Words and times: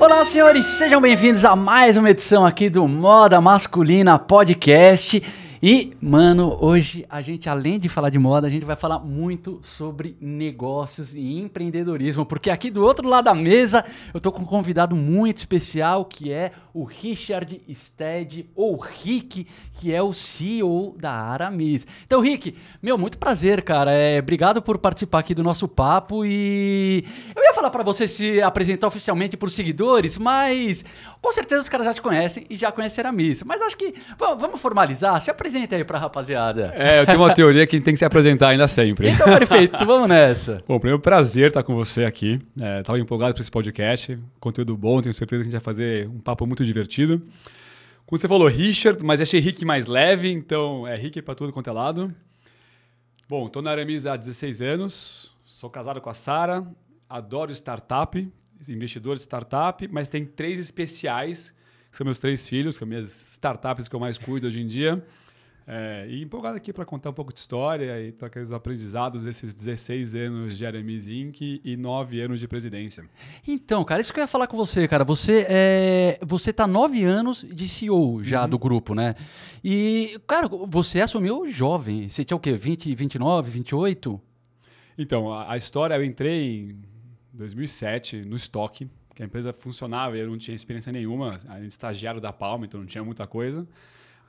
Olá, 0.00 0.24
senhores, 0.24 0.64
sejam 0.64 0.98
bem-vindos 0.98 1.44
a 1.44 1.54
mais 1.54 1.94
uma 1.94 2.08
edição 2.08 2.46
aqui 2.46 2.70
do 2.70 2.88
Moda 2.88 3.38
Masculina 3.38 4.18
Podcast. 4.18 5.22
E, 5.62 5.92
mano, 6.00 6.56
hoje 6.58 7.04
a 7.10 7.20
gente, 7.20 7.50
além 7.50 7.78
de 7.78 7.86
falar 7.86 8.08
de 8.08 8.18
moda, 8.18 8.46
a 8.46 8.50
gente 8.50 8.64
vai 8.64 8.76
falar 8.76 8.98
muito 8.98 9.60
sobre 9.62 10.16
negócios 10.18 11.14
e 11.14 11.38
empreendedorismo, 11.38 12.24
porque 12.24 12.48
aqui 12.48 12.70
do 12.70 12.82
outro 12.82 13.06
lado 13.06 13.26
da 13.26 13.34
mesa 13.34 13.84
eu 14.14 14.22
tô 14.22 14.32
com 14.32 14.40
um 14.40 14.46
convidado 14.46 14.96
muito 14.96 15.36
especial 15.36 16.06
que 16.06 16.32
é 16.32 16.52
o 16.72 16.84
Richard 16.84 17.60
Stead, 17.72 18.46
ou 18.54 18.78
Rick, 18.78 19.46
que 19.74 19.94
é 19.94 20.02
o 20.02 20.12
CEO 20.12 20.96
da 20.98 21.12
Aramis. 21.12 21.86
Então, 22.06 22.20
Rick, 22.20 22.56
meu, 22.82 22.96
muito 22.96 23.18
prazer, 23.18 23.62
cara. 23.62 23.92
É, 23.92 24.18
obrigado 24.18 24.62
por 24.62 24.78
participar 24.78 25.20
aqui 25.20 25.34
do 25.34 25.42
nosso 25.42 25.66
papo 25.68 26.24
e 26.24 27.04
eu 27.34 27.42
ia 27.42 27.54
falar 27.54 27.70
para 27.70 27.82
você 27.82 28.06
se 28.06 28.40
apresentar 28.42 28.86
oficialmente 28.86 29.36
para 29.36 29.46
os 29.46 29.54
seguidores, 29.54 30.18
mas 30.18 30.84
com 31.20 31.32
certeza 31.32 31.62
os 31.62 31.68
caras 31.68 31.86
já 31.86 31.94
te 31.94 32.02
conhecem 32.02 32.46
e 32.48 32.56
já 32.56 32.72
conheceram 32.72 33.08
a 33.08 33.10
Aramis. 33.10 33.42
Mas 33.42 33.60
acho 33.62 33.76
que 33.76 33.94
vamos 34.18 34.60
formalizar, 34.60 35.20
se 35.20 35.30
apresenta 35.30 35.76
aí 35.76 35.84
pra 35.84 35.98
rapaziada. 35.98 36.72
É, 36.76 37.00
eu 37.00 37.06
tenho 37.06 37.18
uma 37.18 37.34
teoria 37.34 37.66
que 37.66 37.80
tem 37.80 37.94
que 37.94 37.98
se 37.98 38.04
apresentar 38.04 38.48
ainda 38.48 38.66
sempre. 38.68 39.10
Então, 39.10 39.26
perfeito, 39.26 39.84
vamos 39.84 40.08
nessa. 40.08 40.62
Bom, 40.66 40.78
primeiro 40.78 41.00
prazer 41.00 41.48
estar 41.48 41.62
com 41.62 41.74
você 41.74 42.04
aqui. 42.04 42.40
É, 42.60 42.82
tava 42.82 42.98
empolgado 42.98 43.34
para 43.34 43.42
esse 43.42 43.50
podcast. 43.50 44.18
Conteúdo 44.38 44.76
bom, 44.76 45.00
tenho 45.02 45.14
certeza 45.14 45.42
que 45.42 45.48
a 45.48 45.50
gente 45.50 45.60
vai 45.60 45.74
fazer 45.74 46.08
um 46.08 46.20
papo 46.20 46.46
muito 46.46 46.59
divertido. 46.64 47.18
Como 48.06 48.18
você 48.18 48.26
falou, 48.26 48.48
Richard, 48.48 49.04
mas 49.04 49.20
achei 49.20 49.38
Rick 49.40 49.64
mais 49.64 49.86
leve, 49.86 50.30
então 50.30 50.86
é 50.86 50.96
Rick 50.96 51.22
para 51.22 51.34
tudo 51.34 51.52
quanto 51.52 51.70
é 51.70 51.72
lado. 51.72 52.14
Bom, 53.28 53.46
estou 53.46 53.62
na 53.62 53.70
Aramis 53.70 54.06
há 54.06 54.16
16 54.16 54.60
anos, 54.60 55.30
sou 55.44 55.70
casado 55.70 56.00
com 56.00 56.10
a 56.10 56.14
Sara, 56.14 56.66
adoro 57.08 57.52
startup, 57.52 58.28
investidor 58.68 59.16
de 59.16 59.22
startup, 59.22 59.86
mas 59.88 60.08
tem 60.08 60.24
três 60.24 60.58
especiais, 60.58 61.54
que 61.90 61.96
são 61.96 62.04
meus 62.04 62.18
três 62.18 62.48
filhos, 62.48 62.74
que 62.74 62.80
são 62.80 62.88
minhas 62.88 63.32
startups 63.32 63.86
que 63.86 63.94
eu 63.94 64.00
mais 64.00 64.18
cuido 64.18 64.48
hoje 64.48 64.60
em 64.60 64.66
dia. 64.66 65.04
É, 65.66 66.06
e 66.08 66.22
empolgado 66.22 66.56
aqui 66.56 66.72
para 66.72 66.84
contar 66.84 67.10
um 67.10 67.12
pouco 67.12 67.32
de 67.32 67.38
história 67.38 68.00
e 68.02 68.12
trocar 68.12 68.42
os 68.42 68.52
aprendizados 68.52 69.22
desses 69.22 69.54
16 69.54 70.14
anos 70.14 70.58
de 70.58 70.66
Aramis 70.66 71.06
Inc. 71.06 71.60
e 71.64 71.76
9 71.76 72.20
anos 72.20 72.40
de 72.40 72.48
presidência. 72.48 73.04
Então, 73.46 73.84
cara, 73.84 74.00
isso 74.00 74.12
que 74.12 74.18
eu 74.18 74.24
ia 74.24 74.28
falar 74.28 74.46
com 74.46 74.56
você, 74.56 74.88
cara. 74.88 75.04
Você 75.04 75.46
é, 75.48 76.18
você 76.22 76.52
tá 76.52 76.66
9 76.66 77.04
anos 77.04 77.46
de 77.48 77.68
CEO 77.68 78.22
já 78.24 78.42
uhum. 78.42 78.48
do 78.48 78.58
grupo, 78.58 78.94
né? 78.94 79.14
E, 79.62 80.18
cara, 80.26 80.48
você 80.48 81.00
assumiu 81.00 81.46
jovem. 81.46 82.08
Você 82.08 82.24
tinha 82.24 82.36
o 82.36 82.40
quê? 82.40 82.52
20, 82.52 82.94
29, 82.94 83.50
28? 83.50 84.20
Então, 84.98 85.32
a, 85.32 85.52
a 85.52 85.56
história, 85.56 85.94
eu 85.94 86.04
entrei 86.04 86.70
em 86.70 86.82
2007 87.32 88.22
no 88.22 88.36
estoque, 88.36 88.88
que 89.14 89.22
a 89.22 89.26
empresa 89.26 89.52
funcionava 89.52 90.16
e 90.16 90.20
eu 90.20 90.26
não 90.26 90.36
tinha 90.38 90.54
experiência 90.54 90.90
nenhuma. 90.90 91.38
Era 91.48 91.64
estagiário 91.64 92.20
da 92.20 92.32
Palma, 92.32 92.66
então 92.66 92.80
não 92.80 92.86
tinha 92.86 93.04
muita 93.04 93.26
coisa. 93.26 93.66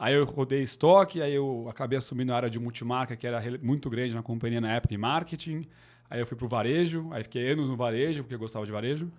Aí 0.01 0.15
eu 0.15 0.25
rodei 0.25 0.63
estoque, 0.63 1.21
aí 1.21 1.31
eu 1.31 1.67
acabei 1.69 1.95
assumindo 1.95 2.33
a 2.33 2.35
área 2.35 2.49
de 2.49 2.59
multimarca, 2.59 3.15
que 3.15 3.27
era 3.27 3.39
muito 3.61 3.87
grande 3.87 4.15
na 4.15 4.23
companhia 4.23 4.59
na 4.59 4.71
época, 4.71 4.95
em 4.95 4.97
marketing. 4.97 5.67
Aí 6.09 6.19
eu 6.19 6.25
fui 6.25 6.35
para 6.35 6.47
o 6.47 6.49
varejo, 6.49 7.07
aí 7.11 7.21
fiquei 7.21 7.51
anos 7.51 7.69
no 7.69 7.77
varejo, 7.77 8.23
porque 8.23 8.33
eu 8.33 8.39
gostava 8.39 8.65
de 8.65 8.71
varejo. 8.71 9.11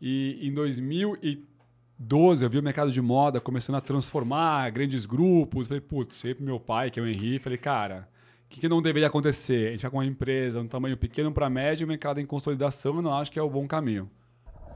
E 0.00 0.38
em 0.40 0.50
2012 0.54 2.42
eu 2.42 2.48
vi 2.48 2.58
o 2.58 2.62
mercado 2.62 2.90
de 2.90 3.02
moda 3.02 3.38
começando 3.38 3.76
a 3.76 3.82
transformar 3.82 4.70
grandes 4.70 5.04
grupos. 5.04 5.68
Falei, 5.68 5.82
putz, 5.82 6.22
falei 6.22 6.34
pro 6.34 6.42
meu 6.42 6.58
pai, 6.58 6.90
que 6.90 6.98
é 6.98 7.02
o 7.02 7.06
Henrique, 7.06 7.40
falei, 7.40 7.58
cara, 7.58 8.08
o 8.46 8.48
que, 8.48 8.60
que, 8.60 8.68
não 8.68 8.80
deveria 8.80 9.08
acontecer? 9.08 9.68
A 9.68 9.70
gente 9.72 9.82
vai 9.82 9.90
com 9.90 9.98
uma 9.98 10.06
empresa, 10.06 10.58
um 10.58 10.66
tamanho 10.66 10.96
pequeno 10.96 11.30
para 11.30 11.50
médio, 11.50 11.86
mercado 11.86 12.18
em 12.18 12.24
consolidação, 12.24 12.96
eu 12.96 13.02
não 13.02 13.12
acho 13.12 13.30
que 13.30 13.38
é 13.38 13.42
o 13.42 13.50
bom 13.50 13.68
caminho. 13.68 14.10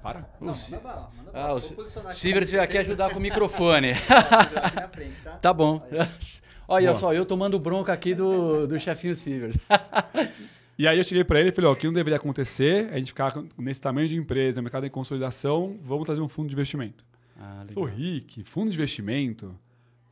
Para. 0.03 0.29
Não, 0.41 0.49
manda 0.49 0.81
bala, 0.81 1.11
manda 1.17 1.33
bala. 1.33 1.49
Ah, 1.49 1.55
o 1.55 2.13
Sivers 2.13 2.51
veio 2.51 2.63
aqui 2.63 2.77
ajudar 2.79 3.11
com 3.11 3.19
o 3.19 3.23
microfone. 3.23 3.95
tá? 5.23 5.39
tá 5.41 5.53
bom. 5.53 5.81
Olha 6.67 6.89
Boa. 6.89 6.99
só, 6.99 7.15
eu 7.15 7.25
tomando 7.25 7.59
bronca 7.59 7.93
aqui 7.93 8.15
do, 8.15 8.67
do 8.67 8.79
chefinho 8.81 9.15
Sivers. 9.15 9.57
E 10.79 10.89
aí 10.89 10.97
eu 10.99 11.05
cheguei 11.05 11.23
para 11.23 11.39
ele 11.39 11.51
e 11.51 11.53
falei, 11.53 11.71
ó, 11.71 11.75
o 11.75 11.77
que 11.77 11.87
não 11.87 11.93
deveria 11.93 12.17
acontecer 12.17 12.89
é 12.91 12.95
a 12.95 12.99
gente 12.99 13.09
ficar 13.09 13.41
nesse 13.59 13.81
tamanho 13.81 14.09
de 14.09 14.17
empresa, 14.17 14.61
mercado 14.63 14.87
em 14.87 14.91
consolidação, 14.91 15.79
vamos 15.83 16.07
trazer 16.07 16.23
um 16.23 16.29
fundo 16.29 16.49
de 16.49 16.55
investimento. 16.55 17.05
Ah, 17.39 17.63
legal. 17.69 17.85
Falei, 17.85 17.95
Rick, 17.95 18.43
fundo 18.43 18.71
de 18.71 18.77
investimento? 18.77 19.55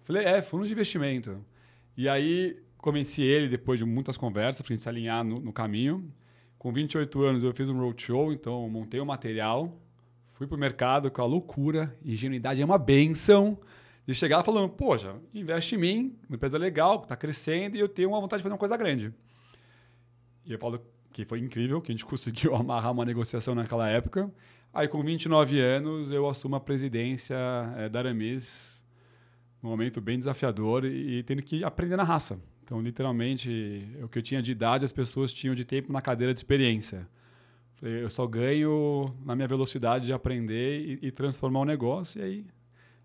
Falei, 0.04 0.24
é, 0.24 0.42
fundo 0.42 0.66
de 0.66 0.72
investimento. 0.72 1.44
E 1.96 2.08
aí 2.08 2.58
convenci 2.76 3.22
ele, 3.22 3.48
depois 3.48 3.80
de 3.80 3.86
muitas 3.86 4.16
conversas, 4.16 4.60
para 4.62 4.72
a 4.72 4.74
gente 4.74 4.82
se 4.82 4.88
alinhar 4.88 5.24
no, 5.24 5.40
no 5.40 5.52
caminho. 5.52 6.12
Com 6.60 6.70
28 6.70 7.22
anos 7.22 7.42
eu 7.42 7.54
fiz 7.54 7.70
um 7.70 7.80
roadshow, 7.80 8.34
então 8.34 8.68
montei 8.68 9.00
o 9.00 9.02
um 9.02 9.06
material, 9.06 9.80
fui 10.34 10.46
para 10.46 10.56
o 10.56 10.58
mercado 10.58 11.10
com 11.10 11.22
a 11.22 11.24
loucura, 11.24 11.96
ingenuidade 12.04 12.60
é 12.60 12.64
uma 12.66 12.76
benção, 12.76 13.58
de 14.06 14.14
chegar 14.14 14.44
falando, 14.44 14.68
poxa, 14.68 15.16
investe 15.32 15.74
em 15.74 15.78
mim, 15.78 16.18
uma 16.28 16.36
empresa 16.36 16.58
legal, 16.58 17.00
está 17.02 17.16
crescendo 17.16 17.78
e 17.78 17.80
eu 17.80 17.88
tenho 17.88 18.10
uma 18.10 18.20
vontade 18.20 18.40
de 18.40 18.42
fazer 18.42 18.52
uma 18.52 18.58
coisa 18.58 18.76
grande. 18.76 19.10
E 20.44 20.52
eu 20.52 20.58
falo 20.58 20.84
que 21.14 21.24
foi 21.24 21.38
incrível, 21.38 21.80
que 21.80 21.92
a 21.92 21.94
gente 21.94 22.04
conseguiu 22.04 22.54
amarrar 22.54 22.92
uma 22.92 23.06
negociação 23.06 23.54
naquela 23.54 23.88
época. 23.88 24.30
Aí 24.70 24.86
com 24.86 25.02
29 25.02 25.58
anos 25.58 26.12
eu 26.12 26.28
assumo 26.28 26.56
a 26.56 26.60
presidência 26.60 27.38
é, 27.78 27.88
da 27.88 28.00
Aramis, 28.00 28.84
num 29.62 29.70
momento 29.70 29.98
bem 29.98 30.18
desafiador 30.18 30.84
e, 30.84 31.20
e 31.20 31.22
tendo 31.22 31.40
que 31.40 31.64
aprender 31.64 31.96
na 31.96 32.04
raça. 32.04 32.38
Então, 32.70 32.80
literalmente, 32.80 33.84
o 34.00 34.08
que 34.08 34.20
eu 34.20 34.22
tinha 34.22 34.40
de 34.40 34.52
idade, 34.52 34.84
as 34.84 34.92
pessoas 34.92 35.34
tinham 35.34 35.56
de 35.56 35.64
tempo 35.64 35.92
na 35.92 36.00
cadeira 36.00 36.32
de 36.32 36.38
experiência. 36.38 37.04
Eu 37.82 38.08
só 38.08 38.24
ganho 38.28 39.12
na 39.24 39.34
minha 39.34 39.48
velocidade 39.48 40.06
de 40.06 40.12
aprender 40.12 41.00
e, 41.02 41.08
e 41.08 41.10
transformar 41.10 41.58
o 41.58 41.64
negócio, 41.64 42.20
e 42.20 42.24
aí 42.24 42.46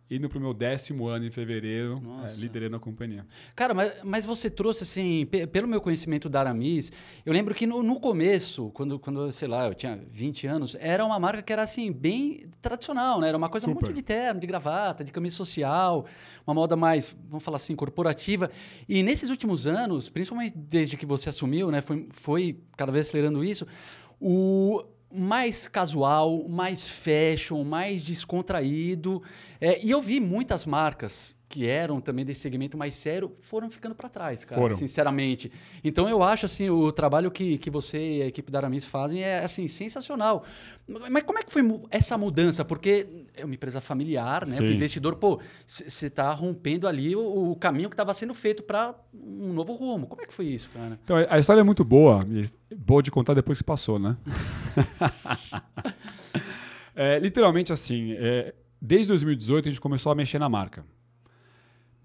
indo 0.10 0.30
para 0.30 0.38
o 0.38 0.42
meu 0.42 0.54
décimo 0.54 1.08
ano 1.08 1.26
em 1.26 1.32
fevereiro, 1.32 2.02
é, 2.24 2.32
liderando 2.40 2.76
a 2.76 2.80
companhia. 2.80 3.26
Cara, 3.56 3.74
mas, 3.74 3.96
mas 4.04 4.26
você 4.26 4.50
trouxe, 4.50 4.84
assim, 4.84 5.26
pelo 5.52 5.68
meu 5.68 5.82
conhecimento 5.82 6.30
da 6.30 6.42
Aramis, 6.42 6.92
eu 7.26 7.34
lembro 7.34 7.56
que 7.56 7.66
no, 7.66 7.82
no, 7.82 8.00
começo, 8.00 8.70
quando, 8.72 9.00
quando, 9.00 9.32
sei 9.32 9.48
lá, 9.48 9.66
eu 9.66 9.74
tinha 9.74 10.00
20 10.12 10.46
anos, 10.46 10.78
era 10.80 11.04
uma 11.04 11.20
marca 11.20 11.42
que 11.42 11.52
era, 11.52 11.64
assim, 11.64 11.92
bem 11.92 12.48
tradicional, 12.62 13.20
né? 13.20 13.30
Era 13.30 13.38
uma 13.38 13.50
coisa 13.50 13.66
Super. 13.66 13.82
muito 13.82 13.94
de 13.94 14.04
terno, 14.04 14.40
de 14.40 14.46
gravata, 14.46 15.04
de 15.04 15.12
camisa 15.12 15.36
social, 15.36 16.06
uma 16.46 16.54
moda 16.54 16.76
mais, 16.76 17.16
vamos 17.28 17.44
falar 17.44 17.58
assim, 17.58 17.76
corporativa. 17.76 18.52
E 18.88 19.02
nesses 19.02 19.32
últimos 19.32 19.66
anos, 19.66 20.08
principalmente 20.08 20.56
desde 20.56 20.96
que 20.98 21.06
você 21.06 21.30
assumiu, 21.30 21.72
né, 21.72 21.82
foi, 21.82 22.08
foi 22.12 22.60
cada 22.78 22.92
vez 22.92 23.08
acelerando 23.08 23.44
isso, 23.44 23.66
o, 24.20 24.84
mais 25.16 25.68
casual, 25.68 26.46
mais 26.48 26.88
fashion, 26.88 27.64
mais 27.64 28.02
descontraído. 28.04 29.22
É, 29.60 29.84
e 29.84 29.92
eu 29.92 30.02
vi 30.02 30.20
muitas 30.20 30.66
marcas 30.66 31.36
que 31.48 31.66
eram 31.66 32.02
também 32.02 32.26
desse 32.26 32.42
segmento 32.42 32.78
mais 32.78 32.96
sério, 32.96 33.36
foram 33.42 33.70
ficando 33.70 33.94
para 33.94 34.10
trás, 34.10 34.44
cara, 34.44 34.60
foram. 34.60 34.76
sinceramente. 34.76 35.52
Então 35.84 36.08
eu 36.10 36.24
acho 36.24 36.46
assim, 36.46 36.70
o 36.70 36.92
trabalho 36.92 37.30
que, 37.32 37.58
que 37.58 37.70
você 37.70 38.18
e 38.18 38.22
a 38.24 38.28
equipe 38.28 38.52
da 38.52 38.60
Aramis 38.60 38.86
fazem 38.86 39.22
é 39.22 39.40
assim 39.40 39.68
sensacional. 39.68 40.44
Mas 41.10 41.24
como 41.24 41.40
é 41.40 41.44
que 41.44 41.52
foi 41.52 41.62
essa 41.90 42.18
mudança? 42.18 42.64
Porque 42.64 43.26
é 43.36 43.46
uma 43.46 43.54
empresa 43.54 43.82
familiar, 43.82 44.46
né? 44.46 44.54
Sim. 44.54 44.66
O 44.66 44.72
investidor, 44.72 45.16
pô, 45.16 45.40
você 45.66 46.08
está 46.08 46.32
rompendo 46.32 46.88
ali 46.88 47.16
o, 47.16 47.52
o 47.52 47.56
caminho 47.56 47.90
que 47.90 47.94
estava 47.94 48.14
sendo 48.14 48.34
feito 48.34 48.64
para 48.64 48.94
um 49.14 49.54
novo 49.54 49.74
rumo. 49.74 50.08
Como 50.08 50.22
é 50.22 50.26
que 50.26 50.34
foi 50.34 50.46
isso, 50.46 50.70
cara? 50.72 51.00
Então, 51.04 51.18
a 51.30 51.40
história 51.40 51.62
é 51.62 51.64
muito 51.64 51.84
boa, 51.84 52.26
boa 52.76 53.02
de 53.02 53.12
contar 53.12 53.34
depois 53.34 53.60
que 53.60 53.64
passou, 53.64 53.98
né? 53.98 54.18
é, 56.96 57.20
literalmente 57.20 57.72
assim, 57.74 58.14
é, 58.14 58.54
desde 58.82 59.08
2018 59.10 59.68
a 59.68 59.72
gente 59.72 59.82
começou 59.82 60.12
a 60.12 60.16
mexer 60.16 60.40
na 60.40 60.50
marca. 60.50 60.86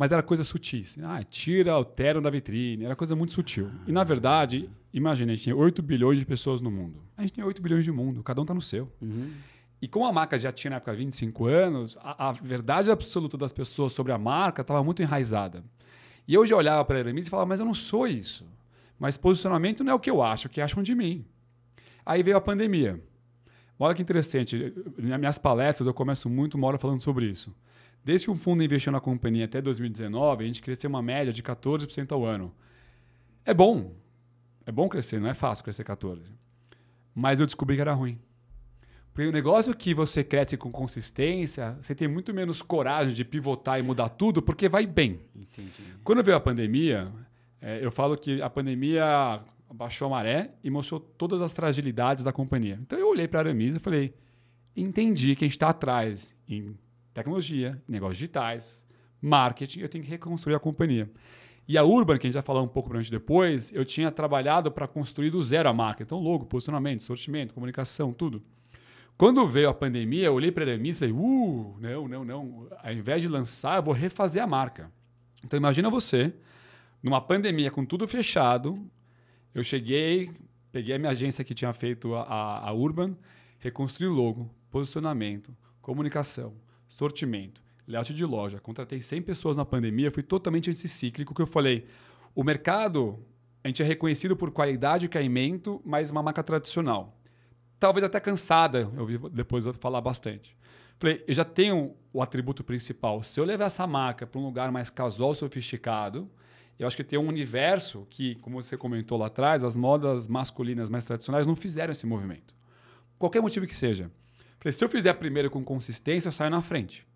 Mas 0.00 0.10
era 0.10 0.22
coisa 0.22 0.42
sutil. 0.42 0.80
Assim, 0.80 1.02
ah, 1.04 1.22
tira 1.22 1.76
o 1.76 1.84
terno 1.84 2.22
da 2.22 2.30
vitrine. 2.30 2.86
Era 2.86 2.96
coisa 2.96 3.14
muito 3.14 3.34
sutil. 3.34 3.70
E, 3.86 3.92
na 3.92 4.02
verdade, 4.02 4.66
imagina, 4.94 5.30
a 5.30 5.34
gente 5.34 5.44
tinha 5.44 5.54
8 5.54 5.82
bilhões 5.82 6.18
de 6.18 6.24
pessoas 6.24 6.62
no 6.62 6.70
mundo. 6.70 7.02
A 7.18 7.20
gente 7.20 7.34
tem 7.34 7.44
8 7.44 7.60
bilhões 7.60 7.84
de 7.84 7.92
mundo, 7.92 8.22
cada 8.22 8.40
um 8.40 8.44
está 8.44 8.54
no 8.54 8.62
seu. 8.62 8.90
Uhum. 8.98 9.30
E 9.82 9.86
como 9.86 10.06
a 10.06 10.12
marca 10.12 10.38
já 10.38 10.50
tinha 10.50 10.70
na 10.70 10.76
época 10.76 10.94
25 10.94 11.44
anos, 11.44 11.98
a, 12.00 12.30
a 12.30 12.32
verdade 12.32 12.90
absoluta 12.90 13.36
das 13.36 13.52
pessoas 13.52 13.92
sobre 13.92 14.10
a 14.10 14.16
marca 14.16 14.62
estava 14.62 14.82
muito 14.82 15.02
enraizada. 15.02 15.62
E 16.26 16.32
eu 16.32 16.46
já 16.46 16.56
olhava 16.56 16.82
para 16.82 16.96
a 16.96 17.00
Aramis 17.00 17.26
e 17.26 17.30
falava, 17.30 17.50
mas 17.50 17.60
eu 17.60 17.66
não 17.66 17.74
sou 17.74 18.08
isso. 18.08 18.46
Mas 18.98 19.18
posicionamento 19.18 19.84
não 19.84 19.92
é 19.92 19.94
o 19.94 20.00
que 20.00 20.10
eu 20.10 20.22
acho, 20.22 20.46
o 20.46 20.50
que 20.50 20.62
acham 20.62 20.82
de 20.82 20.94
mim. 20.94 21.26
Aí 22.06 22.22
veio 22.22 22.38
a 22.38 22.40
pandemia. 22.40 22.98
Olha 23.78 23.94
que 23.94 24.00
interessante, 24.00 24.72
nas 24.96 25.20
minhas 25.20 25.36
palestras 25.36 25.86
eu 25.86 25.92
começo 25.92 26.30
muito 26.30 26.54
uma 26.54 26.68
hora 26.68 26.78
falando 26.78 27.02
sobre 27.02 27.26
isso. 27.26 27.54
Desde 28.04 28.26
que 28.26 28.30
o 28.30 28.36
fundo 28.36 28.62
investiu 28.62 28.92
na 28.92 29.00
companhia 29.00 29.44
até 29.44 29.60
2019, 29.60 30.44
a 30.44 30.46
gente 30.46 30.62
cresceu 30.62 30.88
uma 30.88 31.02
média 31.02 31.32
de 31.32 31.42
14% 31.42 32.12
ao 32.12 32.24
ano. 32.24 32.52
É 33.44 33.52
bom. 33.52 33.92
É 34.64 34.72
bom 34.72 34.88
crescer, 34.88 35.20
não 35.20 35.28
é 35.28 35.34
fácil 35.34 35.64
crescer 35.64 35.84
14%. 35.84 36.20
Mas 37.14 37.40
eu 37.40 37.46
descobri 37.46 37.76
que 37.76 37.82
era 37.82 37.92
ruim. 37.92 38.18
Porque 39.12 39.28
o 39.28 39.32
negócio 39.32 39.74
que 39.74 39.92
você 39.92 40.22
cresce 40.22 40.56
com 40.56 40.70
consistência, 40.70 41.76
você 41.80 41.94
tem 41.94 42.06
muito 42.06 42.32
menos 42.32 42.62
coragem 42.62 43.12
de 43.12 43.24
pivotar 43.24 43.78
e 43.78 43.82
mudar 43.82 44.08
tudo, 44.08 44.40
porque 44.40 44.68
vai 44.68 44.86
bem. 44.86 45.20
Entendi. 45.34 45.70
Quando 46.04 46.22
veio 46.22 46.36
a 46.36 46.40
pandemia, 46.40 47.12
é, 47.60 47.84
eu 47.84 47.90
falo 47.90 48.16
que 48.16 48.40
a 48.40 48.48
pandemia 48.48 49.42
baixou 49.72 50.06
a 50.06 50.10
maré 50.10 50.52
e 50.62 50.70
mostrou 50.70 51.00
todas 51.00 51.40
as 51.40 51.52
fragilidades 51.52 52.24
da 52.24 52.32
companhia. 52.32 52.78
Então 52.80 52.98
eu 52.98 53.08
olhei 53.08 53.26
para 53.26 53.40
a 53.40 53.42
Aramis 53.42 53.74
e 53.74 53.78
falei: 53.78 54.14
entendi 54.76 55.34
que 55.34 55.44
a 55.44 55.46
gente 55.48 55.56
está 55.56 55.68
atrás 55.68 56.34
em 56.48 56.76
tecnologia, 57.20 57.80
negócios 57.86 58.18
digitais, 58.18 58.86
marketing, 59.20 59.80
eu 59.80 59.88
tenho 59.88 60.04
que 60.04 60.10
reconstruir 60.10 60.54
a 60.54 60.58
companhia. 60.58 61.10
E 61.68 61.78
a 61.78 61.84
Urban, 61.84 62.18
que 62.18 62.26
a 62.26 62.28
gente 62.28 62.34
vai 62.34 62.42
falar 62.42 62.62
um 62.62 62.68
pouco 62.68 62.88
para 62.88 62.98
a 62.98 63.02
gente 63.02 63.12
depois, 63.12 63.72
eu 63.72 63.84
tinha 63.84 64.10
trabalhado 64.10 64.72
para 64.72 64.88
construir 64.88 65.30
do 65.30 65.42
zero 65.42 65.68
a 65.68 65.72
marca. 65.72 66.02
Então, 66.02 66.18
logo, 66.18 66.44
posicionamento, 66.44 67.02
sortimento, 67.02 67.54
comunicação, 67.54 68.12
tudo. 68.12 68.42
Quando 69.16 69.46
veio 69.46 69.68
a 69.68 69.74
pandemia, 69.74 70.26
eu 70.26 70.34
olhei 70.34 70.50
para 70.50 70.64
a 70.64 70.68
Aramis 70.68 70.96
e 70.96 71.00
falei, 71.00 71.14
uh, 71.14 71.76
não, 71.78 72.08
não, 72.08 72.24
não. 72.24 72.68
Ao 72.82 72.92
invés 72.92 73.22
de 73.22 73.28
lançar, 73.28 73.76
eu 73.76 73.82
vou 73.82 73.94
refazer 73.94 74.42
a 74.42 74.46
marca. 74.46 74.90
Então, 75.44 75.56
imagina 75.56 75.88
você, 75.88 76.32
numa 77.02 77.20
pandemia 77.20 77.70
com 77.70 77.84
tudo 77.84 78.08
fechado, 78.08 78.74
eu 79.54 79.62
cheguei, 79.62 80.30
peguei 80.72 80.94
a 80.94 80.98
minha 80.98 81.10
agência 81.10 81.44
que 81.44 81.54
tinha 81.54 81.72
feito 81.72 82.14
a, 82.14 82.68
a 82.68 82.72
Urban, 82.72 83.16
reconstruí 83.58 84.08
o 84.08 84.12
logo, 84.12 84.50
posicionamento, 84.70 85.54
comunicação, 85.80 86.54
sortimento, 86.90 87.62
layout 87.86 88.12
de 88.12 88.24
loja, 88.24 88.60
contratei 88.60 89.00
100 89.00 89.22
pessoas 89.22 89.56
na 89.56 89.64
pandemia, 89.64 90.10
fui 90.10 90.22
totalmente 90.22 90.68
anticíclico, 90.68 91.34
que 91.34 91.40
eu 91.40 91.46
falei, 91.46 91.86
o 92.34 92.44
mercado, 92.44 93.24
a 93.64 93.68
gente 93.68 93.82
é 93.82 93.86
reconhecido 93.86 94.36
por 94.36 94.50
qualidade 94.50 95.06
e 95.06 95.08
caimento, 95.08 95.80
mas 95.84 96.10
uma 96.10 96.22
marca 96.22 96.42
tradicional. 96.42 97.16
Talvez 97.78 98.04
até 98.04 98.20
cansada, 98.20 98.90
eu 98.96 99.06
vi 99.06 99.18
depois 99.30 99.64
falar 99.78 100.00
bastante. 100.00 100.56
Falei, 100.98 101.24
eu 101.26 101.32
já 101.32 101.44
tenho 101.44 101.94
o 102.12 102.20
atributo 102.20 102.62
principal. 102.62 103.22
Se 103.22 103.40
eu 103.40 103.44
levar 103.44 103.64
essa 103.66 103.86
marca 103.86 104.26
para 104.26 104.38
um 104.38 104.44
lugar 104.44 104.70
mais 104.70 104.90
casual, 104.90 105.34
sofisticado, 105.34 106.30
eu 106.78 106.86
acho 106.86 106.96
que 106.96 107.04
tem 107.04 107.18
um 107.18 107.26
universo 107.26 108.06
que, 108.10 108.34
como 108.36 108.60
você 108.60 108.76
comentou 108.76 109.16
lá 109.16 109.26
atrás, 109.26 109.64
as 109.64 109.76
modas 109.76 110.28
masculinas 110.28 110.90
mais 110.90 111.04
tradicionais 111.04 111.46
não 111.46 111.56
fizeram 111.56 111.92
esse 111.92 112.06
movimento. 112.06 112.54
Qualquer 113.18 113.40
motivo 113.40 113.66
que 113.66 113.76
seja. 113.76 114.10
Falei, 114.60 114.72
se 114.72 114.84
eu 114.84 114.88
fizer 114.88 115.14
primeiro 115.14 115.50
com 115.50 115.64
consistência, 115.64 116.28
eu 116.28 116.32
saio 116.32 116.50
na 116.50 116.60
frente. 116.60 117.06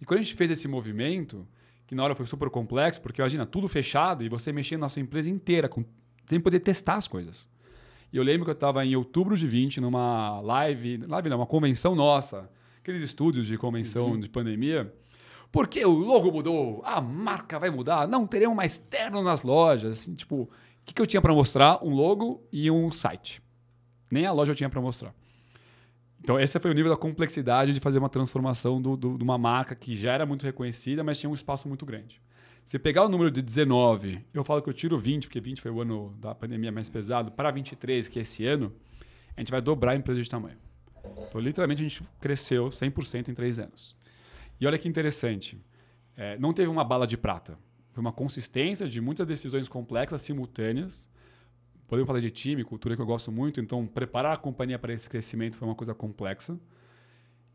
E 0.00 0.04
quando 0.04 0.20
a 0.20 0.22
gente 0.22 0.34
fez 0.34 0.50
esse 0.50 0.68
movimento, 0.68 1.48
que 1.86 1.94
na 1.94 2.04
hora 2.04 2.14
foi 2.14 2.26
super 2.26 2.50
complexo, 2.50 3.00
porque 3.00 3.20
imagina, 3.20 3.46
tudo 3.46 3.66
fechado 3.66 4.22
e 4.22 4.28
você 4.28 4.52
mexendo 4.52 4.80
na 4.80 4.88
sua 4.90 5.00
empresa 5.00 5.30
inteira, 5.30 5.68
com, 5.68 5.84
sem 6.26 6.38
poder 6.38 6.60
testar 6.60 6.96
as 6.96 7.08
coisas. 7.08 7.48
E 8.12 8.18
eu 8.18 8.22
lembro 8.22 8.44
que 8.44 8.50
eu 8.50 8.54
estava 8.54 8.84
em 8.84 8.94
outubro 8.94 9.36
de 9.36 9.46
20 9.46 9.80
numa 9.80 10.38
live, 10.40 10.98
live 10.98 11.30
não, 11.30 11.38
uma 11.38 11.46
convenção 11.46 11.94
nossa, 11.94 12.50
aqueles 12.78 13.00
estúdios 13.00 13.46
de 13.46 13.56
convenção 13.56 14.10
uhum. 14.10 14.20
de 14.20 14.28
pandemia. 14.28 14.92
Porque 15.50 15.84
o 15.84 15.92
logo 15.92 16.30
mudou, 16.30 16.82
a 16.84 17.00
marca 17.00 17.58
vai 17.58 17.70
mudar, 17.70 18.06
não 18.06 18.26
teremos 18.26 18.56
mais 18.56 18.76
terno 18.76 19.22
nas 19.22 19.42
lojas. 19.42 20.00
Assim, 20.00 20.14
tipo, 20.14 20.42
o 20.42 20.48
que, 20.84 20.92
que 20.92 21.00
eu 21.00 21.06
tinha 21.06 21.22
para 21.22 21.32
mostrar? 21.32 21.82
Um 21.82 21.94
logo 21.94 22.46
e 22.52 22.70
um 22.70 22.90
site. 22.92 23.42
Nem 24.10 24.26
a 24.26 24.32
loja 24.32 24.52
eu 24.52 24.56
tinha 24.56 24.68
para 24.68 24.80
mostrar. 24.80 25.14
Então, 26.22 26.38
esse 26.38 26.58
foi 26.60 26.70
o 26.70 26.74
nível 26.74 26.90
da 26.90 26.96
complexidade 26.96 27.72
de 27.72 27.80
fazer 27.80 27.98
uma 27.98 28.08
transformação 28.08 28.80
do, 28.80 28.96
do, 28.96 29.18
de 29.18 29.24
uma 29.24 29.36
marca 29.36 29.74
que 29.74 29.96
já 29.96 30.12
era 30.12 30.24
muito 30.24 30.44
reconhecida, 30.44 31.02
mas 31.02 31.18
tinha 31.18 31.28
um 31.28 31.34
espaço 31.34 31.66
muito 31.66 31.84
grande. 31.84 32.22
Se 32.64 32.78
pegar 32.78 33.04
o 33.04 33.08
número 33.08 33.28
de 33.28 33.42
19, 33.42 34.24
eu 34.32 34.44
falo 34.44 34.62
que 34.62 34.68
eu 34.68 34.72
tiro 34.72 34.96
20, 34.96 35.26
porque 35.26 35.40
20 35.40 35.60
foi 35.60 35.70
o 35.72 35.80
ano 35.80 36.14
da 36.20 36.32
pandemia 36.32 36.70
mais 36.70 36.88
pesado, 36.88 37.32
para 37.32 37.50
23, 37.50 38.08
que 38.08 38.20
é 38.20 38.22
esse 38.22 38.46
ano, 38.46 38.72
a 39.36 39.40
gente 39.40 39.50
vai 39.50 39.60
dobrar 39.60 39.92
a 39.92 39.96
empresa 39.96 40.22
de 40.22 40.30
tamanho. 40.30 40.56
Então, 41.28 41.40
literalmente, 41.40 41.84
a 41.84 41.88
gente 41.88 42.04
cresceu 42.20 42.68
100% 42.68 43.28
em 43.28 43.34
três 43.34 43.58
anos. 43.58 43.96
E 44.60 44.66
olha 44.66 44.78
que 44.78 44.88
interessante, 44.88 45.60
é, 46.16 46.38
não 46.38 46.52
teve 46.52 46.68
uma 46.68 46.84
bala 46.84 47.04
de 47.04 47.16
prata. 47.16 47.58
Foi 47.92 48.00
uma 48.00 48.12
consistência 48.12 48.88
de 48.88 49.00
muitas 49.00 49.26
decisões 49.26 49.68
complexas, 49.68 50.22
simultâneas, 50.22 51.10
Podemos 51.92 52.06
falar 52.06 52.20
de 52.20 52.30
time, 52.30 52.64
cultura 52.64 52.96
que 52.96 53.02
eu 53.02 53.04
gosto 53.04 53.30
muito, 53.30 53.60
então 53.60 53.86
preparar 53.86 54.32
a 54.32 54.36
companhia 54.38 54.78
para 54.78 54.94
esse 54.94 55.10
crescimento 55.10 55.58
foi 55.58 55.68
uma 55.68 55.74
coisa 55.74 55.94
complexa. 55.94 56.58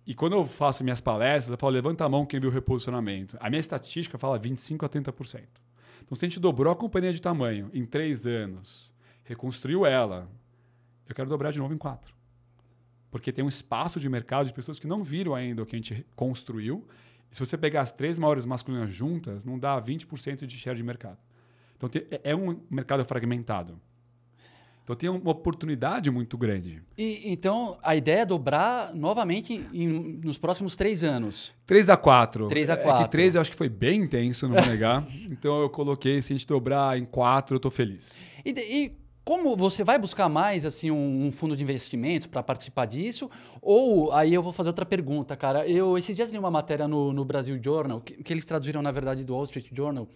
E 0.05 0.13
quando 0.13 0.33
eu 0.33 0.45
faço 0.45 0.83
minhas 0.83 1.01
palestras, 1.01 1.49
eu 1.49 1.57
falo, 1.57 1.73
levanta 1.73 2.05
a 2.05 2.09
mão 2.09 2.23
quem 2.23 2.39
viu 2.39 2.51
o 2.51 2.53
reposicionamento. 2.53 3.35
A 3.39 3.49
minha 3.49 3.59
estatística 3.59 4.15
fala 4.15 4.39
25% 4.39 4.83
a 4.83 4.89
30%. 4.89 5.41
Então, 6.03 6.15
se 6.15 6.23
a 6.23 6.29
gente 6.29 6.39
dobrou 6.39 6.71
a 6.71 6.75
companhia 6.75 7.11
de 7.11 7.19
tamanho 7.19 7.71
em 7.73 7.83
três 7.83 8.27
anos, 8.27 8.93
reconstruiu 9.23 9.87
ela, 9.87 10.29
eu 11.09 11.15
quero 11.15 11.27
dobrar 11.27 11.51
de 11.51 11.57
novo 11.57 11.73
em 11.73 11.77
quatro. 11.79 12.13
Porque 13.09 13.31
tem 13.31 13.43
um 13.43 13.49
espaço 13.49 13.99
de 13.99 14.07
mercado 14.07 14.45
de 14.45 14.53
pessoas 14.53 14.77
que 14.77 14.85
não 14.85 15.03
viram 15.03 15.33
ainda 15.33 15.63
o 15.63 15.65
que 15.65 15.75
a 15.75 15.79
gente 15.79 16.05
construiu. 16.15 16.87
E 17.31 17.35
se 17.35 17.39
você 17.39 17.57
pegar 17.57 17.81
as 17.81 17.91
três 17.91 18.19
maiores 18.19 18.45
masculinas 18.45 18.93
juntas, 18.93 19.43
não 19.43 19.57
dá 19.57 19.81
20% 19.81 20.45
de 20.45 20.57
share 20.59 20.77
de 20.77 20.83
mercado. 20.83 21.17
Então, 21.75 21.89
é 22.23 22.35
um 22.35 22.61
mercado 22.69 23.03
fragmentado. 23.03 23.81
Então 24.87 24.95
tem 24.95 25.09
uma 25.09 25.31
oportunidade 25.31 26.09
muito 26.09 26.37
grande. 26.37 26.81
E, 26.97 27.23
então 27.25 27.77
a 27.83 27.93
ideia 27.93 28.21
é 28.21 28.25
dobrar 28.25 28.95
novamente 28.95 29.67
em, 29.73 29.89
nos 30.23 30.37
próximos 30.37 30.77
três 30.77 31.03
anos. 31.03 31.53
Três 31.65 31.89
a 31.89 31.97
quatro. 31.97 32.47
Três 32.47 32.69
a 32.69 32.77
quatro. 32.77 33.01
É 33.01 33.03
que 33.03 33.11
três 33.11 33.35
eu 33.35 33.41
acho 33.41 33.51
que 33.51 33.57
foi 33.57 33.67
bem 33.67 34.03
intenso, 34.03 34.47
não 34.47 34.55
vou 34.55 34.63
negar. 34.71 35.05
então 35.29 35.59
eu 35.59 35.69
coloquei, 35.69 36.21
se 36.21 36.31
a 36.31 36.37
gente 36.37 36.47
dobrar 36.47 36.97
em 36.97 37.03
quatro, 37.03 37.55
eu 37.55 37.57
estou 37.57 37.69
feliz. 37.69 38.17
E, 38.45 38.51
e, 38.51 38.91
como 39.25 39.57
você 39.57 39.83
vai 39.83 39.99
buscar 39.99 40.29
mais 40.29 40.65
assim 40.65 40.89
um, 40.89 41.25
um 41.25 41.31
fundo 41.33 41.57
de 41.57 41.63
investimentos 41.63 42.25
para 42.25 42.41
participar 42.41 42.85
disso? 42.85 43.29
Ou 43.61 44.13
aí 44.13 44.33
eu 44.33 44.41
vou 44.41 44.53
fazer 44.53 44.69
outra 44.69 44.85
pergunta, 44.85 45.35
cara. 45.35 45.67
Eu 45.67 45.97
esses 45.97 46.15
dias 46.15 46.31
li 46.31 46.37
uma 46.37 46.49
matéria 46.49 46.87
no, 46.87 47.11
no 47.11 47.25
Brasil 47.25 47.59
Journal, 47.61 47.99
que, 47.99 48.23
que 48.23 48.31
eles 48.31 48.45
traduziram 48.45 48.81
na 48.81 48.93
verdade 48.93 49.25
do 49.25 49.33
Wall 49.33 49.43
Street 49.43 49.67
Journal, 49.69 50.07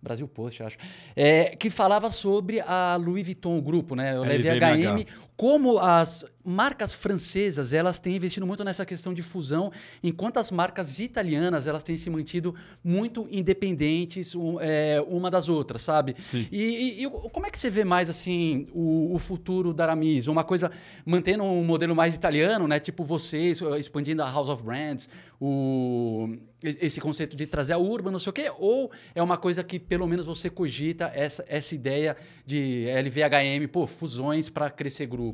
Brasil 0.00 0.28
Post, 0.28 0.62
acho, 0.62 0.76
é, 1.16 1.56
que 1.56 1.70
falava 1.70 2.10
sobre 2.10 2.60
a 2.60 2.96
Louis 2.96 3.24
Vuitton 3.24 3.60
Grupo, 3.60 3.94
né? 3.94 4.18
O 4.18 4.24
LVMH, 4.24 5.06
como 5.38 5.78
as 5.78 6.26
marcas 6.44 6.92
francesas 6.92 7.72
elas 7.72 8.00
têm 8.00 8.16
investido 8.16 8.44
muito 8.44 8.64
nessa 8.64 8.84
questão 8.84 9.14
de 9.14 9.22
fusão, 9.22 9.70
enquanto 10.02 10.38
as 10.38 10.50
marcas 10.50 10.98
italianas 10.98 11.68
elas 11.68 11.84
têm 11.84 11.96
se 11.96 12.10
mantido 12.10 12.56
muito 12.82 13.28
independentes 13.30 14.34
um, 14.34 14.58
é, 14.60 15.00
uma 15.06 15.30
das 15.30 15.48
outras, 15.48 15.82
sabe? 15.82 16.16
Sim. 16.18 16.48
E, 16.50 17.02
e, 17.02 17.04
e, 17.04 17.10
como 17.30 17.46
é 17.46 17.50
que 17.50 17.58
você 17.58 17.70
vê 17.70 17.84
mais 17.84 18.10
assim 18.10 18.66
o, 18.72 19.14
o, 19.14 19.18
futuro 19.20 19.72
da 19.72 19.84
Aramis? 19.84 20.26
Uma 20.26 20.42
coisa 20.42 20.72
mantendo 21.06 21.44
um 21.44 21.62
modelo 21.62 21.94
mais 21.94 22.16
italiano, 22.16 22.66
né? 22.66 22.80
Tipo 22.80 23.04
vocês 23.04 23.60
expandindo 23.78 24.24
a 24.24 24.30
House 24.30 24.48
of 24.48 24.62
Brands, 24.62 25.08
o, 25.40 26.34
esse 26.62 27.00
conceito 27.00 27.36
de 27.36 27.46
trazer 27.46 27.74
a 27.74 27.78
urban, 27.78 28.10
não 28.10 28.18
sei 28.18 28.30
o 28.30 28.32
quê, 28.32 28.50
ou 28.58 28.90
é 29.14 29.22
uma 29.22 29.36
coisa 29.36 29.62
que 29.62 29.78
pelo 29.78 30.06
menos 30.08 30.26
você 30.26 30.50
cogita 30.50 31.12
essa, 31.14 31.44
essa 31.46 31.74
ideia 31.74 32.16
de 32.44 32.86
LVHM, 32.90 33.68
pô, 33.70 33.86
fusões 33.86 34.48
para 34.48 34.68
crescer 34.70 35.06
grupo? 35.06 35.27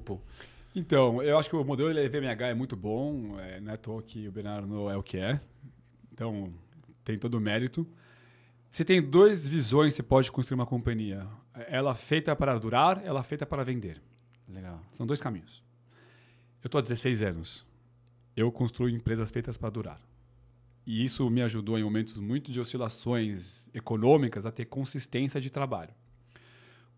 Então, 0.74 1.22
eu 1.22 1.38
acho 1.38 1.48
que 1.48 1.54
o 1.54 1.64
modelo 1.64 1.88
LVMH 1.88 2.48
é 2.48 2.54
muito 2.54 2.74
bom, 2.74 3.38
é, 3.38 3.60
não 3.60 3.70
é 3.70 3.74
à 3.74 3.78
toa 3.78 4.02
que 4.02 4.26
o 4.26 4.32
Bernardo 4.32 4.90
é 4.90 4.96
o 4.96 5.02
que 5.02 5.18
é, 5.18 5.40
então 6.12 6.52
tem 7.04 7.18
todo 7.18 7.34
o 7.34 7.40
mérito. 7.40 7.86
Você 8.70 8.84
tem 8.84 9.00
duas 9.00 9.46
visões 9.46 9.94
que 9.94 9.96
você 9.96 10.02
pode 10.02 10.32
construir 10.32 10.56
uma 10.56 10.66
companhia. 10.66 11.28
Ela 11.68 11.94
feita 11.94 12.34
para 12.34 12.58
durar, 12.58 13.00
ela 13.04 13.22
feita 13.22 13.46
para 13.46 13.62
vender. 13.62 14.02
Legal. 14.48 14.80
São 14.92 15.06
dois 15.06 15.20
caminhos. 15.20 15.62
Eu 16.62 16.66
estou 16.66 16.78
há 16.80 16.82
16 16.82 17.22
anos. 17.22 17.64
Eu 18.36 18.50
construo 18.50 18.88
empresas 18.88 19.30
feitas 19.30 19.56
para 19.56 19.70
durar. 19.70 20.00
E 20.86 21.04
isso 21.04 21.28
me 21.30 21.40
ajudou 21.42 21.78
em 21.78 21.84
momentos 21.84 22.18
muito 22.18 22.50
de 22.50 22.60
oscilações 22.60 23.68
econômicas 23.72 24.44
a 24.44 24.50
ter 24.50 24.64
consistência 24.64 25.40
de 25.40 25.50
trabalho. 25.50 25.94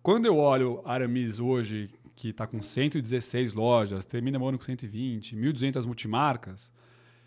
Quando 0.03 0.27
eu 0.27 0.39
olho 0.39 0.81
Aramis 0.85 1.39
hoje, 1.39 1.91
que 2.17 2.31
está 2.31 2.47
com 2.47 2.63
116 2.63 3.53
lojas, 3.53 4.07
termina 4.07 4.39
o 4.39 4.49
ano 4.49 4.59
com 4.59 4.65
120, 4.65 5.37
1.200 5.37 5.85
multimarcas, 5.87 6.73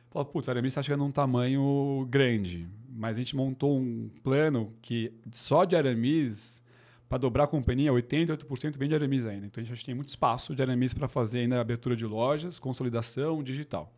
fala, 0.10 0.26
putz, 0.26 0.50
a 0.50 0.52
Aramis 0.52 0.72
está 0.72 0.82
chegando 0.82 1.02
num 1.02 1.12
tamanho 1.12 2.08
grande. 2.10 2.68
Mas 2.90 3.16
a 3.16 3.20
gente 3.20 3.36
montou 3.36 3.80
um 3.80 4.10
plano 4.24 4.74
que 4.82 5.14
só 5.32 5.64
de 5.64 5.76
Aramis, 5.76 6.64
para 7.08 7.20
dobrar 7.20 7.44
a 7.44 7.48
companhia, 7.48 7.92
88% 7.92 8.78
vem 8.78 8.90
de 8.90 8.96
Aramis 8.96 9.26
ainda. 9.26 9.46
Então 9.46 9.62
a 9.62 9.66
gente 9.66 9.86
tem 9.86 9.94
muito 9.94 10.10
espaço 10.10 10.56
de 10.56 10.62
Aramis 10.64 10.94
para 10.94 11.08
fazer 11.08 11.40
ainda 11.40 11.62
abertura 11.62 11.96
de 11.96 12.06
lojas, 12.06 12.58
consolidação 12.58 13.44
digital. 13.44 13.94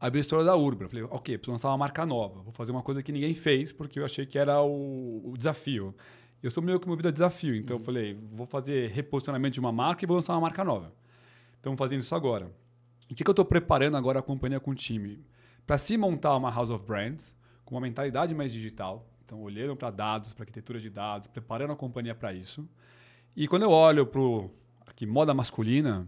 A 0.00 0.08
história 0.08 0.44
da 0.44 0.56
Urban. 0.56 0.88
Falei, 0.88 1.04
ok, 1.04 1.38
preciso 1.38 1.52
lançar 1.52 1.68
uma 1.68 1.78
marca 1.78 2.04
nova. 2.04 2.42
Vou 2.42 2.52
fazer 2.52 2.72
uma 2.72 2.82
coisa 2.82 3.02
que 3.02 3.12
ninguém 3.12 3.34
fez, 3.34 3.72
porque 3.72 3.98
eu 3.98 4.04
achei 4.04 4.26
que 4.26 4.38
era 4.38 4.62
o, 4.62 5.30
o 5.30 5.34
desafio. 5.36 5.94
Eu 6.42 6.50
sou 6.50 6.62
meio 6.62 6.78
que 6.78 6.86
movido 6.86 7.08
a 7.08 7.10
desafio, 7.10 7.54
então 7.54 7.76
uhum. 7.76 7.82
eu 7.82 7.84
falei, 7.84 8.18
vou 8.32 8.46
fazer 8.46 8.90
reposicionamento 8.90 9.54
de 9.54 9.60
uma 9.60 9.72
marca 9.72 10.04
e 10.04 10.06
vou 10.06 10.16
lançar 10.16 10.34
uma 10.34 10.42
marca 10.42 10.62
nova. 10.62 10.92
Estamos 11.56 11.78
fazendo 11.78 12.00
isso 12.00 12.14
agora. 12.14 12.50
E 13.08 13.12
o 13.12 13.16
que, 13.16 13.24
que 13.24 13.30
eu 13.30 13.32
estou 13.32 13.44
preparando 13.44 13.96
agora 13.96 14.18
a 14.18 14.22
companhia 14.22 14.60
com 14.60 14.70
o 14.70 14.74
time? 14.74 15.24
Para 15.66 15.78
se 15.78 15.96
montar 15.96 16.36
uma 16.36 16.50
House 16.50 16.70
of 16.70 16.84
Brands, 16.84 17.34
com 17.64 17.74
uma 17.74 17.80
mentalidade 17.80 18.34
mais 18.34 18.52
digital, 18.52 19.04
então 19.24 19.42
olhando 19.42 19.74
para 19.74 19.90
dados, 19.90 20.32
para 20.32 20.44
arquitetura 20.44 20.78
de 20.78 20.88
dados, 20.88 21.26
preparando 21.26 21.72
a 21.72 21.76
companhia 21.76 22.14
para 22.14 22.32
isso. 22.32 22.68
E 23.34 23.48
quando 23.48 23.64
eu 23.64 23.70
olho 23.70 24.06
para 24.06 24.22
moda 25.06 25.34
masculina, 25.34 26.06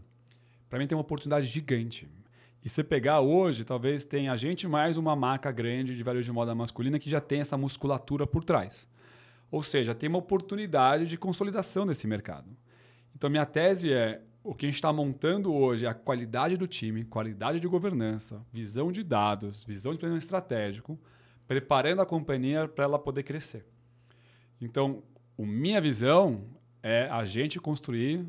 para 0.71 0.79
mim 0.79 0.87
tem 0.87 0.97
uma 0.97 1.03
oportunidade 1.03 1.47
gigante. 1.47 2.09
E 2.65 2.69
se 2.69 2.85
pegar 2.85 3.21
hoje, 3.21 3.65
talvez 3.65 4.05
tenha 4.05 4.33
a 4.33 4.37
gente 4.37 4.69
mais 4.69 4.97
uma 4.97 5.17
marca 5.17 5.51
grande 5.51 5.97
de 5.97 6.03
varejo 6.03 6.27
de 6.27 6.33
moda 6.33 6.55
masculina 6.55 6.99
que 6.99 7.11
já 7.11 7.21
tem 7.21 7.41
essa 7.41 7.57
musculatura 7.57 8.27
por 8.27 8.45
trás. 8.45 8.89
Ou 9.51 9.63
seja, 9.63 9.95
tem 9.95 10.09
uma 10.09 10.19
oportunidade 10.19 11.07
de 11.07 11.17
consolidação 11.17 11.87
desse 11.87 12.07
mercado. 12.07 12.49
Então, 13.15 13.31
minha 13.31 13.47
tese 13.47 13.93
é 13.93 14.23
o 14.43 14.55
que 14.55 14.67
a 14.67 14.69
gente 14.69 14.77
está 14.77 14.93
montando 14.93 15.53
hoje 15.53 15.85
é 15.85 15.89
a 15.89 15.95
qualidade 15.95 16.57
do 16.57 16.67
time, 16.67 17.05
qualidade 17.05 17.61
de 17.61 17.67
governança, 17.67 18.45
visão 18.53 18.91
de 18.91 19.03
dados, 19.03 19.65
visão 19.65 19.93
de 19.93 19.99
planejamento 19.99 20.23
estratégico, 20.23 20.99
preparando 21.47 22.01
a 22.01 22.07
companhia 22.07 22.69
para 22.69 22.85
ela 22.85 22.99
poder 22.99 23.25
crescer. 23.25 23.67
Então, 24.61 25.03
a 25.39 25.43
minha 25.43 25.81
visão 25.81 26.45
é 26.83 27.09
a 27.09 27.25
gente 27.25 27.61
construir 27.61 28.27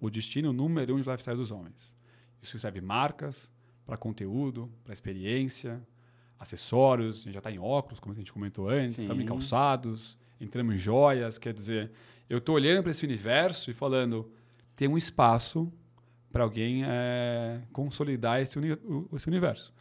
o 0.00 0.10
destino 0.10 0.52
número 0.52 0.94
um 0.94 1.00
de 1.00 1.08
lifestyle 1.08 1.36
dos 1.36 1.50
homens. 1.50 1.94
Isso 2.42 2.58
serve 2.58 2.80
marcas, 2.80 3.50
para 3.86 3.96
conteúdo, 3.96 4.70
para 4.82 4.92
experiência, 4.92 5.80
acessórios, 6.38 7.20
a 7.20 7.24
gente 7.24 7.34
já 7.34 7.38
está 7.38 7.50
em 7.50 7.58
óculos, 7.58 8.00
como 8.00 8.12
a 8.12 8.16
gente 8.16 8.32
comentou 8.32 8.68
antes, 8.68 8.98
estamos 8.98 9.22
em 9.22 9.26
calçados, 9.26 10.18
entramos 10.44 10.74
em 10.74 10.78
joias, 10.78 11.38
quer 11.38 11.52
dizer, 11.52 11.90
eu 12.28 12.38
estou 12.38 12.54
olhando 12.54 12.82
para 12.82 12.90
esse 12.90 13.04
universo 13.04 13.70
e 13.70 13.74
falando, 13.74 14.30
tem 14.76 14.88
um 14.88 14.96
espaço 14.96 15.72
para 16.32 16.42
alguém 16.42 16.82
é, 16.84 17.60
consolidar 17.72 18.40
esse, 18.40 18.58
uni 18.58 18.76
esse 19.14 19.28
universo. 19.28 19.72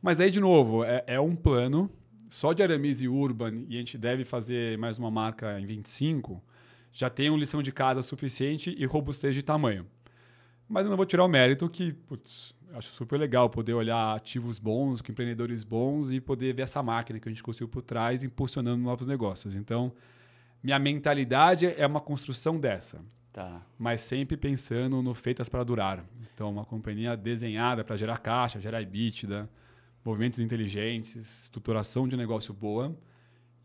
Mas 0.00 0.20
aí, 0.20 0.30
de 0.30 0.40
novo, 0.40 0.84
é, 0.84 1.02
é, 1.06 1.20
um 1.20 1.34
plano 1.34 1.90
só 2.28 2.52
de 2.52 2.62
Aramis 2.62 3.00
e 3.00 3.08
Urban, 3.08 3.64
e 3.68 3.76
a 3.76 3.78
gente 3.78 3.96
deve 3.98 4.24
fazer 4.24 4.76
mais 4.78 4.98
uma 4.98 5.10
marca 5.10 5.58
em 5.60 5.66
25, 5.66 6.42
já 6.92 7.10
tem 7.10 7.30
uma 7.30 7.38
lição 7.38 7.62
de 7.62 7.72
casa 7.72 8.02
suficiente 8.02 8.74
e 8.76 8.84
robustez 8.84 9.34
de 9.34 9.42
tamanho. 9.42 9.86
Mas 10.68 10.86
eu 10.86 10.90
não 10.90 10.96
vou 10.96 11.06
tirar 11.06 11.24
o 11.24 11.28
mérito 11.28 11.68
que, 11.68 11.92
putz, 11.92 12.54
acho 12.74 12.92
super 12.92 13.18
legal 13.18 13.48
poder 13.48 13.74
olhar 13.74 14.14
ativos 14.14 14.58
bons, 14.58 15.00
com 15.00 15.12
empreendedores 15.12 15.64
bons 15.64 16.12
e 16.12 16.20
poder 16.20 16.54
ver 16.54 16.62
essa 16.62 16.82
máquina 16.82 17.18
que 17.18 17.28
a 17.28 17.32
gente 17.32 17.42
conseguiu 17.42 17.68
por 17.68 17.82
trás 17.82 18.22
impulsionando 18.22 18.82
novos 18.82 19.06
negócios. 19.06 19.54
Então, 19.54 19.92
minha 20.62 20.78
mentalidade 20.78 21.66
é 21.66 21.86
uma 21.86 22.00
construção 22.00 22.58
dessa. 22.58 23.00
Tá. 23.32 23.62
Mas 23.78 24.00
sempre 24.00 24.36
pensando 24.36 25.02
no 25.02 25.12
feitas 25.12 25.48
para 25.48 25.62
durar. 25.62 26.04
Então, 26.34 26.50
uma 26.50 26.64
companhia 26.64 27.16
desenhada 27.16 27.84
para 27.84 27.94
gerar 27.94 28.18
caixa, 28.18 28.58
gerar 28.58 28.80
EBITDA, 28.80 29.48
movimentos 30.04 30.40
inteligentes, 30.40 31.14
estruturação 31.42 32.08
de 32.08 32.16
negócio 32.16 32.54
boa 32.54 32.96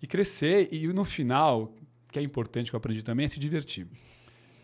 e 0.01 0.08
crescer. 0.08 0.67
E 0.74 0.88
no 0.88 1.05
final, 1.05 1.74
que 2.12 2.20
é 2.20 2.22
importante 2.22 2.70
que 2.70 2.75
eu 2.75 2.79
aprendi 2.79 3.01
também, 3.01 3.25
é 3.25 3.29
se 3.29 3.39
divertir. 3.39 3.88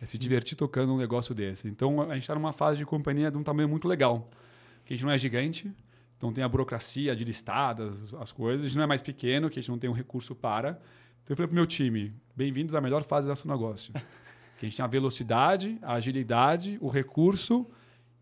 É 0.01 0.05
se 0.05 0.17
divertir 0.17 0.55
tocando 0.55 0.93
um 0.93 0.97
negócio 0.97 1.33
desse. 1.33 1.67
Então, 1.67 2.01
a 2.01 2.13
gente 2.13 2.23
está 2.23 2.35
numa 2.35 2.53
fase 2.53 2.77
de 2.77 2.85
companhia 2.85 3.31
de 3.31 3.37
um 3.37 3.43
tamanho 3.43 3.67
muito 3.67 3.87
legal. 3.87 4.29
Que 4.85 4.93
a 4.93 4.97
gente 4.97 5.05
não 5.05 5.11
é 5.11 5.17
gigante, 5.17 5.71
então 6.15 6.31
tem 6.31 6.43
a 6.43 6.47
burocracia 6.47 7.15
de 7.15 7.23
listadas, 7.23 8.13
as 8.13 8.31
coisas. 8.31 8.65
A 8.65 8.67
gente 8.67 8.77
não 8.77 8.83
é 8.83 8.87
mais 8.87 9.01
pequeno, 9.01 9.49
que 9.49 9.59
a 9.59 9.61
gente 9.61 9.71
não 9.71 9.79
tem 9.79 9.89
um 9.89 9.93
recurso 9.93 10.35
para. 10.35 10.69
Então, 11.23 11.33
eu 11.33 11.35
falei 11.35 11.47
para 11.47 11.53
o 11.53 11.55
meu 11.55 11.65
time, 11.65 12.13
bem-vindos 12.35 12.75
à 12.75 12.81
melhor 12.81 13.03
fase 13.03 13.25
do 13.25 13.29
nosso 13.29 13.47
negócio. 13.47 13.91
que 14.57 14.65
a 14.65 14.69
gente 14.69 14.77
tem 14.77 14.83
a 14.83 14.87
velocidade, 14.87 15.77
a 15.81 15.93
agilidade, 15.93 16.77
o 16.79 16.89
recurso 16.89 17.67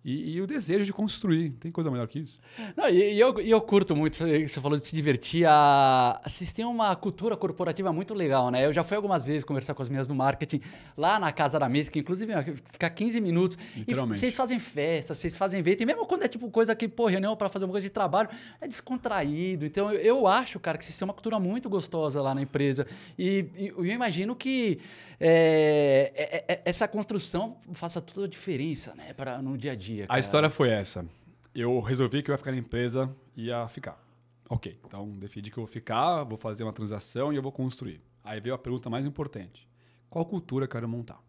e, 0.05 0.35
e, 0.35 0.41
o 0.41 0.45
desejo 0.45 0.85
de 0.85 0.93
construir. 0.93 1.50
Tem 1.59 1.71
coisa 1.71 1.89
melhor 1.89 2.07
que 2.07 2.19
isso? 2.19 2.39
Não, 2.77 2.88
e, 2.88 3.13
e, 3.15 3.19
eu, 3.19 3.41
e 3.41 3.50
eu 3.50 3.59
curto 3.59 3.95
muito, 3.95 4.17
você 4.17 4.62
falou 4.62 4.77
de 4.77 4.85
se 4.85 4.95
divertir. 4.95 5.47
A, 5.47 6.21
vocês 6.24 6.53
têm 6.53 6.63
uma 6.63 6.95
cultura 6.95 7.35
corporativa 7.35 7.91
muito 7.91 8.13
legal, 8.13 8.51
né? 8.51 8.67
Eu 8.67 8.71
já 8.71 8.83
fui 8.83 8.95
algumas 8.95 9.25
vezes 9.25 9.43
conversar 9.43 9.74
com 9.74 9.81
as 9.81 9.89
minhas 9.89 10.05
do 10.05 10.13
marketing 10.13 10.62
lá 10.95 11.19
na 11.19 11.31
Casa 11.31 11.57
da 11.57 11.67
Mesa, 11.67 11.89
que 11.89 11.97
inclusive 11.97 12.31
fica 12.71 12.88
15 12.88 13.19
minutos. 13.19 13.57
Literalmente. 13.75 14.17
E 14.17 14.19
vocês 14.19 14.35
fazem 14.35 14.59
festa, 14.59 15.15
vocês 15.15 15.35
fazem 15.35 15.59
evento. 15.59 15.81
E 15.81 15.88
mesmo 15.88 16.05
quando 16.05 16.21
é 16.21 16.27
tipo 16.27 16.51
coisa 16.51 16.75
que, 16.75 16.88
pô, 16.88 17.07
reunião 17.07 17.35
para 17.35 17.50
fazer 17.50 17.65
uma 17.65 17.71
coisa 17.71 17.85
de 17.88 17.91
trabalho, 17.91 18.29
é 18.62 18.67
descontraído. 18.67 19.65
Então 19.65 19.91
eu, 19.91 20.00
eu 20.00 20.27
acho, 20.27 20.59
cara, 20.59 20.77
que 20.77 20.85
vocês 20.85 20.95
têm 20.95 21.03
uma 21.07 21.15
cultura 21.15 21.39
muito 21.39 21.67
gostosa 21.67 22.21
lá 22.21 22.35
na 22.35 22.43
empresa. 22.43 22.85
E, 23.17 23.47
e 23.57 23.67
eu 23.69 23.85
imagino 23.85 24.35
que 24.35 24.79
é, 25.19 26.12
é, 26.15 26.53
é, 26.53 26.62
essa 26.65 26.88
construção 26.88 27.57
faça 27.71 28.01
toda 28.01 28.25
a 28.25 28.29
diferença, 28.29 28.93
né, 28.95 29.13
para 29.13 29.41
no 29.41 29.57
dia 29.57 29.71
a 29.71 29.75
dia. 29.75 29.95
Cara. 30.02 30.14
A 30.14 30.20
história 30.20 30.50
foi 30.50 30.70
essa. 30.70 31.06
Eu 31.54 31.80
resolvi 31.80 32.22
que 32.22 32.30
eu 32.30 32.34
ia 32.34 32.38
ficar 32.38 32.52
na 32.52 32.58
empresa 32.58 33.14
e 33.36 33.46
ia 33.46 33.68
ficar. 33.68 34.04
Ok, 34.50 34.80
então 34.86 35.10
decidi 35.18 35.50
que 35.50 35.58
eu 35.58 35.64
vou 35.64 35.72
ficar, 35.72 36.24
vou 36.24 36.38
fazer 36.38 36.64
uma 36.64 36.74
transação 36.74 37.34
e 37.34 37.36
eu 37.36 37.42
vou 37.42 37.52
construir. 37.52 38.02
Aí 38.24 38.40
veio 38.40 38.54
a 38.54 38.58
pergunta 38.58 38.90
mais 38.90 39.06
importante: 39.06 39.68
qual 40.10 40.25
cultura 40.25 40.66
eu 40.66 40.70
quero 40.70 40.88
montar? 40.88 41.22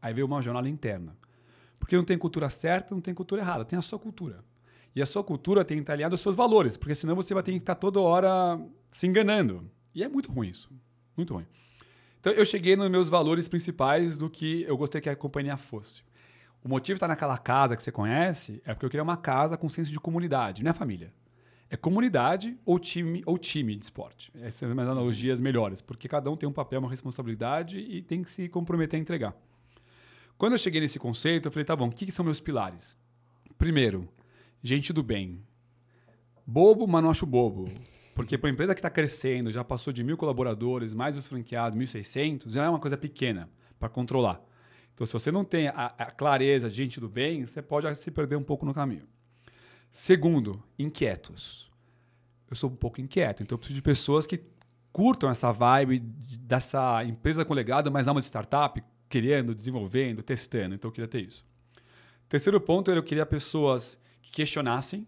Aí 0.00 0.14
veio 0.14 0.26
uma 0.26 0.40
jornada 0.40 0.68
interna. 0.68 1.16
Porque 1.78 1.96
não 1.96 2.04
tem 2.04 2.18
cultura 2.18 2.50
certa, 2.50 2.94
não 2.94 3.00
tem 3.00 3.14
cultura 3.14 3.40
errada, 3.40 3.64
tem 3.64 3.78
a 3.78 3.82
sua 3.82 3.98
cultura. 3.98 4.44
E 4.94 5.02
a 5.02 5.06
sua 5.06 5.22
cultura 5.22 5.64
tem 5.64 5.76
que 5.76 5.82
estar 5.82 5.92
alinhada 5.92 6.14
aos 6.14 6.20
seus 6.20 6.34
valores, 6.34 6.76
porque 6.76 6.94
senão 6.94 7.14
você 7.14 7.32
vai 7.32 7.42
ter 7.42 7.52
que 7.52 7.58
estar 7.58 7.74
toda 7.74 8.00
hora 8.00 8.60
se 8.90 9.06
enganando. 9.06 9.70
E 9.94 10.02
é 10.02 10.08
muito 10.08 10.30
ruim 10.32 10.48
isso. 10.48 10.70
Muito 11.16 11.34
ruim. 11.34 11.46
Então 12.20 12.32
eu 12.32 12.44
cheguei 12.44 12.74
nos 12.74 12.90
meus 12.90 13.08
valores 13.08 13.48
principais 13.48 14.18
do 14.18 14.28
que 14.28 14.62
eu 14.62 14.76
gostei 14.76 15.00
que 15.00 15.08
a 15.08 15.16
companhia 15.16 15.56
fosse. 15.56 16.02
O 16.64 16.68
motivo 16.68 16.94
de 16.94 16.98
estar 16.98 17.08
naquela 17.08 17.38
casa 17.38 17.76
que 17.76 17.82
você 17.82 17.92
conhece 17.92 18.60
é 18.64 18.74
porque 18.74 18.86
eu 18.86 18.90
queria 18.90 19.02
uma 19.02 19.16
casa 19.16 19.56
com 19.56 19.68
senso 19.68 19.90
de 19.90 20.00
comunidade, 20.00 20.62
não 20.62 20.70
é 20.70 20.74
família. 20.74 21.12
É 21.70 21.76
comunidade 21.76 22.58
ou 22.64 22.78
time, 22.78 23.22
ou 23.26 23.36
time 23.36 23.76
de 23.76 23.84
esporte. 23.84 24.32
Essas 24.36 24.54
são 24.54 24.70
as 24.70 24.78
analogias 24.78 25.40
melhores, 25.40 25.80
porque 25.82 26.08
cada 26.08 26.30
um 26.30 26.36
tem 26.36 26.48
um 26.48 26.52
papel, 26.52 26.80
uma 26.80 26.90
responsabilidade 26.90 27.78
e 27.78 28.02
tem 28.02 28.22
que 28.22 28.30
se 28.30 28.48
comprometer 28.48 28.98
a 28.98 29.00
entregar. 29.00 29.36
Quando 30.38 30.52
eu 30.52 30.58
cheguei 30.58 30.80
nesse 30.80 30.98
conceito, 30.98 31.46
eu 31.46 31.52
falei, 31.52 31.64
tá 31.64 31.76
bom, 31.76 31.88
o 31.88 31.90
que, 31.90 32.06
que 32.06 32.12
são 32.12 32.24
meus 32.24 32.40
pilares? 32.40 32.96
Primeiro, 33.58 34.08
gente 34.62 34.92
do 34.92 35.02
bem. 35.02 35.42
Bobo, 36.46 36.86
mas 36.86 37.02
não 37.02 37.10
acho 37.10 37.26
bobo. 37.26 37.68
Porque 38.14 38.38
para 38.38 38.48
uma 38.48 38.54
empresa 38.54 38.74
que 38.74 38.80
está 38.80 38.88
crescendo, 38.88 39.50
já 39.50 39.62
passou 39.62 39.92
de 39.92 40.02
mil 40.02 40.16
colaboradores, 40.16 40.94
mais 40.94 41.16
os 41.16 41.26
franqueados, 41.26 41.78
1.600, 41.78 42.50
já 42.50 42.64
é 42.64 42.68
uma 42.68 42.78
coisa 42.78 42.96
pequena 42.96 43.48
para 43.78 43.88
controlar. 43.88 44.40
Então, 44.98 45.06
se 45.06 45.12
você 45.12 45.30
não 45.30 45.44
tem 45.44 45.68
a, 45.68 45.94
a 45.96 46.06
clareza 46.06 46.68
de 46.68 46.74
gente 46.74 46.98
do 46.98 47.08
bem, 47.08 47.46
você 47.46 47.62
pode 47.62 47.94
se 47.94 48.10
perder 48.10 48.34
um 48.34 48.42
pouco 48.42 48.66
no 48.66 48.74
caminho. 48.74 49.06
Segundo, 49.92 50.60
inquietos. 50.76 51.70
Eu 52.50 52.56
sou 52.56 52.68
um 52.68 52.74
pouco 52.74 53.00
inquieto, 53.00 53.40
então 53.40 53.54
eu 53.54 53.58
preciso 53.58 53.76
de 53.76 53.82
pessoas 53.82 54.26
que 54.26 54.42
curtam 54.90 55.30
essa 55.30 55.52
vibe 55.52 56.00
dessa 56.00 57.04
empresa 57.04 57.44
com 57.44 57.54
legado, 57.54 57.92
mas 57.92 58.08
alma 58.08 58.20
de 58.20 58.26
startup, 58.26 58.82
querendo, 59.08 59.54
desenvolvendo, 59.54 60.20
testando. 60.20 60.74
Então 60.74 60.88
eu 60.88 60.92
queria 60.92 61.06
ter 61.06 61.20
isso. 61.20 61.46
Terceiro 62.28 62.60
ponto, 62.60 62.90
eu 62.90 63.00
queria 63.00 63.24
pessoas 63.24 63.96
que 64.20 64.32
questionassem, 64.32 65.06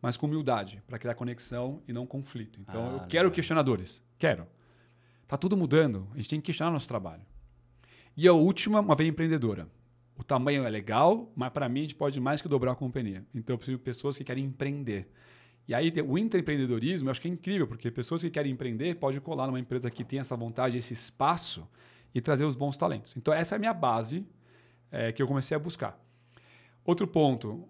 mas 0.00 0.16
com 0.16 0.26
humildade, 0.26 0.80
para 0.86 1.00
criar 1.00 1.16
conexão 1.16 1.82
e 1.88 1.92
não 1.92 2.06
conflito. 2.06 2.60
Então, 2.60 2.90
ah, 2.90 2.92
eu 2.92 3.08
quero 3.08 3.24
legal. 3.24 3.34
questionadores. 3.34 4.00
Quero. 4.16 4.46
Tá 5.26 5.36
tudo 5.36 5.56
mudando. 5.56 6.06
A 6.14 6.18
gente 6.18 6.30
tem 6.30 6.40
que 6.40 6.46
questionar 6.46 6.70
nosso 6.70 6.86
trabalho. 6.86 7.26
E 8.20 8.26
a 8.26 8.32
última, 8.32 8.80
uma 8.80 8.96
veia 8.96 9.06
empreendedora. 9.06 9.68
O 10.16 10.24
tamanho 10.24 10.64
é 10.64 10.68
legal, 10.68 11.30
mas 11.36 11.52
para 11.52 11.68
mim 11.68 11.78
a 11.78 11.82
gente 11.82 11.94
pode 11.94 12.20
mais 12.20 12.42
que 12.42 12.48
dobrar 12.48 12.72
a 12.72 12.74
companhia. 12.74 13.24
Então, 13.32 13.54
eu 13.54 13.58
preciso 13.58 13.78
de 13.78 13.84
pessoas 13.84 14.18
que 14.18 14.24
querem 14.24 14.44
empreender. 14.44 15.08
E 15.68 15.72
aí, 15.72 15.92
o 16.04 16.18
intraempreendedorismo, 16.18 17.06
eu 17.06 17.12
acho 17.12 17.20
que 17.20 17.28
é 17.28 17.30
incrível, 17.30 17.68
porque 17.68 17.92
pessoas 17.92 18.20
que 18.20 18.28
querem 18.28 18.50
empreender 18.50 18.96
podem 18.96 19.20
colar 19.20 19.46
numa 19.46 19.60
empresa 19.60 19.88
que 19.88 20.02
tem 20.02 20.18
essa 20.18 20.34
vontade, 20.34 20.76
esse 20.76 20.92
espaço 20.92 21.64
e 22.12 22.20
trazer 22.20 22.44
os 22.44 22.56
bons 22.56 22.76
talentos. 22.76 23.16
Então, 23.16 23.32
essa 23.32 23.54
é 23.54 23.56
a 23.56 23.58
minha 23.60 23.72
base 23.72 24.26
é, 24.90 25.12
que 25.12 25.22
eu 25.22 25.28
comecei 25.28 25.56
a 25.56 25.60
buscar. 25.60 25.96
Outro 26.84 27.06
ponto, 27.06 27.68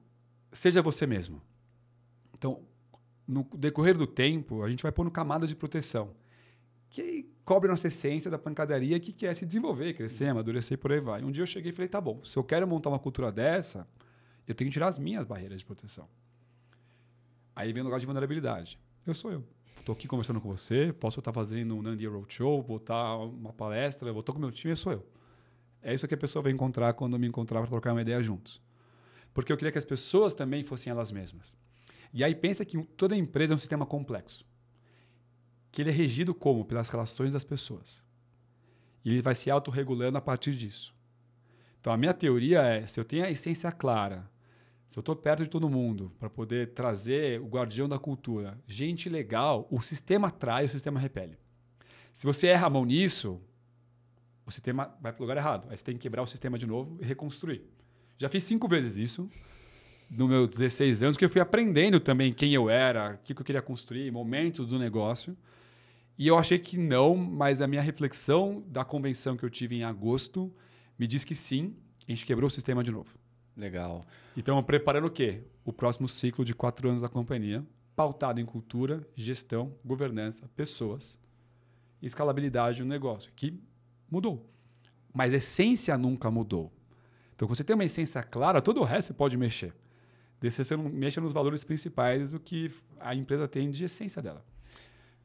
seja 0.50 0.81
você 0.81 1.07
mesmo. 1.07 1.43
Então, 2.33 2.62
no 3.26 3.47
decorrer 3.55 3.99
do 3.99 4.07
tempo, 4.07 4.62
a 4.62 4.71
gente 4.71 4.83
vai 4.83 4.93
pondo 4.93 5.11
camadas 5.11 5.50
de 5.50 5.55
proteção 5.55 6.17
que 6.90 7.28
cobre 7.45 7.68
nossa 7.68 7.88
essência 7.88 8.30
da 8.30 8.38
pancadaria 8.38 8.99
que 8.99 9.12
quer 9.12 9.35
se 9.35 9.45
desenvolver, 9.45 9.95
crescer, 9.95 10.26
amadurecer 10.26 10.75
e 10.75 10.76
por 10.78 10.92
aí 10.92 11.00
vai. 11.00 11.23
Um 11.23 11.30
dia 11.30 11.42
eu 11.42 11.47
cheguei 11.47 11.71
e 11.71 11.75
falei, 11.75 11.88
tá 11.88 12.00
bom, 12.00 12.25
se 12.25 12.37
eu 12.37 12.45
quero 12.45 12.66
montar 12.66 12.90
uma 12.90 12.99
cultura 12.99 13.30
dessa, 13.30 13.87
eu 14.47 14.54
tenho 14.54 14.71
que 14.71 14.75
tirar 14.75 14.88
as 14.88 14.99
minhas 14.99 15.26
barreiras 15.26 15.61
de 15.61 15.66
proteção. 15.66 16.09
Aí 17.54 17.73
vem 17.73 17.83
o 17.83 17.85
lugar 17.85 18.00
de 18.00 18.07
vulnerabilidade. 18.07 18.78
Eu 19.07 19.14
sou 19.14 19.30
eu. 19.33 19.45
Estou 19.78 19.92
aqui 19.95 20.07
conversando 20.07 20.40
com 20.40 20.49
você, 20.49 20.92
posso 20.92 21.18
estar 21.21 21.33
fazendo 21.33 21.76
um 21.76 21.83
Nandi 21.83 22.07
Roadshow, 22.07 22.62
vou 22.62 22.76
estar 22.76 23.16
uma 23.16 23.52
palestra, 23.52 24.12
vou 24.12 24.21
estar 24.21 24.33
com 24.33 24.38
meu 24.38 24.50
time, 24.50 24.73
eu 24.73 24.76
sou 24.76 24.92
eu. 24.92 25.07
É 25.83 25.95
isso 25.95 26.07
que 26.07 26.14
a 26.14 26.18
pessoa 26.18 26.42
vai 26.42 26.52
encontrar 26.52 26.92
quando 26.95 27.18
me 27.18 27.26
encontrar 27.26 27.61
para 27.61 27.68
trocar 27.68 27.92
uma 27.92 28.02
ideia 28.02 28.23
juntos. 28.23 28.61
Porque 29.33 29.52
eu 29.52 29.57
queria 29.57 29.71
que 29.73 29.78
as 29.78 29.85
pessoas 29.85 30.35
também 30.35 30.64
fossem 30.64 30.90
elas 30.90 31.12
mesmas. 31.12 31.57
E 32.12 32.25
aí 32.25 32.35
pensa 32.35 32.64
que 32.64 32.83
toda 32.97 33.16
empresa 33.16 33.54
é 33.54 33.57
um 33.57 33.59
sistema 33.59 33.87
complexo. 33.87 34.45
Que 35.78 35.82
ele 35.82 35.90
é 35.90 35.92
regido 35.92 36.35
como? 36.35 36.64
Pelas 36.64 36.88
relações 36.88 37.32
das 37.32 37.44
pessoas. 37.44 38.02
E 39.04 39.12
ele 39.12 39.23
vai 39.23 39.32
se 39.32 39.49
autorregulando 39.49 40.18
a 40.18 40.20
partir 40.20 40.56
disso. 40.56 40.92
Então 41.80 41.92
a 41.92 41.97
minha 41.97 42.12
teoria 42.12 42.62
é, 42.62 42.85
se 42.85 42.99
eu 42.99 43.04
tenho 43.04 43.25
a 43.25 43.30
essência 43.30 43.70
clara, 43.70 44.28
se 44.88 44.99
eu 44.99 45.00
estou 45.02 45.14
perto 45.14 45.44
de 45.44 45.49
todo 45.49 45.70
mundo 45.70 46.11
para 46.18 46.28
poder 46.28 46.73
trazer 46.73 47.40
o 47.40 47.47
guardião 47.47 47.88
da 47.88 47.97
cultura, 47.97 48.58
gente 48.66 49.08
legal, 49.08 49.68
o 49.70 49.80
sistema 49.80 50.26
atrai, 50.26 50.64
o 50.64 50.68
sistema 50.68 50.99
repele. 50.99 51.38
Se 52.12 52.26
você 52.26 52.49
erra 52.49 52.66
a 52.66 52.70
mão 52.70 52.85
nisso, 52.85 53.40
o 54.44 54.50
sistema 54.50 54.92
vai 55.00 55.12
para 55.12 55.20
o 55.20 55.23
lugar 55.23 55.37
errado. 55.37 55.68
Aí 55.70 55.76
você 55.76 55.85
tem 55.85 55.94
que 55.94 56.00
quebrar 56.00 56.23
o 56.23 56.26
sistema 56.26 56.58
de 56.58 56.66
novo 56.66 56.99
e 57.00 57.04
reconstruir. 57.04 57.62
Já 58.16 58.28
fiz 58.28 58.42
cinco 58.42 58.66
vezes 58.66 58.97
isso 58.97 59.30
no 60.11 60.26
meus 60.26 60.49
16 60.49 61.04
anos, 61.04 61.16
que 61.16 61.25
eu 61.25 61.30
fui 61.30 61.40
aprendendo 61.40 62.00
também 62.00 62.32
quem 62.32 62.52
eu 62.52 62.68
era, 62.68 63.14
o 63.14 63.18
que 63.18 63.32
eu 63.32 63.44
queria 63.44 63.62
construir, 63.62 64.11
momentos 64.11 64.66
do 64.66 64.76
negócio. 64.76 65.38
E 66.19 66.27
eu 66.27 66.37
achei 66.37 66.59
que 66.59 66.77
não, 66.77 67.15
mas 67.15 67.61
a 67.61 67.67
minha 67.69 67.81
reflexão 67.81 68.65
da 68.67 68.85
convenção 68.85 69.37
que 69.37 69.45
eu 69.45 69.51
tive 69.51 69.77
em 69.77 69.85
agosto 69.85 70.53
me 70.99 71.07
diz 71.07 71.25
que 71.25 71.35
sim. 71.35 71.77
a 72.09 72.11
gente 72.11 72.27
quebrou 72.27 72.49
o 72.49 72.51
sistema 72.51 72.83
de 72.83 72.91
novo. 72.91 73.17
Legal. 73.57 74.05
Então, 74.37 74.61
preparando 74.65 75.07
o 75.07 75.11
quê? 75.11 75.43
O 75.65 75.73
próximo 75.73 76.09
ciclo 76.09 76.45
de 76.45 76.55
quatro 76.55 76.89
anos 76.89 77.03
da 77.03 77.09
companhia, 77.09 77.65
pautado 77.95 78.41
em 78.41 78.45
cultura, 78.45 79.07
gestão, 79.15 79.73
governança, 79.85 80.51
pessoas 80.57 81.17
e 82.03 82.07
escalabilidade 82.07 82.83
do 82.83 82.89
negócio, 82.89 83.33
que 83.37 83.57
mudou. 84.11 84.45
Mas 85.15 85.33
a 85.33 85.37
essência 85.37 85.97
nunca 85.97 86.31
mudou. 86.33 86.73
Então, 87.35 87.47
quando 87.47 87.57
você 87.57 87.63
tem 87.63 87.75
uma 87.75 87.85
essência 87.85 88.25
clara, 88.25 88.61
todo 88.61 88.81
o 88.81 88.85
resto 88.85 89.09
você 89.09 89.15
pode 89.15 89.37
mexer. 89.37 89.73
Desde 90.41 90.65
você 90.65 90.77
não 90.77 90.89
mexe 90.89 91.21
nos 91.21 91.33
valores 91.33 91.63
principais 91.63 92.33
do 92.33 92.41
que 92.41 92.73
a 92.99 93.15
empresa 93.15 93.47
tem 93.47 93.71
de 93.71 93.85
essência 93.85 94.21
dela. 94.21 94.45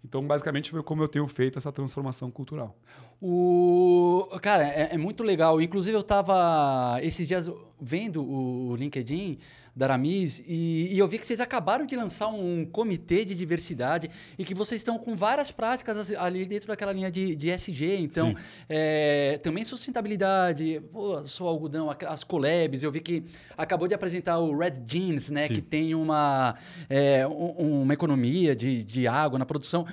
Então, 0.04 0.26
basicamente, 0.26 0.70
foi 0.70 0.84
como 0.84 1.02
eu 1.02 1.08
tenho 1.08 1.28
feito 1.28 1.58
essa 1.58 1.72
transformação 1.72 2.30
cultural. 2.30 2.76
O 3.22 4.28
cara 4.42 4.64
é, 4.64 4.90
é 4.94 4.98
muito 4.98 5.24
legal. 5.24 5.62
Inclusive, 5.62 5.96
eu 5.96 6.02
estava 6.02 7.00
esses 7.02 7.28
dias 7.28 7.50
vendo 7.80 8.24
o 8.24 8.76
LinkedIn 8.76 9.40
da 9.76 9.88
Aramis 9.88 10.44
e, 10.46 10.94
e, 10.94 11.00
eu 11.00 11.08
vi 11.08 11.18
que 11.18 11.26
vocês 11.26 11.42
acabaram 11.42 11.86
de 11.86 11.96
lançar 11.96 12.28
um 12.28 12.64
comitê 12.64 13.26
de 13.26 13.34
diversidade 13.34 14.10
e 14.38 14.46
que 14.46 14.54
vocês 14.54 14.80
estão 14.80 15.00
com 15.00 15.16
várias 15.16 15.50
práticas 15.52 16.12
ali 16.14 16.46
dentro 16.46 16.68
daquela 16.68 16.94
linha 16.94 17.10
de, 17.10 17.36
de 17.36 17.50
SG. 17.50 17.98
Então, 17.98 18.36
é, 18.70 19.40
também 19.42 19.66
sustentabilidade, 19.66 20.80
pô, 20.92 21.24
sou 21.26 21.48
algodão, 21.48 21.90
as 22.08 22.24
collabs. 22.24 22.84
Eu 22.84 22.92
vi 22.92 23.00
que 23.00 23.24
acabou 23.58 23.88
de 23.88 23.96
apresentar 23.96 24.38
o 24.38 24.56
Red 24.56 24.84
Jeans, 24.86 25.32
né, 25.32 25.48
Sim. 25.48 25.56
que 25.56 25.62
tem 25.62 25.96
uma, 25.96 26.56
é, 26.88 27.26
uma 27.26 27.94
economia 27.94 28.56
de, 28.56 28.84
de 28.84 29.08
água 29.08 29.40
na 29.40 29.46
produção. 29.46 29.88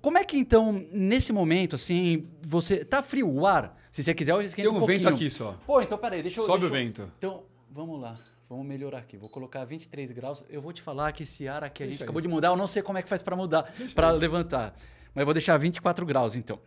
Como 0.00 0.18
é 0.18 0.24
que 0.24 0.36
então, 0.36 0.84
nesse 0.92 1.32
momento, 1.32 1.76
assim, 1.76 2.26
você. 2.42 2.84
Tá 2.84 3.02
frio 3.02 3.30
o 3.30 3.46
ar? 3.46 3.81
Se 3.92 4.02
você 4.02 4.14
quiser, 4.14 4.32
eu 4.32 4.40
esquento 4.40 4.70
Tem 4.70 4.78
um, 4.78 4.82
um 4.82 4.86
vento 4.86 5.06
aqui 5.06 5.28
só. 5.28 5.54
Pô, 5.66 5.82
então 5.82 5.98
peraí, 5.98 6.22
deixa 6.22 6.40
eu. 6.40 6.46
Sobe 6.46 6.60
deixa 6.60 6.74
o 6.74 6.78
vento. 6.78 7.12
Então, 7.18 7.42
vamos 7.70 8.00
lá. 8.00 8.18
Vamos 8.48 8.66
melhorar 8.66 8.98
aqui. 8.98 9.18
Vou 9.18 9.28
colocar 9.28 9.66
23 9.66 10.10
graus. 10.12 10.42
Eu 10.48 10.62
vou 10.62 10.72
te 10.72 10.80
falar 10.80 11.12
que 11.12 11.24
esse 11.24 11.46
ar 11.46 11.62
aqui 11.62 11.82
a 11.82 11.86
gente 11.86 12.02
acabou 12.02 12.22
de 12.22 12.26
mudar. 12.26 12.48
Eu 12.48 12.56
não 12.56 12.66
sei 12.66 12.82
como 12.82 12.96
é 12.96 13.02
que 13.02 13.08
faz 13.08 13.22
para 13.22 13.36
mudar, 13.36 13.70
para 13.94 14.10
levantar. 14.10 14.74
Mas 15.14 15.20
eu 15.20 15.26
vou 15.26 15.34
deixar 15.34 15.58
24 15.58 16.06
graus, 16.06 16.34
então. 16.34 16.58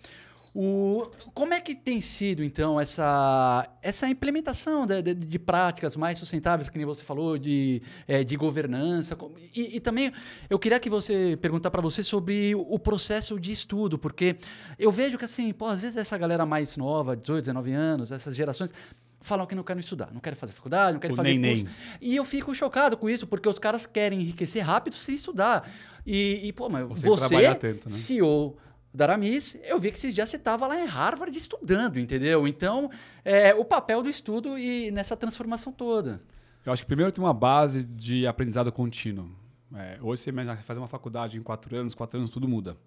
O, 0.57 1.12
como 1.33 1.53
é 1.53 1.59
que 1.59 1.75
tem 1.75 2.00
sido, 2.00 2.41
então, 2.41 2.79
essa, 2.79 3.69
essa 3.81 4.07
implementação 4.07 4.85
de, 4.85 5.01
de, 5.01 5.13
de 5.13 5.38
práticas 5.38 5.97
mais 5.97 6.17
sustentáveis, 6.17 6.69
que 6.69 6.77
nem 6.77 6.88
você 6.88 7.03
falou, 7.03 7.38
de, 7.38 7.81
é, 8.07 8.24
de 8.24 8.38
governança? 8.38 9.17
E, 9.53 9.75
e, 9.75 9.79
também 9.81 10.13
eu 10.50 10.57
queria 10.57 10.79
que 10.79 10.89
você 10.89 11.38
perguntar 11.41 11.69
para 11.71 11.81
você 11.81 12.01
sobre 12.01 12.55
o 12.55 12.79
processo 12.79 13.38
de 13.38 13.51
estudo, 13.51 14.00
porque 14.00 14.38
eu 14.79 14.93
vejo 14.93 15.17
que, 15.17 15.25
assim, 15.25 15.51
pô, 15.51 15.65
às 15.65 15.81
vezes 15.81 15.97
essa 15.97 16.17
galera 16.17 16.45
mais 16.45 16.77
nova, 16.77 17.17
18, 17.17 17.41
19 17.43 17.74
anos, 17.74 18.12
essas 18.13 18.33
gerações, 18.33 18.74
falam 19.19 19.45
que 19.45 19.55
não 19.55 19.63
querem 19.63 19.81
estudar, 19.81 20.09
não 20.13 20.21
querem 20.21 20.39
fazer 20.39 20.53
faculdade, 20.53 20.93
não 20.93 21.01
querem 21.01 21.15
o 21.15 21.17
fazer 21.17 21.38
nem, 21.38 21.51
curso. 21.51 21.65
Nem. 21.65 21.74
E 22.00 22.15
eu 22.15 22.24
fico 22.24 22.55
chocado 22.55 22.95
com 22.95 23.09
isso, 23.09 23.27
porque 23.27 23.50
os 23.50 23.59
caras 23.59 23.85
querem 23.85 24.21
enriquecer 24.21 24.63
rápido 24.63 24.95
sem 24.95 25.15
estudar. 25.15 25.69
E, 26.05 26.47
e 26.47 26.53
pô, 26.53 26.69
mas 26.69 26.88
você, 26.88 27.05
você 27.05 27.55
tanto, 27.55 27.89
né? 27.89 27.93
CEO 27.93 28.55
da 28.95 29.05
Aramis, 29.05 29.57
eu 29.63 29.77
vi 29.77 29.91
que 29.91 29.97
esses 29.97 30.13
dias 30.13 30.29
você 30.29 30.37
estava 30.37 30.65
lá 30.67 30.81
em 30.81 30.85
Harvard 30.85 31.37
estudando, 31.37 31.99
entendeu? 31.99 32.47
Então, 32.47 32.89
é, 33.23 33.53
o 33.53 33.65
papel 33.65 34.01
do 34.01 34.09
estudo 34.09 34.57
e 34.57 34.89
nessa 34.91 35.17
transformação 35.17 35.73
toda. 35.73 36.21
Eu 36.65 36.71
acho 36.71 36.81
que 36.81 36.87
primeiro 36.87 37.11
tem 37.11 37.23
uma 37.23 37.33
base 37.33 37.83
de 37.83 38.25
aprendizado 38.25 38.71
contínuo. 38.71 39.29
É, 39.75 39.97
hoje 40.01 40.21
você 40.21 40.29
imagina 40.29 40.55
fazer 40.57 40.79
uma 40.79 40.87
faculdade 40.87 41.37
em 41.37 41.43
quatro 41.43 41.75
anos, 41.75 41.93
quatro 41.93 42.17
anos 42.17 42.29
tudo 42.29 42.47
muda. 42.47 42.77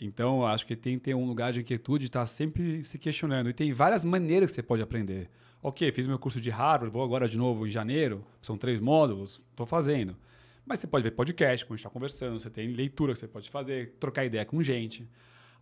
Então, 0.00 0.46
acho 0.46 0.64
que 0.64 0.76
tem 0.76 0.96
que 0.96 1.06
ter 1.06 1.14
um 1.14 1.26
lugar 1.26 1.52
de 1.52 1.60
inquietude, 1.60 2.06
estar 2.06 2.20
tá 2.20 2.26
sempre 2.26 2.84
se 2.84 2.98
questionando. 2.98 3.50
E 3.50 3.52
tem 3.52 3.72
várias 3.72 4.04
maneiras 4.04 4.50
que 4.50 4.54
você 4.54 4.62
pode 4.62 4.80
aprender. 4.80 5.28
Ok, 5.60 5.90
fiz 5.90 6.06
meu 6.06 6.18
curso 6.18 6.40
de 6.40 6.50
Harvard, 6.50 6.92
vou 6.92 7.02
agora 7.02 7.28
de 7.28 7.36
novo 7.36 7.66
em 7.66 7.70
janeiro, 7.70 8.24
são 8.40 8.56
três 8.56 8.78
módulos, 8.78 9.44
estou 9.50 9.66
fazendo. 9.66 10.16
Mas 10.68 10.80
você 10.80 10.86
pode 10.86 11.02
ver 11.02 11.12
podcast, 11.12 11.64
como 11.64 11.74
a 11.74 11.76
gente 11.78 11.86
está 11.86 11.90
conversando, 11.90 12.38
você 12.38 12.50
tem 12.50 12.68
leitura 12.68 13.14
que 13.14 13.20
você 13.20 13.26
pode 13.26 13.48
fazer, 13.48 13.94
trocar 13.98 14.26
ideia 14.26 14.44
com 14.44 14.62
gente. 14.62 15.08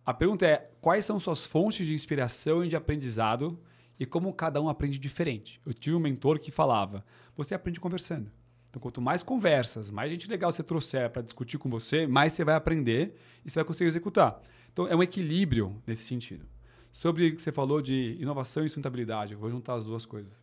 A 0.05 0.13
pergunta 0.13 0.45
é: 0.45 0.69
quais 0.81 1.05
são 1.05 1.17
suas 1.17 1.45
fontes 1.45 1.87
de 1.87 1.93
inspiração 1.93 2.65
e 2.65 2.67
de 2.67 2.75
aprendizado 2.75 3.57
e 3.97 4.05
como 4.05 4.33
cada 4.33 4.61
um 4.61 4.67
aprende 4.67 4.99
diferente? 4.99 5.61
Eu 5.65 5.73
tive 5.73 5.95
um 5.95 5.99
mentor 5.99 6.39
que 6.39 6.51
falava: 6.51 7.05
você 7.37 7.55
aprende 7.55 7.79
conversando. 7.79 8.29
Então, 8.69 8.81
quanto 8.81 9.01
mais 9.01 9.23
conversas, 9.23 9.89
mais 9.89 10.11
gente 10.11 10.29
legal 10.29 10.51
você 10.51 10.61
trouxer 10.61 11.09
para 11.09 11.21
discutir 11.21 11.57
com 11.57 11.69
você, 11.69 12.05
mais 12.05 12.33
você 12.33 12.43
vai 12.43 12.55
aprender 12.55 13.15
e 13.45 13.49
você 13.49 13.59
vai 13.59 13.65
conseguir 13.65 13.87
executar. 13.87 14.41
Então, 14.73 14.89
é 14.89 14.95
um 14.95 15.01
equilíbrio 15.01 15.81
nesse 15.87 16.03
sentido. 16.03 16.45
Sobre 16.91 17.29
o 17.29 17.35
que 17.37 17.41
você 17.41 17.51
falou 17.53 17.81
de 17.81 18.17
inovação 18.19 18.65
e 18.65 18.67
sustentabilidade, 18.67 19.31
eu 19.31 19.39
vou 19.39 19.49
juntar 19.49 19.75
as 19.75 19.85
duas 19.85 20.05
coisas. 20.05 20.33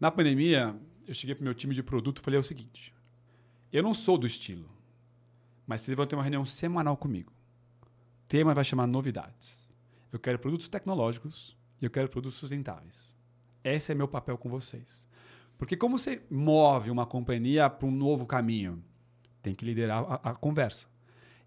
Na 0.00 0.10
pandemia, 0.10 0.74
eu 1.06 1.12
cheguei 1.12 1.34
para 1.34 1.42
o 1.42 1.44
meu 1.44 1.54
time 1.54 1.74
de 1.74 1.82
produto 1.82 2.20
e 2.20 2.24
falei 2.24 2.40
o 2.40 2.42
seguinte: 2.42 2.93
eu 3.76 3.82
não 3.82 3.92
sou 3.92 4.16
do 4.16 4.24
estilo, 4.24 4.70
mas 5.66 5.80
vocês 5.80 5.96
vão 5.96 6.06
ter 6.06 6.14
uma 6.14 6.22
reunião 6.22 6.46
semanal 6.46 6.96
comigo. 6.96 7.32
O 7.82 8.28
tema 8.28 8.54
vai 8.54 8.62
chamar 8.62 8.86
novidades. 8.86 9.74
Eu 10.12 10.18
quero 10.20 10.38
produtos 10.38 10.68
tecnológicos 10.68 11.56
e 11.82 11.84
eu 11.84 11.90
quero 11.90 12.08
produtos 12.08 12.38
sustentáveis. 12.38 13.12
Esse 13.64 13.90
é 13.90 13.94
meu 13.94 14.06
papel 14.06 14.38
com 14.38 14.48
vocês. 14.48 15.08
Porque 15.58 15.76
como 15.76 15.98
você 15.98 16.22
move 16.30 16.88
uma 16.88 17.04
companhia 17.04 17.68
para 17.68 17.88
um 17.88 17.90
novo 17.90 18.24
caminho? 18.26 18.80
Tem 19.42 19.52
que 19.52 19.64
liderar 19.64 20.04
a, 20.04 20.30
a, 20.30 20.34
conversa. 20.34 20.86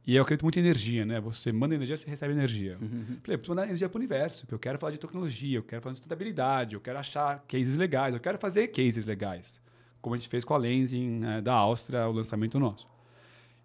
E 0.06 0.14
eu 0.14 0.24
acredito 0.24 0.44
muito 0.44 0.58
em 0.58 0.64
energia, 0.64 1.06
né? 1.06 1.22
Você 1.22 1.54
manda 1.54 1.76
energia, 1.76 1.96
você 1.96 2.10
recebe 2.10 2.34
energia. 2.34 2.78
Uhum. 2.82 3.18
Falei, 3.22 3.36
eu 3.36 3.38
preciso 3.38 3.52
mandar 3.52 3.64
energia 3.64 3.88
para 3.88 3.98
o 3.98 4.00
universo, 4.00 4.42
porque 4.42 4.56
eu 4.56 4.60
quero 4.60 4.78
falar 4.78 4.92
de 4.92 4.98
tecnologia, 4.98 5.58
eu 5.58 5.64
quero 5.64 5.82
falar 5.82 5.94
de 5.94 6.00
sustentabilidade, 6.00 6.76
eu 6.76 6.82
quero 6.82 7.00
achar 7.00 7.40
cases 7.48 7.78
legais, 7.78 8.14
eu 8.14 8.20
quero 8.20 8.38
fazer 8.38 8.68
cases 8.68 9.06
legais. 9.06 9.62
Como 10.08 10.16
a 10.16 10.18
gente 10.18 10.30
fez 10.30 10.46
com 10.46 10.54
a 10.54 10.58
Lensing 10.58 11.20
né, 11.20 11.42
da 11.42 11.54
Áustria, 11.54 12.08
o 12.08 12.14
lançamento 12.14 12.58
nosso. 12.58 12.88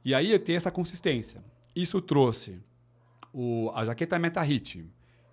E 0.05 0.13
aí 0.13 0.33
eu 0.33 0.39
tenho 0.41 0.57
essa 0.57 0.73
consistência. 0.73 1.41
Isso 1.75 2.01
trouxe 2.01 2.59
o, 3.33 3.71
a 3.75 3.85
jaqueta 3.85 4.19
Meta 4.19 4.43
Hit, 4.43 4.85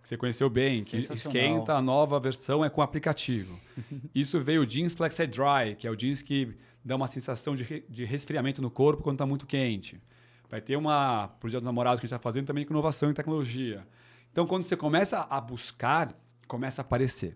você 0.04 0.16
conheceu 0.18 0.50
bem, 0.50 0.84
que 0.84 0.98
esquenta, 0.98 1.74
a 1.74 1.82
nova 1.82 2.20
versão 2.20 2.64
é 2.64 2.70
com 2.70 2.82
aplicativo. 2.82 3.60
Isso 4.14 4.40
veio 4.40 4.62
o 4.62 4.66
jeans 4.66 4.94
Flexed 4.94 5.32
Dry, 5.32 5.76
que 5.76 5.88
é 5.88 5.92
o 5.92 5.96
jeans 5.96 6.22
que 6.22 6.56
dá 6.86 6.96
uma 6.96 7.08
sensação 7.08 7.56
de, 7.56 7.84
de 7.90 8.06
resfriamento 8.06 8.62
no 8.62 8.70
corpo 8.70 9.02
quando 9.04 9.16
está 9.16 9.26
muito 9.26 9.46
quente. 9.48 10.00
Vai 10.48 10.62
ter 10.62 10.76
uma, 10.76 11.28
para 11.40 11.48
o 11.48 11.50
Dia 11.50 11.60
dos 11.60 11.66
Namorados 11.66 12.00
que 12.00 12.06
a 12.06 12.08
gente 12.08 12.16
está 12.16 12.22
fazendo, 12.22 12.46
também 12.46 12.66
com 12.66 12.74
inovação 12.74 13.10
e 13.10 13.14
tecnologia. 13.14 13.86
Então, 14.32 14.48
quando 14.48 14.64
você 14.64 14.78
começa 14.78 15.28
a 15.30 15.42
buscar, 15.42 16.16
começa 16.48 16.82
a 16.82 16.84
aparecer. 16.84 17.36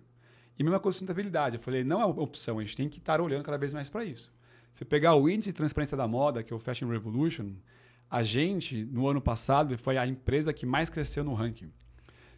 E 0.57 0.63
mesma 0.63 0.79
coisa 0.79 0.93
sustentabilidade. 0.93 1.55
Eu 1.55 1.61
falei, 1.61 1.83
não 1.83 2.01
é 2.01 2.05
opção, 2.05 2.59
a 2.59 2.61
gente 2.61 2.75
tem 2.75 2.89
que 2.89 2.99
estar 2.99 3.19
olhando 3.19 3.43
cada 3.43 3.57
vez 3.57 3.73
mais 3.73 3.89
para 3.89 4.05
isso. 4.05 4.31
Você 4.71 4.85
pegar 4.85 5.15
o 5.15 5.29
índice 5.29 5.49
de 5.49 5.55
transparência 5.55 5.95
da 5.95 6.07
moda, 6.07 6.43
que 6.43 6.51
é 6.51 6.55
o 6.55 6.59
Fashion 6.59 6.87
Revolution, 6.87 7.53
a 8.09 8.21
gente, 8.23 8.85
no 8.85 9.07
ano 9.07 9.21
passado, 9.21 9.77
foi 9.77 9.97
a 9.97 10.05
empresa 10.05 10.53
que 10.53 10.65
mais 10.65 10.89
cresceu 10.89 11.23
no 11.23 11.33
ranking. 11.33 11.71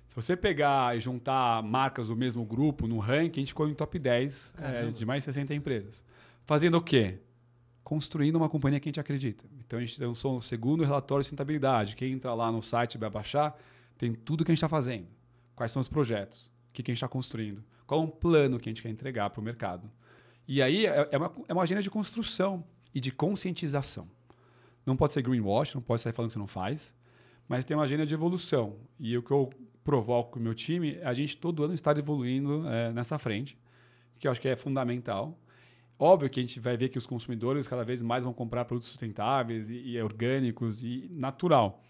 Se 0.07 0.15
você 0.15 0.35
pegar 0.35 0.95
e 0.95 0.99
juntar 0.99 1.61
marcas 1.63 2.07
do 2.07 2.15
mesmo 2.15 2.45
grupo 2.45 2.87
no 2.87 2.99
ranking, 2.99 3.39
a 3.39 3.41
gente 3.41 3.49
ficou 3.49 3.67
em 3.67 3.73
top 3.73 3.97
10 3.97 4.53
é, 4.57 4.85
de 4.87 5.05
mais 5.05 5.23
de 5.23 5.25
60 5.25 5.53
empresas. 5.53 6.03
Fazendo 6.45 6.77
o 6.77 6.81
quê? 6.81 7.19
Construindo 7.83 8.35
uma 8.35 8.47
companhia 8.47 8.79
que 8.79 8.87
a 8.87 8.91
gente 8.91 8.99
acredita. 8.99 9.45
Então 9.65 9.79
a 9.79 9.81
gente 9.83 10.01
lançou 10.01 10.37
o 10.37 10.41
segundo 10.41 10.83
relatório 10.83 11.23
de 11.23 11.25
sustentabilidade. 11.25 11.95
Quem 11.95 12.13
entra 12.13 12.33
lá 12.33 12.51
no 12.51 12.61
site 12.61 12.97
vai 12.97 13.09
baixar, 13.09 13.57
tem 13.97 14.13
tudo 14.13 14.45
que 14.45 14.51
a 14.51 14.53
gente 14.53 14.59
está 14.59 14.69
fazendo. 14.69 15.07
Quais 15.55 15.71
são 15.71 15.79
os 15.79 15.87
projetos? 15.87 16.45
O 16.69 16.73
que, 16.73 16.83
que 16.83 16.91
a 16.91 16.93
gente 16.93 16.99
está 16.99 17.07
construindo? 17.07 17.63
Qual 17.85 18.01
é 18.01 18.03
um 18.03 18.09
plano 18.09 18.59
que 18.59 18.69
a 18.69 18.71
gente 18.71 18.81
quer 18.81 18.89
entregar 18.89 19.29
para 19.29 19.39
o 19.39 19.43
mercado? 19.43 19.89
E 20.47 20.61
aí 20.61 20.85
é, 20.85 21.09
é 21.11 21.17
uma, 21.17 21.31
é 21.47 21.53
uma 21.53 21.63
agenda 21.63 21.81
de 21.81 21.89
construção 21.89 22.63
e 22.93 22.99
de 22.99 23.11
conscientização. 23.11 24.07
Não 24.85 24.95
pode 24.95 25.13
ser 25.13 25.21
greenwash, 25.21 25.73
não 25.73 25.81
pode 25.81 26.01
sair 26.01 26.13
falando 26.13 26.29
que 26.29 26.33
você 26.33 26.39
não 26.39 26.47
faz, 26.47 26.93
mas 27.47 27.65
tem 27.65 27.75
uma 27.75 27.83
agenda 27.83 28.05
de 28.05 28.13
evolução. 28.13 28.77
E 28.99 29.17
o 29.17 29.23
que 29.23 29.31
eu 29.31 29.49
provoco 29.83 30.33
com 30.33 30.39
o 30.39 30.41
meu 30.41 30.53
time, 30.53 30.99
a 31.03 31.13
gente 31.13 31.37
todo 31.37 31.63
ano 31.63 31.73
está 31.73 31.91
evoluindo 31.91 32.67
é, 32.67 32.91
nessa 32.91 33.17
frente, 33.17 33.57
que 34.19 34.27
eu 34.27 34.31
acho 34.31 34.41
que 34.41 34.47
é 34.47 34.55
fundamental. 34.55 35.37
Óbvio 35.97 36.29
que 36.29 36.39
a 36.39 36.43
gente 36.43 36.59
vai 36.59 36.75
ver 36.75 36.89
que 36.89 36.97
os 36.97 37.05
consumidores 37.05 37.67
cada 37.67 37.83
vez 37.83 38.01
mais 38.01 38.23
vão 38.23 38.33
comprar 38.33 38.65
produtos 38.65 38.89
sustentáveis 38.89 39.69
e, 39.69 39.75
e 39.75 40.01
orgânicos 40.01 40.83
e 40.83 41.07
natural. 41.11 41.83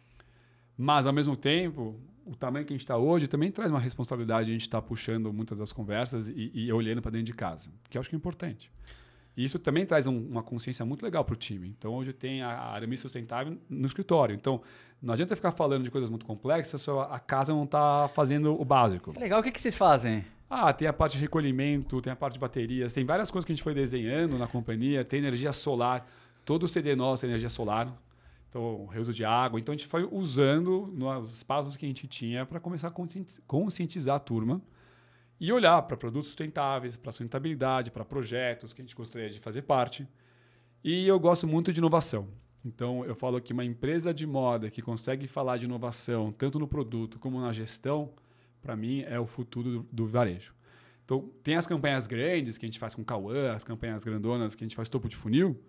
Mas, 0.77 1.07
ao 1.07 1.13
mesmo 1.13 1.35
tempo, 1.35 1.99
o 2.25 2.35
tamanho 2.35 2.65
que 2.65 2.73
a 2.73 2.75
gente 2.75 2.81
está 2.81 2.97
hoje 2.97 3.27
também 3.27 3.51
traz 3.51 3.69
uma 3.69 3.79
responsabilidade 3.79 4.49
a 4.49 4.53
gente 4.53 4.61
estar 4.61 4.81
tá 4.81 4.87
puxando 4.87 5.31
muitas 5.31 5.57
das 5.57 5.71
conversas 5.71 6.27
e, 6.27 6.51
e 6.53 6.73
olhando 6.73 7.01
para 7.01 7.11
dentro 7.11 7.27
de 7.27 7.33
casa, 7.33 7.69
que 7.89 7.97
eu 7.97 7.99
acho 7.99 8.09
que 8.09 8.15
é 8.15 8.17
importante. 8.17 8.71
E 9.37 9.43
isso 9.43 9.59
também 9.59 9.85
traz 9.85 10.07
um, 10.07 10.17
uma 10.17 10.41
consciência 10.41 10.85
muito 10.85 11.03
legal 11.03 11.23
para 11.23 11.33
o 11.33 11.35
time. 11.35 11.67
Então, 11.77 11.93
hoje 11.93 12.13
tem 12.13 12.41
a 12.41 12.49
Aramis 12.49 13.01
Sustentável 13.01 13.57
no 13.69 13.85
escritório. 13.85 14.33
Então, 14.33 14.61
não 15.01 15.13
adianta 15.13 15.35
ficar 15.35 15.51
falando 15.51 15.83
de 15.83 15.91
coisas 15.91 16.09
muito 16.09 16.25
complexas 16.25 16.81
se 16.81 16.89
a 16.89 17.19
casa 17.19 17.53
não 17.53 17.65
está 17.65 18.07
fazendo 18.13 18.59
o 18.59 18.63
básico. 18.63 19.11
Que 19.11 19.19
legal. 19.19 19.41
O 19.41 19.43
que, 19.43 19.51
que 19.51 19.59
vocês 19.59 19.75
fazem? 19.75 20.25
Ah, 20.49 20.71
tem 20.71 20.87
a 20.87 20.93
parte 20.93 21.17
de 21.17 21.21
recolhimento, 21.21 22.01
tem 22.01 22.13
a 22.13 22.15
parte 22.15 22.35
de 22.35 22.39
baterias, 22.39 22.93
tem 22.93 23.03
várias 23.03 23.29
coisas 23.29 23.45
que 23.45 23.51
a 23.51 23.55
gente 23.55 23.63
foi 23.63 23.73
desenhando 23.73 24.37
na 24.37 24.47
companhia. 24.47 25.03
Tem 25.03 25.19
energia 25.19 25.51
solar. 25.51 26.07
Todo 26.45 26.63
o 26.63 26.67
CD 26.67 26.95
nosso 26.95 27.25
é 27.25 27.29
energia 27.29 27.49
solar. 27.49 27.93
Então, 28.55 28.85
reuso 28.85 29.13
de 29.13 29.25
água. 29.25 29.59
Então, 29.59 29.73
a 29.73 29.77
gente 29.77 29.85
foi 29.85 30.07
usando 30.09 30.89
nos 30.93 31.29
espaços 31.33 31.75
que 31.75 31.85
a 31.85 31.89
gente 31.89 32.07
tinha 32.07 32.45
para 32.45 32.57
começar 32.57 32.87
a 32.87 32.93
conscientizar 33.45 34.15
a 34.15 34.19
turma 34.19 34.61
e 35.37 35.51
olhar 35.51 35.81
para 35.81 35.97
produtos 35.97 36.29
sustentáveis, 36.29 36.95
para 36.95 37.11
sustentabilidade, 37.11 37.91
para 37.91 38.05
projetos 38.05 38.71
que 38.71 38.81
a 38.81 38.85
gente 38.85 38.95
gostaria 38.95 39.29
de 39.29 39.41
fazer 39.41 39.63
parte. 39.63 40.07
E 40.81 41.05
eu 41.05 41.19
gosto 41.19 41.45
muito 41.45 41.73
de 41.73 41.81
inovação. 41.81 42.29
Então, 42.63 43.03
eu 43.03 43.13
falo 43.13 43.41
que 43.41 43.51
uma 43.51 43.65
empresa 43.65 44.13
de 44.13 44.25
moda 44.25 44.71
que 44.71 44.81
consegue 44.81 45.27
falar 45.27 45.57
de 45.57 45.65
inovação, 45.65 46.31
tanto 46.31 46.57
no 46.57 46.65
produto 46.65 47.19
como 47.19 47.41
na 47.41 47.51
gestão, 47.51 48.13
para 48.61 48.73
mim 48.73 49.01
é 49.01 49.19
o 49.19 49.27
futuro 49.27 49.69
do, 49.69 49.87
do, 49.91 50.07
varejo. 50.07 50.53
Então, 51.03 51.29
tem 51.43 51.57
as 51.57 51.67
campanhas 51.67 52.07
grandes 52.07 52.57
que 52.57 52.65
a 52.65 52.69
gente 52.69 52.79
faz 52.79 52.95
com 52.95 53.03
Cauã, 53.03 53.51
as 53.51 53.65
campanhas 53.65 54.05
grandonas 54.05 54.55
que 54.55 54.63
a 54.63 54.65
gente 54.65 54.77
faz 54.77 54.87
topo 54.87 55.09
de 55.09 55.15
funil, 55.17 55.61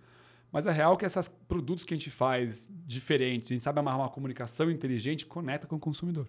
mas 0.57 0.67
a 0.67 0.73
real 0.73 0.95
é 0.95 0.97
que 0.97 1.05
esses 1.05 1.29
produtos 1.29 1.85
que 1.85 1.93
a 1.93 1.97
gente 1.99 2.09
faz 2.09 2.67
diferentes, 2.87 3.51
a 3.51 3.55
gente 3.55 3.63
sabe 3.63 3.79
amarrar 3.79 4.01
uma 4.01 4.09
comunicação 4.09 4.71
inteligente, 4.71 5.27
conecta 5.27 5.67
com 5.67 5.77
o 5.77 5.79
consumidor. 5.79 6.27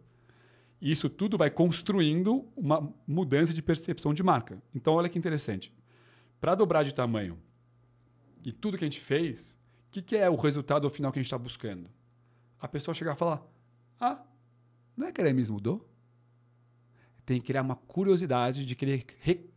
E 0.81 0.91
isso 0.91 1.09
tudo 1.09 1.37
vai 1.37 1.49
construindo 1.49 2.45
uma 2.53 2.93
mudança 3.07 3.53
de 3.53 3.61
percepção 3.61 4.13
de 4.13 4.21
marca. 4.21 4.61
Então, 4.75 4.95
olha 4.95 5.07
que 5.07 5.17
interessante. 5.17 5.73
Para 6.41 6.55
dobrar 6.55 6.83
de 6.83 6.93
tamanho 6.93 7.39
e 8.43 8.51
tudo 8.51 8.77
que 8.77 8.83
a 8.83 8.89
gente 8.89 8.99
fez, 8.99 9.55
o 9.87 9.91
que, 9.91 10.01
que, 10.01 10.17
é 10.17 10.29
o 10.29 10.35
resultado 10.35 10.89
final 10.89 11.09
que 11.09 11.19
a 11.19 11.21
gente 11.21 11.27
está 11.27 11.37
buscando? 11.37 11.89
A 12.59 12.67
pessoa 12.67 12.93
chegar 12.93 13.15
e 13.15 13.17
falar: 13.17 13.41
Ah, 13.97 14.21
não 14.97 15.07
é 15.07 15.11
que 15.13 15.21
a 15.21 15.23
Aramis 15.23 15.49
mudou? 15.49 15.89
Tem 17.25 17.39
que 17.39 17.47
criar 17.47 17.61
uma 17.61 17.77
curiosidade 17.77 18.65
de 18.65 18.75
querer 18.75 19.05
re 19.21 19.49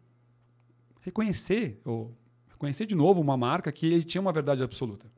reconhecer 1.01 1.81
ou 1.85 2.17
reconhecer 2.61 2.85
de 2.85 2.95
novo 2.95 3.23
uma 3.23 3.39
marca 3.39 3.73
que 3.73 3.87
ele 3.87 4.05
tinha 4.05 4.21
uma 4.21 4.33
verdade 4.33 4.63
absoluta. 4.63 5.11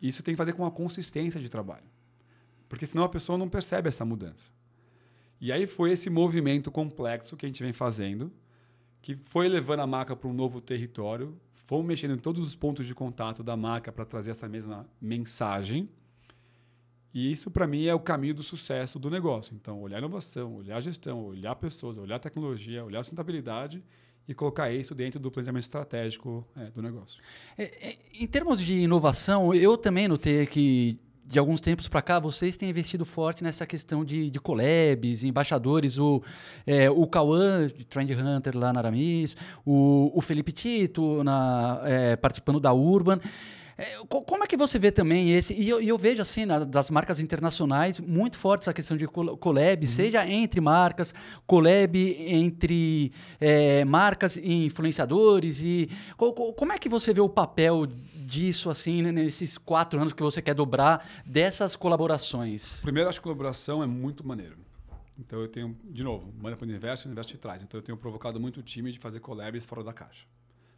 Isso 0.00 0.22
tem 0.22 0.34
que 0.34 0.36
fazer 0.36 0.52
com 0.52 0.62
uma 0.62 0.70
consistência 0.70 1.40
de 1.40 1.48
trabalho. 1.48 1.86
Porque 2.68 2.84
senão 2.84 3.04
a 3.04 3.08
pessoa 3.08 3.38
não 3.38 3.48
percebe 3.48 3.88
essa 3.88 4.04
mudança. 4.04 4.50
E 5.40 5.50
aí 5.50 5.66
foi 5.66 5.92
esse 5.92 6.10
movimento 6.10 6.70
complexo 6.70 7.36
que 7.36 7.46
a 7.46 7.48
gente 7.48 7.62
vem 7.62 7.72
fazendo, 7.72 8.30
que 9.00 9.16
foi 9.16 9.48
levando 9.48 9.80
a 9.80 9.86
marca 9.86 10.14
para 10.14 10.28
um 10.28 10.34
novo 10.34 10.60
território, 10.60 11.34
fomos 11.54 11.86
mexendo 11.86 12.14
em 12.14 12.18
todos 12.18 12.46
os 12.46 12.54
pontos 12.54 12.86
de 12.86 12.94
contato 12.94 13.42
da 13.42 13.56
marca 13.56 13.90
para 13.90 14.04
trazer 14.04 14.32
essa 14.32 14.46
mesma 14.46 14.86
mensagem. 15.00 15.88
E 17.14 17.30
isso, 17.30 17.50
para 17.50 17.66
mim, 17.66 17.86
é 17.86 17.94
o 17.94 18.00
caminho 18.00 18.34
do 18.34 18.42
sucesso 18.42 18.98
do 18.98 19.08
negócio. 19.08 19.54
Então, 19.54 19.80
olhar 19.80 19.98
inovação, 19.98 20.56
olhar 20.56 20.80
gestão, 20.82 21.24
olhar 21.24 21.56
pessoas, 21.56 21.96
olhar 21.96 22.18
tecnologia, 22.18 22.84
olhar 22.84 23.02
sustentabilidade 23.02 23.82
e 24.28 24.34
colocar 24.34 24.70
isso 24.72 24.94
dentro 24.94 25.20
do 25.20 25.30
planejamento 25.30 25.64
estratégico 25.64 26.46
é, 26.56 26.70
do 26.70 26.82
negócio. 26.82 27.20
É, 27.56 27.64
é, 27.64 27.96
em 28.14 28.26
termos 28.26 28.60
de 28.60 28.74
inovação, 28.74 29.54
eu 29.54 29.76
também 29.76 30.08
notei 30.08 30.46
que 30.46 30.98
de 31.28 31.38
alguns 31.38 31.60
tempos 31.60 31.88
para 31.88 32.00
cá, 32.00 32.20
vocês 32.20 32.56
têm 32.56 32.70
investido 32.70 33.04
forte 33.04 33.42
nessa 33.42 33.66
questão 33.66 34.04
de, 34.04 34.30
de 34.30 34.38
collabs, 34.38 35.24
embaixadores, 35.24 35.98
o, 35.98 36.22
é, 36.64 36.88
o 36.88 37.04
Cauã, 37.06 37.68
Trend 37.88 38.12
Hunter 38.12 38.56
lá 38.56 38.72
na 38.72 38.78
Aramis, 38.78 39.36
o, 39.64 40.12
o 40.14 40.20
Felipe 40.20 40.52
Tito 40.52 41.24
na, 41.24 41.80
é, 41.84 42.16
participando 42.16 42.60
da 42.60 42.72
Urban. 42.72 43.18
É, 43.78 43.98
como 44.08 44.42
é 44.42 44.46
que 44.46 44.56
você 44.56 44.78
vê 44.78 44.90
também 44.90 45.32
esse? 45.32 45.52
E 45.52 45.68
eu, 45.68 45.80
eu 45.82 45.98
vejo 45.98 46.22
assim, 46.22 46.46
na, 46.46 46.60
das 46.60 46.90
marcas 46.90 47.20
internacionais, 47.20 48.00
muito 48.00 48.38
forte 48.38 48.62
essa 48.62 48.72
questão 48.72 48.96
de 48.96 49.06
collab, 49.06 49.84
uhum. 49.84 49.90
seja 49.90 50.26
entre 50.26 50.60
marcas, 50.60 51.14
collab 51.46 51.94
entre 51.94 53.12
é, 53.38 53.84
marcas 53.84 54.36
e 54.36 54.66
influenciadores. 54.66 55.60
E 55.60 55.90
como 56.16 56.72
é 56.72 56.78
que 56.78 56.88
você 56.88 57.12
vê 57.12 57.20
o 57.20 57.28
papel 57.28 57.86
disso 57.86 58.70
assim 58.70 59.02
nesses 59.02 59.58
quatro 59.58 60.00
anos 60.00 60.12
que 60.12 60.22
você 60.22 60.40
quer 60.40 60.54
dobrar 60.54 61.06
dessas 61.26 61.76
colaborações? 61.76 62.80
Primeiro, 62.80 63.10
acho 63.10 63.18
que 63.18 63.24
colaboração 63.24 63.82
é 63.82 63.86
muito 63.86 64.26
maneiro. 64.26 64.56
Então 65.18 65.40
eu 65.40 65.48
tenho, 65.48 65.76
de 65.84 66.02
novo, 66.02 66.32
manda 66.38 66.56
para 66.56 66.64
o 66.64 66.68
universo, 66.68 67.04
o 67.04 67.08
universo 67.08 67.30
te 67.30 67.38
traz. 67.38 67.62
Então 67.62 67.78
eu 67.78 67.82
tenho 67.82 67.96
provocado 67.96 68.40
muito 68.40 68.60
o 68.60 68.62
time 68.62 68.90
de 68.90 68.98
fazer 68.98 69.20
collabs 69.20 69.66
fora 69.66 69.82
da 69.84 69.92
caixa. 69.92 70.26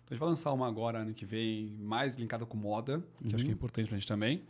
Então 0.08 0.14
a 0.14 0.16
gente 0.16 0.20
vai 0.20 0.28
lançar 0.30 0.52
uma 0.54 0.66
agora 0.66 1.00
ano 1.00 1.12
que 1.12 1.26
vem, 1.26 1.76
mais 1.78 2.14
linkada 2.14 2.46
com 2.46 2.56
moda, 2.56 3.04
que 3.18 3.28
uhum. 3.28 3.34
acho 3.34 3.44
que 3.44 3.50
é 3.50 3.52
uhum. 3.52 3.52
importante 3.52 3.88
para 3.88 3.96
a 3.96 3.98
gente 3.98 4.08
também. 4.08 4.42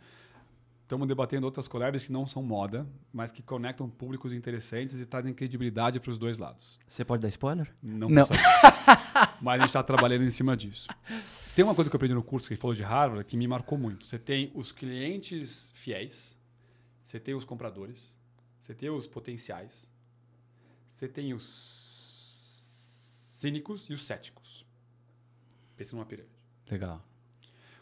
Estamos 0.83 1.05
debatendo 1.05 1.45
outras 1.45 1.67
collabs 1.67 2.05
que 2.05 2.11
não 2.13 2.25
são 2.25 2.41
moda, 2.41 2.87
mas 3.11 3.29
que 3.29 3.43
conectam 3.43 3.89
públicos 3.89 4.31
interessantes 4.31 5.01
e 5.01 5.05
trazem 5.05 5.33
credibilidade 5.33 5.99
para 5.99 6.09
os 6.11 6.17
dois 6.17 6.37
lados. 6.37 6.79
Você 6.87 7.03
pode 7.03 7.21
dar 7.21 7.27
spoiler? 7.27 7.71
Não, 7.83 8.07
não. 8.09 8.23
mas 9.41 9.59
a 9.59 9.59
gente 9.59 9.69
está 9.69 9.83
trabalhando 9.83 10.23
em 10.23 10.29
cima 10.29 10.55
disso. 10.55 10.87
Tem 11.53 11.65
uma 11.65 11.75
coisa 11.75 11.89
que 11.89 11.95
eu 11.95 11.97
aprendi 11.97 12.13
no 12.13 12.23
curso 12.23 12.47
que 12.47 12.55
falou 12.55 12.73
de 12.73 12.81
Harvard 12.81 13.25
que 13.25 13.35
me 13.35 13.45
marcou 13.45 13.77
muito. 13.77 14.05
Você 14.05 14.17
tem 14.17 14.51
os 14.55 14.71
clientes 14.71 15.71
fiéis, 15.75 16.37
você 17.03 17.19
tem 17.19 17.35
os 17.35 17.43
compradores, 17.43 18.15
você 18.61 18.73
tem 18.73 18.89
os 18.89 19.05
potenciais, 19.05 19.91
você 20.89 21.07
tem 21.07 21.33
os 21.33 21.69
cínicos 23.39 23.87
e 23.89 23.93
os 23.93 24.03
céticos. 24.03 24.38
Pensa 25.79 25.95
numa 25.95 26.05
pirâmide. 26.05 26.35
Legal. 26.69 27.01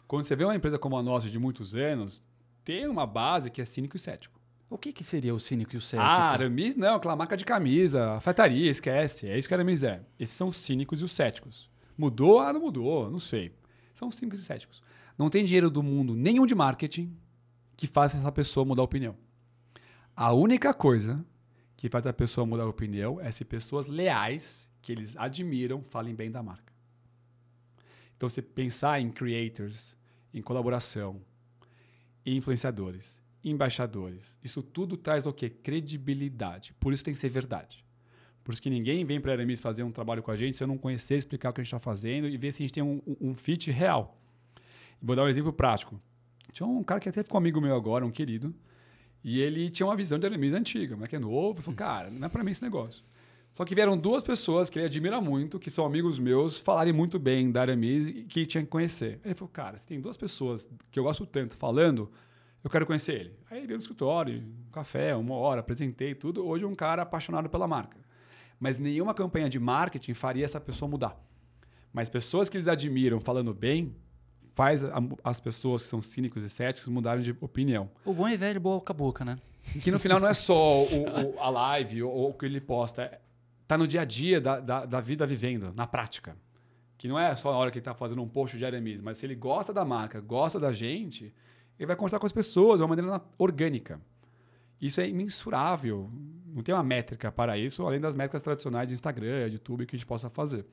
Quando 0.06 0.24
você 0.24 0.36
vê 0.36 0.44
uma 0.44 0.54
empresa 0.54 0.78
como 0.78 0.96
a 0.96 1.02
nossa 1.02 1.28
de 1.28 1.36
muitos 1.36 1.74
anos, 1.74 2.22
tem 2.62 2.86
uma 2.86 3.04
base 3.04 3.50
que 3.50 3.60
é 3.60 3.64
cínico 3.64 3.96
e 3.96 3.98
cético. 3.98 4.40
O 4.70 4.78
que, 4.78 4.92
que 4.92 5.02
seria 5.02 5.34
o 5.34 5.40
cínico 5.40 5.74
e 5.74 5.78
o 5.78 5.80
cético? 5.80 6.08
Ah, 6.08 6.30
Aramis 6.30 6.76
não, 6.76 6.94
aquela 6.94 7.16
marca 7.16 7.36
de 7.36 7.44
camisa, 7.44 8.12
afetaria, 8.12 8.70
esquece. 8.70 9.26
É 9.26 9.36
isso 9.36 9.48
que 9.48 9.54
Aramis 9.54 9.82
é. 9.82 10.00
Esses 10.16 10.36
são 10.36 10.46
os 10.46 10.54
cínicos 10.54 11.00
e 11.00 11.04
os 11.04 11.10
céticos. 11.10 11.68
Mudou? 11.96 12.38
Ah, 12.38 12.52
não 12.52 12.60
mudou, 12.60 13.10
não 13.10 13.18
sei. 13.18 13.52
São 13.92 14.06
os 14.06 14.14
cínicos 14.14 14.38
e 14.38 14.44
céticos. 14.44 14.80
Não 15.18 15.28
tem 15.28 15.44
dinheiro 15.44 15.68
do 15.68 15.82
mundo 15.82 16.14
nenhum 16.14 16.46
de 16.46 16.54
marketing 16.54 17.12
que 17.76 17.88
faça 17.88 18.16
essa 18.16 18.30
pessoa 18.30 18.64
mudar 18.64 18.82
a 18.82 18.84
opinião. 18.84 19.16
A 20.14 20.32
única 20.32 20.72
coisa 20.72 21.26
que 21.76 21.88
faz 21.88 22.06
a 22.06 22.12
pessoa 22.12 22.46
mudar 22.46 22.62
a 22.62 22.68
opinião 22.68 23.20
é 23.20 23.32
se 23.32 23.44
pessoas 23.44 23.88
leais, 23.88 24.70
que 24.80 24.92
eles 24.92 25.16
admiram, 25.16 25.82
falem 25.82 26.14
bem 26.14 26.30
da 26.30 26.44
marca. 26.44 26.67
Então, 28.18 28.28
você 28.28 28.42
pensar 28.42 29.00
em 29.00 29.10
creators, 29.10 29.96
em 30.34 30.42
colaboração, 30.42 31.20
em 32.26 32.36
influenciadores, 32.36 33.22
embaixadores, 33.44 34.36
isso 34.42 34.60
tudo 34.60 34.96
traz 34.96 35.24
o 35.24 35.32
quê? 35.32 35.48
Credibilidade. 35.48 36.74
Por 36.80 36.92
isso 36.92 37.04
tem 37.04 37.14
que 37.14 37.20
ser 37.20 37.28
verdade. 37.28 37.86
Por 38.42 38.50
isso 38.52 38.60
que 38.60 38.68
ninguém 38.68 39.04
vem 39.04 39.20
para 39.20 39.30
a 39.30 39.34
Aramis 39.34 39.60
fazer 39.60 39.84
um 39.84 39.92
trabalho 39.92 40.20
com 40.20 40.32
a 40.32 40.36
gente 40.36 40.56
se 40.56 40.64
eu 40.64 40.66
não 40.66 40.76
conhecer, 40.76 41.14
explicar 41.14 41.50
o 41.50 41.52
que 41.52 41.60
a 41.60 41.62
gente 41.62 41.68
está 41.68 41.78
fazendo 41.78 42.28
e 42.28 42.36
ver 42.36 42.50
se 42.50 42.60
a 42.60 42.64
gente 42.64 42.72
tem 42.72 42.82
um, 42.82 43.00
um 43.20 43.36
fit 43.36 43.70
real. 43.70 44.20
Vou 45.00 45.14
dar 45.14 45.22
um 45.22 45.28
exemplo 45.28 45.52
prático. 45.52 46.00
Tinha 46.52 46.66
um 46.66 46.82
cara 46.82 46.98
que 46.98 47.08
até 47.08 47.22
ficou 47.22 47.38
amigo 47.38 47.60
meu 47.60 47.76
agora, 47.76 48.04
um 48.04 48.10
querido, 48.10 48.52
e 49.22 49.40
ele 49.40 49.70
tinha 49.70 49.86
uma 49.86 49.94
visão 49.94 50.18
de 50.18 50.26
Aramis 50.26 50.52
antiga, 50.54 50.96
mas 50.96 51.08
que 51.08 51.14
é 51.14 51.20
novo. 51.20 51.62
Falou, 51.62 51.76
cara, 51.78 52.10
não 52.10 52.26
é 52.26 52.28
para 52.28 52.42
mim 52.42 52.50
esse 52.50 52.64
negócio. 52.64 53.04
Só 53.52 53.64
que 53.64 53.74
vieram 53.74 53.96
duas 53.96 54.22
pessoas 54.22 54.70
que 54.70 54.78
ele 54.78 54.86
admira 54.86 55.20
muito, 55.20 55.58
que 55.58 55.70
são 55.70 55.84
amigos 55.84 56.18
meus, 56.18 56.58
falarem 56.58 56.92
muito 56.92 57.18
bem 57.18 57.50
da 57.50 57.62
Aramis 57.62 58.08
e 58.08 58.24
que 58.24 58.46
tinha 58.46 58.62
que 58.62 58.70
conhecer. 58.70 59.20
Ele 59.24 59.34
falou, 59.34 59.50
cara, 59.52 59.76
se 59.78 59.86
tem 59.86 60.00
duas 60.00 60.16
pessoas 60.16 60.68
que 60.90 60.98
eu 60.98 61.04
gosto 61.04 61.26
tanto 61.26 61.56
falando, 61.56 62.10
eu 62.62 62.70
quero 62.70 62.86
conhecer 62.86 63.14
ele. 63.14 63.38
Aí 63.50 63.60
veio 63.60 63.78
no 63.78 63.82
escritório, 63.82 64.42
um 64.68 64.70
café, 64.70 65.14
uma 65.16 65.34
hora, 65.34 65.60
apresentei 65.60 66.14
tudo. 66.14 66.46
Hoje 66.46 66.64
é 66.64 66.66
um 66.68 66.74
cara 66.74 67.02
apaixonado 67.02 67.48
pela 67.48 67.66
marca. 67.66 67.96
Mas 68.60 68.78
nenhuma 68.78 69.14
campanha 69.14 69.48
de 69.48 69.58
marketing 69.58 70.14
faria 70.14 70.44
essa 70.44 70.60
pessoa 70.60 70.88
mudar. 70.88 71.18
Mas 71.92 72.08
pessoas 72.10 72.48
que 72.48 72.56
eles 72.56 72.68
admiram 72.68 73.20
falando 73.20 73.54
bem, 73.54 73.94
faz 74.52 74.82
as 75.22 75.40
pessoas 75.40 75.82
que 75.82 75.88
são 75.88 76.02
cínicos 76.02 76.42
e 76.42 76.48
céticos 76.48 76.88
mudarem 76.88 77.22
de 77.22 77.34
opinião. 77.40 77.88
O 78.04 78.12
bom 78.12 78.28
e 78.28 78.36
velho 78.36 78.60
boca 78.60 78.92
a 78.92 78.96
boca, 78.96 79.24
né? 79.24 79.38
Que 79.82 79.90
no 79.90 79.98
final 79.98 80.18
não 80.18 80.28
é 80.28 80.34
só 80.34 80.54
o, 80.54 81.34
o, 81.36 81.40
a 81.40 81.48
live 81.48 82.02
ou 82.02 82.30
o 82.30 82.34
que 82.34 82.44
ele 82.44 82.60
posta 82.60 83.20
está 83.68 83.76
no 83.76 83.86
dia 83.86 84.00
a 84.00 84.04
dia 84.06 84.40
da, 84.40 84.58
da, 84.58 84.86
da, 84.86 84.98
vida 84.98 85.26
vivendo, 85.26 85.74
na 85.76 85.86
prática. 85.86 86.34
Que 86.96 87.06
não 87.06 87.18
é 87.18 87.36
só 87.36 87.52
na 87.52 87.58
hora 87.58 87.70
que 87.70 87.76
ele 87.76 87.82
está 87.82 87.94
fazendo 87.94 88.22
um 88.22 88.28
post 88.28 88.56
diariamente, 88.56 89.02
mas 89.02 89.18
se 89.18 89.26
ele 89.26 89.34
gosta 89.34 89.74
da 89.74 89.84
marca, 89.84 90.22
gosta 90.22 90.58
da 90.58 90.72
gente, 90.72 91.34
ele 91.78 91.86
vai 91.86 91.94
conversar 91.94 92.18
com 92.18 92.24
as 92.24 92.32
pessoas 92.32 92.78
de 92.78 92.82
uma 92.82 92.88
maneira 92.88 93.22
orgânica. 93.36 94.00
Isso 94.80 95.02
é 95.02 95.08
imensurável. 95.08 96.10
Não 96.46 96.62
tem 96.62 96.74
uma 96.74 96.82
métrica 96.82 97.30
para 97.30 97.58
isso, 97.58 97.86
além 97.86 98.00
das 98.00 98.16
métricas 98.16 98.40
tradicionais 98.40 98.88
de 98.88 98.94
Instagram, 98.94 99.48
YouTube 99.48 99.84
que 99.84 99.94
a 99.94 99.98
gente 99.98 100.06
possa 100.06 100.30
fazer. 100.30 100.64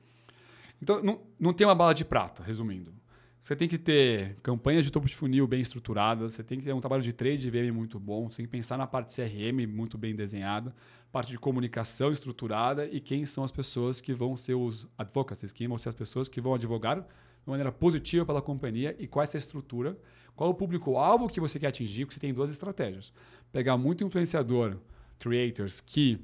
Então, 0.80 1.02
não, 1.02 1.20
não 1.38 1.52
tem 1.52 1.66
uma 1.66 1.74
bala 1.74 1.92
de 1.92 2.04
prata, 2.04 2.42
resumindo. 2.42 2.94
Você 3.38 3.54
tem 3.54 3.68
que 3.68 3.78
ter 3.78 4.36
campanhas 4.42 4.84
de 4.84 4.90
topo 4.90 5.06
de 5.06 5.14
funil 5.14 5.46
bem 5.46 5.60
estruturadas, 5.60 6.32
você 6.32 6.42
tem 6.42 6.58
que 6.58 6.64
ter 6.64 6.72
um 6.72 6.80
trabalho 6.80 7.02
de 7.02 7.12
trade 7.12 7.48
VM 7.50 7.72
muito 7.72 8.00
bom, 8.00 8.30
você 8.30 8.38
tem 8.38 8.46
que 8.46 8.50
pensar 8.50 8.76
na 8.76 8.86
parte 8.86 9.14
CRM 9.14 9.66
muito 9.68 9.96
bem 9.98 10.16
desenhada, 10.16 10.74
parte 11.12 11.30
de 11.30 11.38
comunicação 11.38 12.10
estruturada 12.10 12.86
e 12.86 13.00
quem 13.00 13.24
são 13.24 13.42
as 13.44 13.50
pessoas 13.50 14.00
que 14.00 14.12
vão 14.12 14.36
ser 14.36 14.54
os 14.54 14.86
advocacies, 14.98 15.52
quem 15.52 15.68
vão 15.68 15.78
ser 15.78 15.88
as 15.88 15.94
pessoas 15.94 16.28
que 16.28 16.40
vão 16.40 16.54
advogar 16.54 17.00
de 17.00 17.50
maneira 17.50 17.72
positiva 17.72 18.26
pela 18.26 18.42
companhia 18.42 18.94
e 18.98 19.06
qual 19.06 19.22
é 19.22 19.24
essa 19.24 19.36
estrutura, 19.36 19.96
qual 20.34 20.50
é 20.50 20.52
o 20.52 20.54
público-alvo 20.54 21.28
que 21.28 21.40
você 21.40 21.58
quer 21.58 21.68
atingir, 21.68 22.04
porque 22.04 22.14
você 22.14 22.20
tem 22.20 22.34
duas 22.34 22.50
estratégias. 22.50 23.12
Pegar 23.50 23.76
muito 23.76 24.04
influenciador, 24.04 24.76
creators, 25.18 25.80
que 25.80 26.18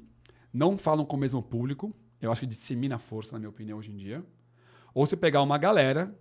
não 0.53 0.77
falam 0.77 1.05
com 1.05 1.15
o 1.15 1.19
mesmo 1.19 1.41
público, 1.41 1.95
eu 2.21 2.31
acho 2.31 2.41
que 2.41 2.47
dissemina 2.47 2.95
a 2.95 2.99
força, 2.99 3.33
na 3.33 3.39
minha 3.39 3.49
opinião, 3.49 3.79
hoje 3.79 3.91
em 3.91 3.97
dia. 3.97 4.23
Ou 4.93 5.05
você 5.05 5.17
pegar 5.17 5.41
uma 5.41 5.57
galera 5.57 6.15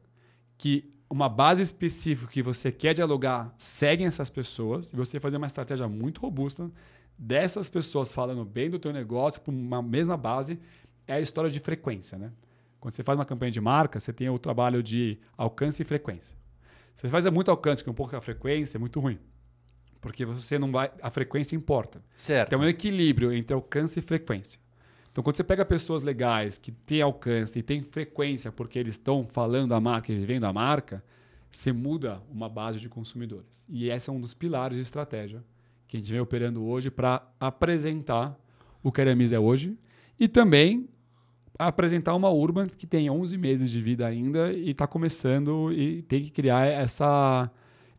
que 0.56 0.90
uma 1.10 1.28
base 1.28 1.60
específica 1.60 2.32
que 2.32 2.42
você 2.42 2.72
quer 2.72 2.94
dialogar 2.94 3.54
seguem 3.58 4.06
essas 4.06 4.30
pessoas 4.30 4.90
e 4.92 4.96
você 4.96 5.20
fazer 5.20 5.36
uma 5.36 5.46
estratégia 5.46 5.86
muito 5.86 6.22
robusta 6.22 6.70
dessas 7.22 7.70
pessoas 7.70 8.10
falando 8.10 8.44
bem 8.44 8.68
do 8.68 8.80
teu 8.80 8.92
negócio 8.92 9.40
por 9.40 9.54
uma 9.54 9.80
mesma 9.80 10.16
base 10.16 10.58
é 11.06 11.14
a 11.14 11.20
história 11.20 11.48
de 11.48 11.60
frequência, 11.60 12.18
né? 12.18 12.32
Quando 12.80 12.94
você 12.94 13.04
faz 13.04 13.16
uma 13.16 13.24
campanha 13.24 13.52
de 13.52 13.60
marca, 13.60 14.00
você 14.00 14.12
tem 14.12 14.28
o 14.28 14.40
trabalho 14.40 14.82
de 14.82 15.20
alcance 15.36 15.80
e 15.80 15.84
frequência. 15.84 16.36
Você 16.96 17.08
faz 17.08 17.24
muito 17.30 17.48
alcance 17.48 17.84
com 17.84 17.94
pouca 17.94 18.20
frequência, 18.20 18.76
é 18.76 18.80
muito 18.80 18.98
ruim. 18.98 19.20
Porque 20.00 20.24
você 20.24 20.58
não 20.58 20.72
vai. 20.72 20.90
A 21.00 21.10
frequência 21.10 21.54
importa. 21.54 22.02
Certo. 22.12 22.50
Tem 22.50 22.58
um 22.58 22.64
equilíbrio 22.64 23.32
entre 23.32 23.54
alcance 23.54 24.00
e 24.00 24.02
frequência. 24.02 24.58
Então, 25.12 25.22
quando 25.22 25.36
você 25.36 25.44
pega 25.44 25.64
pessoas 25.64 26.02
legais 26.02 26.58
que 26.58 26.72
têm 26.72 27.02
alcance 27.02 27.56
e 27.56 27.62
têm 27.62 27.84
frequência 27.84 28.50
porque 28.50 28.80
eles 28.80 28.96
estão 28.96 29.28
falando 29.30 29.74
a 29.74 29.80
marca 29.80 30.10
e 30.10 30.16
vivendo 30.16 30.44
a 30.44 30.52
marca, 30.52 31.04
você 31.52 31.70
muda 31.72 32.20
uma 32.28 32.48
base 32.48 32.80
de 32.80 32.88
consumidores. 32.88 33.64
E 33.68 33.90
esse 33.90 34.10
é 34.10 34.12
um 34.12 34.20
dos 34.20 34.34
pilares 34.34 34.76
de 34.76 34.82
estratégia 34.82 35.44
que 35.92 35.98
a 35.98 36.00
gente 36.00 36.10
vem 36.10 36.22
operando 36.22 36.64
hoje 36.64 36.90
para 36.90 37.22
apresentar 37.38 38.34
o 38.82 38.90
que 38.90 39.02
a 39.02 39.04
Aramis 39.04 39.30
é 39.30 39.38
hoje 39.38 39.76
e 40.18 40.26
também 40.26 40.88
apresentar 41.58 42.14
uma 42.14 42.30
Urban 42.30 42.66
que 42.66 42.86
tem 42.86 43.10
11 43.10 43.36
meses 43.36 43.70
de 43.70 43.78
vida 43.82 44.06
ainda 44.06 44.54
e 44.54 44.70
está 44.70 44.86
começando 44.86 45.70
e 45.70 46.00
tem 46.00 46.22
que 46.22 46.30
criar 46.30 46.66
essa, 46.66 47.50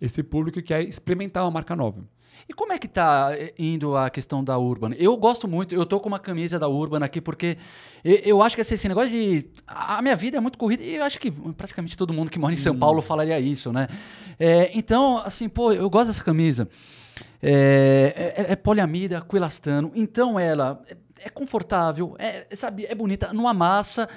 esse 0.01 0.23
público 0.23 0.57
que 0.57 0.63
quer 0.63 0.81
experimentar 0.81 1.43
uma 1.43 1.51
marca 1.51 1.75
nova. 1.75 2.03
E 2.49 2.53
como 2.53 2.73
é 2.73 2.79
que 2.79 2.87
tá 2.87 3.29
eh, 3.33 3.53
indo 3.59 3.95
a 3.95 4.09
questão 4.09 4.43
da 4.43 4.57
Urban? 4.57 4.95
Eu 4.97 5.15
gosto 5.15 5.47
muito, 5.47 5.75
eu 5.75 5.85
tô 5.85 5.99
com 5.99 6.09
uma 6.09 6.19
camisa 6.19 6.57
da 6.57 6.67
Urban 6.67 7.05
aqui 7.05 7.21
porque 7.21 7.59
eu 8.03 8.41
acho 8.41 8.55
que 8.55 8.61
esse 8.61 8.87
negócio 8.87 9.11
de. 9.11 9.45
A 9.67 10.01
minha 10.01 10.15
vida 10.15 10.37
é 10.37 10.39
muito 10.39 10.57
corrida 10.57 10.81
e 10.81 10.95
eu 10.95 11.03
acho 11.03 11.19
que 11.19 11.29
praticamente 11.29 11.95
todo 11.95 12.11
mundo 12.11 12.31
que 12.31 12.39
mora 12.39 12.55
em 12.55 12.57
São 12.57 12.73
hum. 12.73 12.79
Paulo 12.79 13.03
falaria 13.03 13.39
isso, 13.39 13.71
né? 13.71 13.87
É, 14.39 14.71
então, 14.73 15.19
assim, 15.19 15.47
pô, 15.47 15.71
eu 15.71 15.87
gosto 15.91 16.07
dessa 16.07 16.23
camisa. 16.23 16.67
É, 17.45 18.33
é, 18.37 18.51
é 18.53 18.55
poliamida, 18.55 19.21
coelastano. 19.21 19.91
Então 19.93 20.39
ela 20.39 20.81
é, 21.19 21.29
confortável, 21.29 22.15
é, 22.17 22.47
sabe, 22.55 22.85
é 22.85 22.95
bonita, 22.95 23.33
não 23.33 23.47
amassa. 23.47 24.07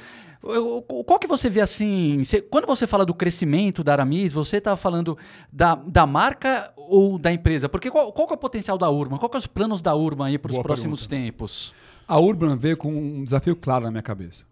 Qual 1.04 1.18
que 1.18 1.26
você 1.26 1.50
vê 1.50 1.60
assim? 1.60 2.22
Você, 2.22 2.40
quando 2.40 2.66
você 2.66 2.86
fala 2.86 3.04
do 3.04 3.12
crescimento 3.12 3.82
da 3.82 3.92
Aramis, 3.92 4.32
você 4.32 4.58
está 4.58 4.76
falando 4.76 5.18
da, 5.52 5.74
da 5.74 6.06
marca 6.06 6.72
ou 6.76 7.18
da 7.18 7.32
empresa? 7.32 7.68
Porque 7.68 7.90
qual, 7.90 8.12
qual 8.12 8.28
que 8.28 8.34
é 8.34 8.36
o 8.36 8.38
potencial 8.38 8.78
da 8.78 8.88
Urban? 8.88 9.18
Qual 9.18 9.28
que 9.28 9.36
é 9.36 9.40
os 9.40 9.46
planos 9.46 9.82
da 9.82 9.94
Urban 9.94 10.26
aí 10.26 10.38
para 10.38 10.52
os 10.52 10.58
próximos 10.60 11.06
pergunta. 11.06 11.26
tempos? 11.26 11.74
A 12.06 12.20
Urban 12.20 12.56
veio 12.56 12.76
com 12.76 12.92
um 12.92 13.24
desafio 13.24 13.56
claro 13.56 13.86
na 13.86 13.90
minha 13.90 14.02
cabeça. 14.02 14.46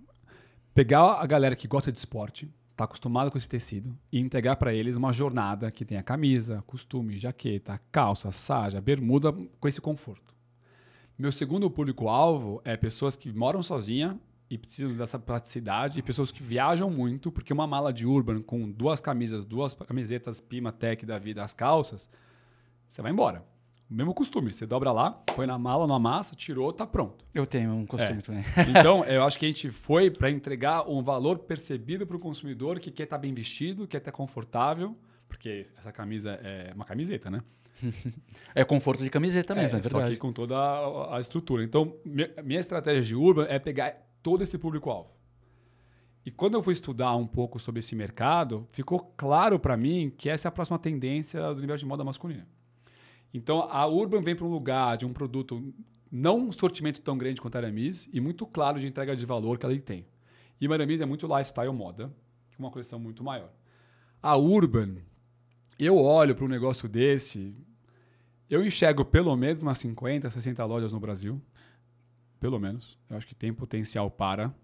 Pegar 0.75 1.21
a 1.21 1.27
galera 1.27 1.55
que 1.55 1.69
gosta 1.69 1.93
de 1.93 1.99
esporte, 1.99 2.51
está 2.75 2.85
acostumada 2.85 3.31
com 3.31 3.39
esse 3.39 3.49
tecido, 3.49 3.97
e 4.13 4.19
entregar 4.19 4.57
para 4.57 4.75
eles 4.75 4.97
uma 4.97 5.13
jornada 5.13 5.71
que 5.71 5.85
tenha 5.85 6.03
camisa, 6.03 6.63
costume, 6.67 7.17
jaqueta, 7.17 7.81
calça, 7.91 8.33
saja, 8.33 8.81
bermuda, 8.81 9.33
com 9.33 9.69
esse 9.69 9.81
conforto. 9.81 10.35
Meu 11.17 11.31
segundo 11.31 11.71
público-alvo 11.71 12.61
é 12.65 12.77
pessoas 12.77 13.15
que 13.15 13.33
moram 13.33 13.63
sozinha 13.63 14.19
e 14.51 14.59
precisam 14.59 14.93
dessa 14.97 15.19
praticidade, 15.19 16.01
e 16.01 16.03
pessoas 16.03 16.33
que 16.33 16.43
viajam 16.43 16.91
muito, 16.91 17.31
porque 17.31 17.53
uma 17.53 17.67
mala 17.67 17.93
de 17.93 18.05
Urban 18.05 18.43
com 18.43 18.69
duas 18.71 19.01
camisas, 19.01 19.45
duas 19.45 19.73
camisetas 19.73 20.41
Pima 20.41 20.73
Tech 20.73 21.07
da 21.07 21.17
vida, 21.17 21.45
as 21.45 21.55
calças, 21.55 22.11
você 22.89 23.01
vai 23.01 23.13
embora. 23.13 23.45
O 23.95 23.97
mesmo 23.97 24.13
costume, 24.13 24.53
você 24.53 24.67
dobra 24.67 24.91
lá, 24.91 25.13
põe 25.13 25.47
na 25.47 25.57
mala, 25.57 25.87
não 25.87 25.95
amassa, 25.95 26.35
tirou, 26.35 26.73
tá 26.73 26.85
pronto. 26.85 27.25
Eu 27.33 27.47
tenho 27.47 27.71
um 27.71 27.87
costume 27.87 28.19
é. 28.19 28.23
também. 28.23 28.45
então, 28.77 29.05
eu 29.07 29.23
acho 29.23 29.39
que 29.39 29.45
a 29.45 29.49
gente 29.49 29.71
foi 29.71 30.11
para 30.11 30.29
entregar 30.29 30.91
um 30.91 31.01
valor 31.01 31.39
percebido 31.39 32.05
para 32.05 32.17
o 32.17 32.19
consumidor 32.19 32.81
que 32.81 32.91
quer 32.91 33.05
estar 33.05 33.19
tá 33.19 33.23
bem 33.23 33.33
vestido, 33.33 33.87
quer 33.87 33.99
estar 33.99 34.11
confortável, 34.11 34.99
porque 35.29 35.63
essa 35.79 35.93
camisa 35.93 36.33
é 36.43 36.73
uma 36.75 36.85
camiseta, 36.85 37.31
né? 37.31 37.41
é 38.53 38.65
conforto 38.65 39.05
de 39.05 39.11
camiseta 39.11 39.55
mesmo, 39.55 39.77
é, 39.77 39.79
é 39.79 39.83
verdade. 39.83 40.07
Só 40.07 40.11
que 40.11 40.17
com 40.17 40.33
toda 40.33 40.57
a, 40.57 41.17
a 41.17 41.21
estrutura. 41.21 41.63
Então, 41.63 41.95
minha 42.05 42.59
estratégia 42.59 43.01
de 43.01 43.15
Urban 43.15 43.47
é 43.49 43.61
pegar 43.61 43.97
todo 44.25 44.43
esse 44.43 44.59
público-alvo. 44.59 45.13
E 46.27 46.33
quando 46.33 46.55
eu 46.55 46.63
fui 46.65 46.73
estudar 46.73 47.15
um 47.15 47.29
pouco 47.29 47.61
sobre 47.61 47.79
esse 47.79 47.95
mercado, 47.95 48.67
ficou 48.73 49.15
claro 49.17 49.57
para 49.57 49.77
mim 49.77 50.13
que 50.19 50.29
essa 50.29 50.49
é 50.49 50.51
a 50.51 50.53
próxima 50.53 50.81
tendência 50.81 51.41
do 51.53 51.59
universo 51.59 51.85
de 51.85 51.89
moda 51.89 52.03
masculina. 52.03 52.45
Então, 53.35 53.67
a 53.69 53.87
Urban 53.87 54.23
vem 54.23 54.37
para 54.37 54.47
um 54.47 54.51
lugar 54.51 54.97
de 54.97 55.05
um 55.05 55.13
produto 55.13 55.75
não 56.11 56.39
um 56.39 56.53
sortimento 56.53 57.01
tão 57.01 57.19
grande 57.19 57.41
quanto 57.41 57.57
a 57.57 57.59
Aramis 57.59 58.09
e 58.13 58.21
muito 58.21 58.47
claro 58.47 58.79
de 58.79 58.87
entrega 58.87 59.17
de 59.17 59.27
valor 59.27 59.59
que 59.59 59.67
ela 59.67 59.77
tem. 59.79 60.07
E 60.61 60.67
a 60.67 60.73
Aramis 60.73 61.01
é 61.01 61.05
muito 61.05 61.27
lifestyle 61.27 61.73
moda, 61.73 62.11
uma 62.57 62.71
coleção 62.71 62.99
muito 63.01 63.25
maior. 63.25 63.51
A 64.23 64.37
Urban, 64.37 64.99
eu 65.77 65.99
olho 65.99 66.37
para 66.37 66.45
um 66.45 66.49
negócio 66.49 66.89
desse, 66.89 67.53
eu 68.49 68.65
enxergo 68.65 69.05
pelo 69.05 69.35
menos 69.37 69.63
umas 69.63 69.79
50, 69.79 70.31
60 70.31 70.65
lojas 70.65 70.93
no 70.93 71.01
Brasil 71.01 71.43
pelo 72.45 72.61
menos. 72.61 72.99
Eu 73.09 73.17
acho 73.17 73.27
que 73.27 73.35
tem 73.35 73.55
potencial 73.55 74.11
para. 74.11 74.55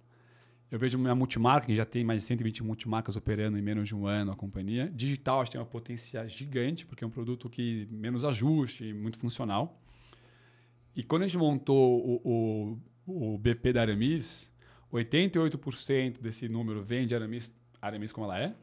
Eu 0.70 0.78
vejo 0.78 0.96
minha 0.96 1.14
multimarca, 1.16 1.66
que 1.66 1.74
já 1.74 1.84
tem 1.84 2.04
mais 2.04 2.22
de 2.22 2.26
120 2.26 2.62
multimarcas 2.62 3.16
operando 3.16 3.58
em 3.58 3.62
menos 3.62 3.88
de 3.88 3.94
um 3.94 4.06
ano 4.06 4.30
a 4.30 4.36
companhia. 4.36 4.88
Digital, 4.94 5.40
acho 5.40 5.50
que 5.50 5.56
tem 5.56 5.60
uma 5.60 5.66
potência 5.66 6.26
gigante, 6.28 6.86
porque 6.86 7.02
é 7.02 7.06
um 7.06 7.10
produto 7.10 7.50
que 7.50 7.88
menos 7.90 8.24
ajuste, 8.24 8.92
muito 8.92 9.18
funcional. 9.18 9.82
E 10.94 11.02
quando 11.02 11.22
a 11.22 11.26
gente 11.26 11.38
montou 11.38 12.20
o, 12.24 12.78
o, 13.06 13.34
o 13.34 13.38
BP 13.38 13.72
da 13.72 13.80
Aramis, 13.80 14.48
88% 14.92 16.20
desse 16.20 16.48
número 16.48 16.84
vem 16.84 17.04
de 17.04 17.16
Aramis, 17.16 17.52
Aramis 17.82 18.12
como 18.12 18.26
ela 18.26 18.38
é, 18.38 18.54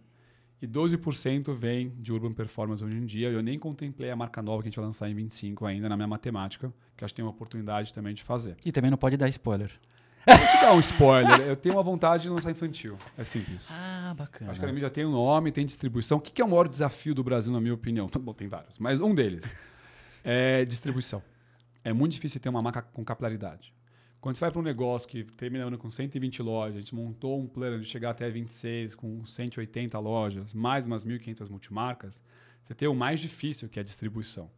e 0.61 0.67
12% 0.67 1.53
vem 1.53 1.89
de 1.99 2.13
Urban 2.13 2.31
Performance 2.31 2.83
hoje 2.83 2.97
em 2.97 3.05
dia. 3.05 3.29
Eu 3.29 3.43
nem 3.43 3.59
contemplei 3.59 4.09
a 4.09 4.15
marca 4.15 4.41
nova 4.41 4.61
que 4.61 4.67
a 4.67 4.69
gente 4.69 4.77
vai 4.77 4.85
lançar 4.85 5.09
em 5.09 5.13
25 5.13 5.65
ainda 5.65 5.89
na 5.89 5.97
minha 5.97 6.07
matemática, 6.07 6.73
que 6.95 7.03
acho 7.03 7.13
que 7.13 7.17
tem 7.17 7.25
uma 7.25 7.31
oportunidade 7.31 7.93
também 7.93 8.13
de 8.13 8.23
fazer. 8.23 8.55
E 8.65 8.71
também 8.71 8.89
não 8.89 8.97
pode 8.97 9.17
dar 9.17 9.27
spoiler. 9.29 9.71
Vou 10.27 10.47
te 10.47 10.61
dar 10.61 10.73
um 10.73 10.79
spoiler. 10.81 11.39
Eu 11.41 11.55
tenho 11.55 11.75
uma 11.75 11.83
vontade 11.83 12.23
de 12.23 12.29
lançar 12.29 12.51
infantil. 12.51 12.97
É 13.17 13.23
simples. 13.23 13.69
Ah, 13.71 14.13
bacana. 14.17 14.51
Acho 14.51 14.59
que 14.59 14.65
a 14.65 14.67
Arami 14.67 14.81
já 14.81 14.89
tem 14.89 15.05
um 15.05 15.11
nome, 15.11 15.53
tem 15.53 15.65
distribuição. 15.65 16.17
O 16.17 16.21
que 16.21 16.41
é 16.41 16.43
o 16.43 16.49
maior 16.49 16.67
desafio 16.67 17.15
do 17.15 17.23
Brasil, 17.23 17.53
na 17.53 17.61
minha 17.61 17.73
opinião? 17.73 18.09
Bom, 18.19 18.33
tem 18.33 18.49
vários, 18.49 18.77
mas 18.77 18.99
um 18.99 19.15
deles 19.15 19.55
é 20.25 20.65
distribuição. 20.65 21.23
É 21.81 21.93
muito 21.93 22.11
difícil 22.11 22.41
ter 22.41 22.49
uma 22.49 22.61
marca 22.61 22.81
com 22.81 23.05
capilaridade. 23.05 23.73
Quando 24.19 24.35
você 24.35 24.41
vai 24.41 24.51
para 24.51 24.59
um 24.59 24.63
negócio 24.63 25.07
que 25.07 25.23
termina 25.23 25.63
ano 25.65 25.77
com 25.77 25.89
120 25.89 26.41
lojas, 26.41 26.75
a 26.75 26.79
gente 26.79 26.93
montou 26.93 27.39
um 27.39 27.47
plano 27.47 27.79
de 27.79 27.85
chegar 27.85 28.09
até 28.09 28.29
26 28.29 28.95
com 28.95 29.25
180 29.25 29.97
lojas, 29.99 30.53
mais 30.53 30.85
umas 30.85 31.05
1.500 31.05 31.49
multimarcas, 31.49 32.21
você 32.65 32.75
tem 32.75 32.87
o 32.89 32.93
mais 32.93 33.21
difícil, 33.21 33.69
que 33.69 33.79
é 33.79 33.81
a 33.81 33.85
distribuição. 33.85 34.51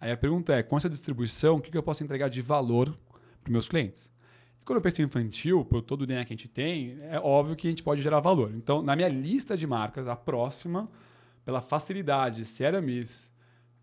Aí 0.00 0.12
a 0.12 0.16
pergunta 0.16 0.54
é, 0.54 0.62
com 0.62 0.76
essa 0.76 0.88
distribuição, 0.88 1.56
o 1.56 1.60
que 1.60 1.76
eu 1.76 1.82
posso 1.82 2.04
entregar 2.04 2.28
de 2.28 2.40
valor 2.40 2.96
para 3.42 3.48
os 3.48 3.52
meus 3.52 3.68
clientes? 3.68 4.08
Quando 4.66 4.78
eu 4.78 4.82
penso 4.82 5.00
em 5.00 5.04
infantil, 5.04 5.64
por 5.64 5.80
todo 5.80 6.02
o 6.02 6.06
DNA 6.06 6.24
que 6.24 6.32
a 6.32 6.36
gente 6.36 6.48
tem, 6.48 6.98
é 7.02 7.20
óbvio 7.20 7.54
que 7.54 7.68
a 7.68 7.70
gente 7.70 7.84
pode 7.84 8.02
gerar 8.02 8.18
valor. 8.18 8.50
Então, 8.52 8.82
na 8.82 8.96
minha 8.96 9.06
lista 9.06 9.56
de 9.56 9.64
marcas, 9.64 10.08
a 10.08 10.16
próxima, 10.16 10.90
pela 11.44 11.60
facilidade, 11.60 12.44
Ceramis, 12.44 13.32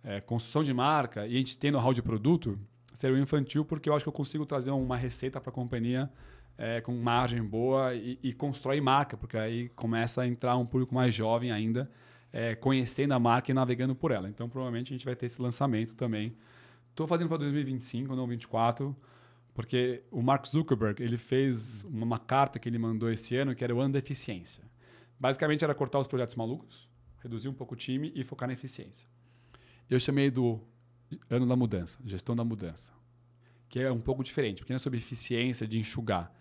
é, 0.04 0.20
construção 0.20 0.62
de 0.62 0.74
marca 0.74 1.26
e 1.26 1.36
a 1.36 1.38
gente 1.38 1.58
tem 1.58 1.72
know-how 1.72 1.94
de 1.94 2.02
produto, 2.02 2.60
ser 2.94 3.14
o 3.14 3.18
infantil, 3.18 3.64
porque 3.64 3.90
eu 3.90 3.96
acho 3.96 4.04
que 4.04 4.10
eu 4.10 4.14
consigo 4.14 4.46
trazer 4.46 4.72
uma 4.72 4.98
receita 4.98 5.40
para 5.40 5.52
a 5.52 5.54
companhia 5.54 6.12
é, 6.58 6.82
com 6.82 6.94
margem 6.98 7.42
boa 7.42 7.96
e, 7.96 8.20
e 8.22 8.34
constrói 8.34 8.82
marca, 8.82 9.16
porque 9.16 9.38
aí 9.38 9.70
começa 9.70 10.24
a 10.24 10.28
entrar 10.28 10.58
um 10.58 10.66
público 10.66 10.94
mais 10.94 11.14
jovem 11.14 11.50
ainda, 11.50 11.90
é, 12.34 12.56
conhecendo 12.56 13.14
a 13.14 13.20
marca 13.20 13.50
e 13.50 13.54
navegando 13.54 13.96
por 13.96 14.12
ela. 14.12 14.28
Então, 14.28 14.50
provavelmente, 14.50 14.92
a 14.92 14.98
gente 14.98 15.06
vai 15.06 15.16
ter 15.16 15.28
esse 15.28 15.42
lançamento 15.42 15.96
também. 15.96 16.36
Estou 16.90 17.08
fazendo 17.08 17.30
para 17.30 17.38
2025, 17.38 18.10
não 18.10 18.28
2024, 18.28 18.94
porque 19.54 20.04
o 20.10 20.22
Mark 20.22 20.46
Zuckerberg 20.48 21.02
ele 21.02 21.18
fez 21.18 21.84
uma, 21.84 22.18
carta 22.18 22.58
que 22.58 22.68
ele 22.68 22.80
mandou 22.80 23.12
esse 23.12 23.36
ano, 23.36 23.56
que 23.56 23.64
era 23.64 23.74
o 23.74 23.80
ano 23.80 23.94
da 23.94 24.00
eficiência. 24.00 24.64
Basicamente, 25.20 25.64
era 25.64 25.76
cortar 25.76 26.00
os 26.00 26.08
projetos 26.08 26.36
malucos, 26.36 26.90
reduzir 27.20 27.48
um 27.48 27.54
pouco 27.54 27.76
o 27.76 27.78
time 27.78 28.12
e 28.16 28.24
focar 28.24 28.48
na 28.48 28.54
eficiência. 28.54 29.08
Eu 29.90 30.00
chamei 30.00 30.32
do 30.32 30.60
ano 31.30 31.46
da 31.46 31.56
mudança, 31.56 32.00
gestão 32.04 32.36
da 32.36 32.44
mudança, 32.44 32.92
que 33.70 33.80
é 33.80 33.92
um 33.92 34.02
pouco 34.02 34.24
diferente, 34.24 34.58
porque 34.60 34.74
não 34.74 34.78
é 34.78 34.80
sobre 34.80 34.98
eficiência 34.98 35.68
de 35.68 35.78
enxugar, 35.78 36.34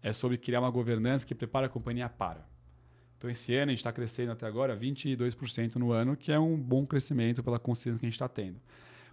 é 0.00 0.12
sobre 0.12 0.38
criar 0.38 0.60
uma 0.60 0.70
governança 0.70 1.26
que 1.26 1.34
prepara 1.34 1.66
a 1.66 1.68
companhia 1.68 2.08
para. 2.08 2.48
Então, 3.18 3.28
esse 3.28 3.54
ano 3.54 3.70
a 3.70 3.72
gente 3.72 3.80
está 3.80 3.92
crescendo 3.92 4.32
até 4.32 4.46
agora 4.46 4.74
22% 4.74 5.74
no 5.76 5.92
ano, 5.92 6.16
que 6.16 6.32
é 6.32 6.38
um 6.38 6.56
bom 6.56 6.86
crescimento 6.86 7.42
pela 7.42 7.58
consciência 7.58 7.98
que 7.98 8.06
a 8.06 8.08
gente 8.08 8.14
está 8.14 8.28
tendo. 8.28 8.58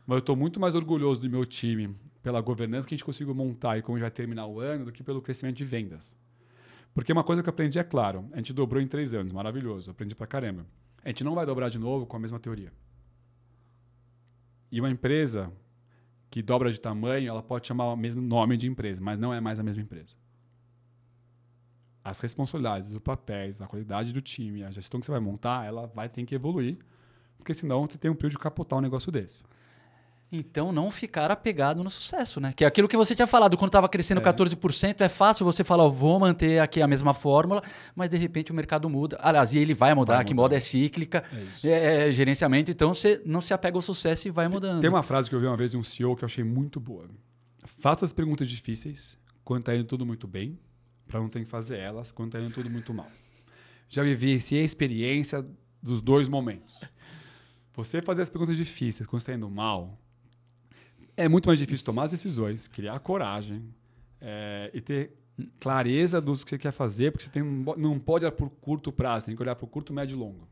Mas 0.06 0.16
eu 0.16 0.20
estou 0.20 0.36
muito 0.36 0.60
mais 0.60 0.76
orgulhoso 0.76 1.20
do 1.20 1.30
meu 1.30 1.46
time 1.46 1.94
pela 2.28 2.42
governança 2.42 2.86
que 2.86 2.94
a 2.94 2.98
gente 2.98 3.06
conseguiu 3.06 3.34
montar 3.34 3.78
e 3.78 3.82
como 3.82 3.96
a 3.96 4.00
gente 4.00 4.04
vai 4.04 4.12
terminar 4.12 4.48
o 4.48 4.60
ano 4.60 4.84
do 4.84 4.92
que 4.92 5.02
pelo 5.02 5.22
crescimento 5.22 5.56
de 5.56 5.64
vendas. 5.64 6.14
Porque 6.94 7.14
uma 7.14 7.24
coisa 7.24 7.42
que 7.42 7.48
eu 7.48 7.52
aprendi 7.52 7.80
é 7.80 7.86
claro, 7.86 8.28
a 8.34 8.36
gente 8.36 8.52
dobrou 8.52 8.82
em 8.82 8.88
três 8.88 9.14
anos, 9.14 9.32
maravilhoso, 9.32 9.92
aprendi 9.92 10.14
pra 10.14 10.28
caramba. 10.28 10.66
A 11.06 11.08
gente 11.08 11.24
não 11.24 11.34
vai 11.34 11.46
dobrar 11.46 11.70
de 11.70 11.80
novo 11.80 12.06
com 12.06 12.18
a 12.18 12.20
mesma 12.20 12.38
teoria. 12.38 12.74
E 14.70 14.82
uma 14.82 14.90
empresa 14.90 15.54
que 16.30 16.42
dobra 16.42 16.70
de 16.70 16.82
tamanho, 16.82 17.30
ela 17.30 17.42
pode 17.42 17.66
chamar 17.66 17.94
o 17.94 17.96
mesmo 17.96 18.22
nome 18.22 18.58
de 18.58 18.68
empresa, 18.68 19.00
mas 19.02 19.18
não 19.18 19.34
é 19.34 19.40
mais 19.40 19.58
a 19.58 19.64
mesma 19.64 19.84
empresa. 19.84 20.14
As 22.04 22.20
responsabilidades, 22.20 22.92
os 22.92 23.00
papéis, 23.00 23.62
a 23.62 23.68
qualidade 23.68 24.12
do 24.12 24.20
time, 24.20 24.66
a 24.66 24.72
gestão 24.72 25.00
que 25.00 25.06
você 25.06 25.14
vai 25.14 25.22
montar, 25.22 25.66
ela 25.66 25.88
vai 25.88 26.10
ter 26.10 26.26
que 26.26 26.36
evoluir, 26.36 26.78
porque 27.38 27.54
senão 27.54 27.88
você 27.88 27.98
tem 27.98 28.12
um 28.12 28.16
período 28.16 28.34
de 28.34 28.40
capotar 28.40 28.78
um 28.78 28.82
negócio 28.82 29.14
desse. 29.14 29.42
Então, 30.30 30.74
não 30.74 30.92
ficar 30.92 31.32
apegado 31.32 31.82
no 31.82 31.90
sucesso, 31.90 32.42
né? 32.42 32.54
Que 32.54 32.66
é 32.66 32.68
aquilo 32.68 32.88
que 32.88 32.98
você 32.98 33.16
tinha 33.16 33.28
falado, 33.28 33.56
quando 33.56 33.70
estava 33.70 33.88
crescendo 33.88 34.20
é. 34.20 34.24
14%, 34.24 35.00
é 35.00 35.08
fácil 35.08 35.46
você 35.46 35.64
falar, 35.64 35.86
oh, 35.86 35.92
vou 35.92 36.20
manter 36.20 36.60
aqui 36.60 36.82
a 36.82 36.88
mesma 36.88 37.14
fórmula, 37.14 37.64
mas 37.96 38.10
de 38.10 38.18
repente 38.18 38.52
o 38.52 38.56
mercado 38.56 38.90
muda. 38.90 39.18
Aliás, 39.22 39.54
e 39.54 39.58
ele 39.58 39.74
vai 39.74 39.94
mudar, 39.94 40.16
vai 40.16 40.26
que 40.26 40.34
moda 40.34 40.56
é 40.56 40.60
cíclica, 40.60 41.24
é, 41.64 41.70
é, 41.70 42.10
é, 42.10 42.12
gerenciamento, 42.12 42.70
então 42.70 42.94
você 42.94 43.22
não 43.26 43.40
se 43.40 43.54
apega 43.54 43.78
ao 43.78 43.82
sucesso 43.82 44.28
e 44.28 44.32
vai 44.32 44.50
mudando. 44.50 44.82
Tem 44.82 44.90
uma 44.90 45.04
frase 45.04 45.30
que 45.30 45.36
eu 45.36 45.40
vi 45.40 45.48
uma 45.48 45.56
vez 45.56 45.72
de 45.72 45.78
um 45.78 45.84
CEO 45.84 46.16
que 46.16 46.26
eu 46.26 46.28
achei 46.28 46.44
muito 46.44 46.78
boa. 46.78 47.08
Faça 47.64 48.04
as 48.04 48.12
perguntas 48.12 48.50
difíceis 48.50 49.18
quando 49.46 49.62
está 49.62 49.76
indo 49.76 49.86
tudo 49.86 50.06
muito 50.06 50.28
bem, 50.28 50.60
para 51.08 51.22
não 51.22 51.30
ter 51.30 51.40
que 51.40 51.46
fazer 51.46 51.78
elas 51.78 52.12
quando 52.12 52.36
está 52.36 52.42
indo 52.42 52.54
tudo 52.54 52.70
muito 52.70 52.94
mal. 52.94 53.08
Já 53.88 54.04
vivi 54.04 54.34
a 54.34 54.62
experiência 54.62 55.46
dos 55.82 56.02
dois 56.02 56.28
momentos. 56.28 56.78
Você 57.74 58.02
fazer 58.02 58.24
as 58.24 58.30
perguntas 58.30 58.58
difíceis 58.58 59.08
quando 59.08 59.22
está 59.22 59.34
indo 59.34 59.50
mal, 59.50 59.98
é 61.18 61.28
muito 61.28 61.48
mais 61.48 61.58
difícil 61.58 61.84
tomar 61.84 62.04
as 62.04 62.12
decisões, 62.12 62.68
criar 62.68 63.00
coragem 63.00 63.74
é, 64.22 64.70
e 64.74 64.80
ter 64.80 65.12
clareza 65.60 66.22
do 66.22 66.34
que 66.34 66.50
você 66.50 66.58
quer 66.58 66.72
fazer, 66.72 67.12
porque 67.12 67.26
você 67.26 67.32
tem, 67.32 67.44
não 67.44 68.00
pode 68.00 68.24
olhar 68.24 68.32
por 68.32 68.50
curto 68.50 68.92
prazo, 68.92 69.26
tem 69.26 69.36
que 69.36 69.42
olhar 69.42 69.56
por 69.56 69.68
curto, 69.68 69.92
médio 69.92 70.16
e 70.16 70.20
longo. 70.20 70.48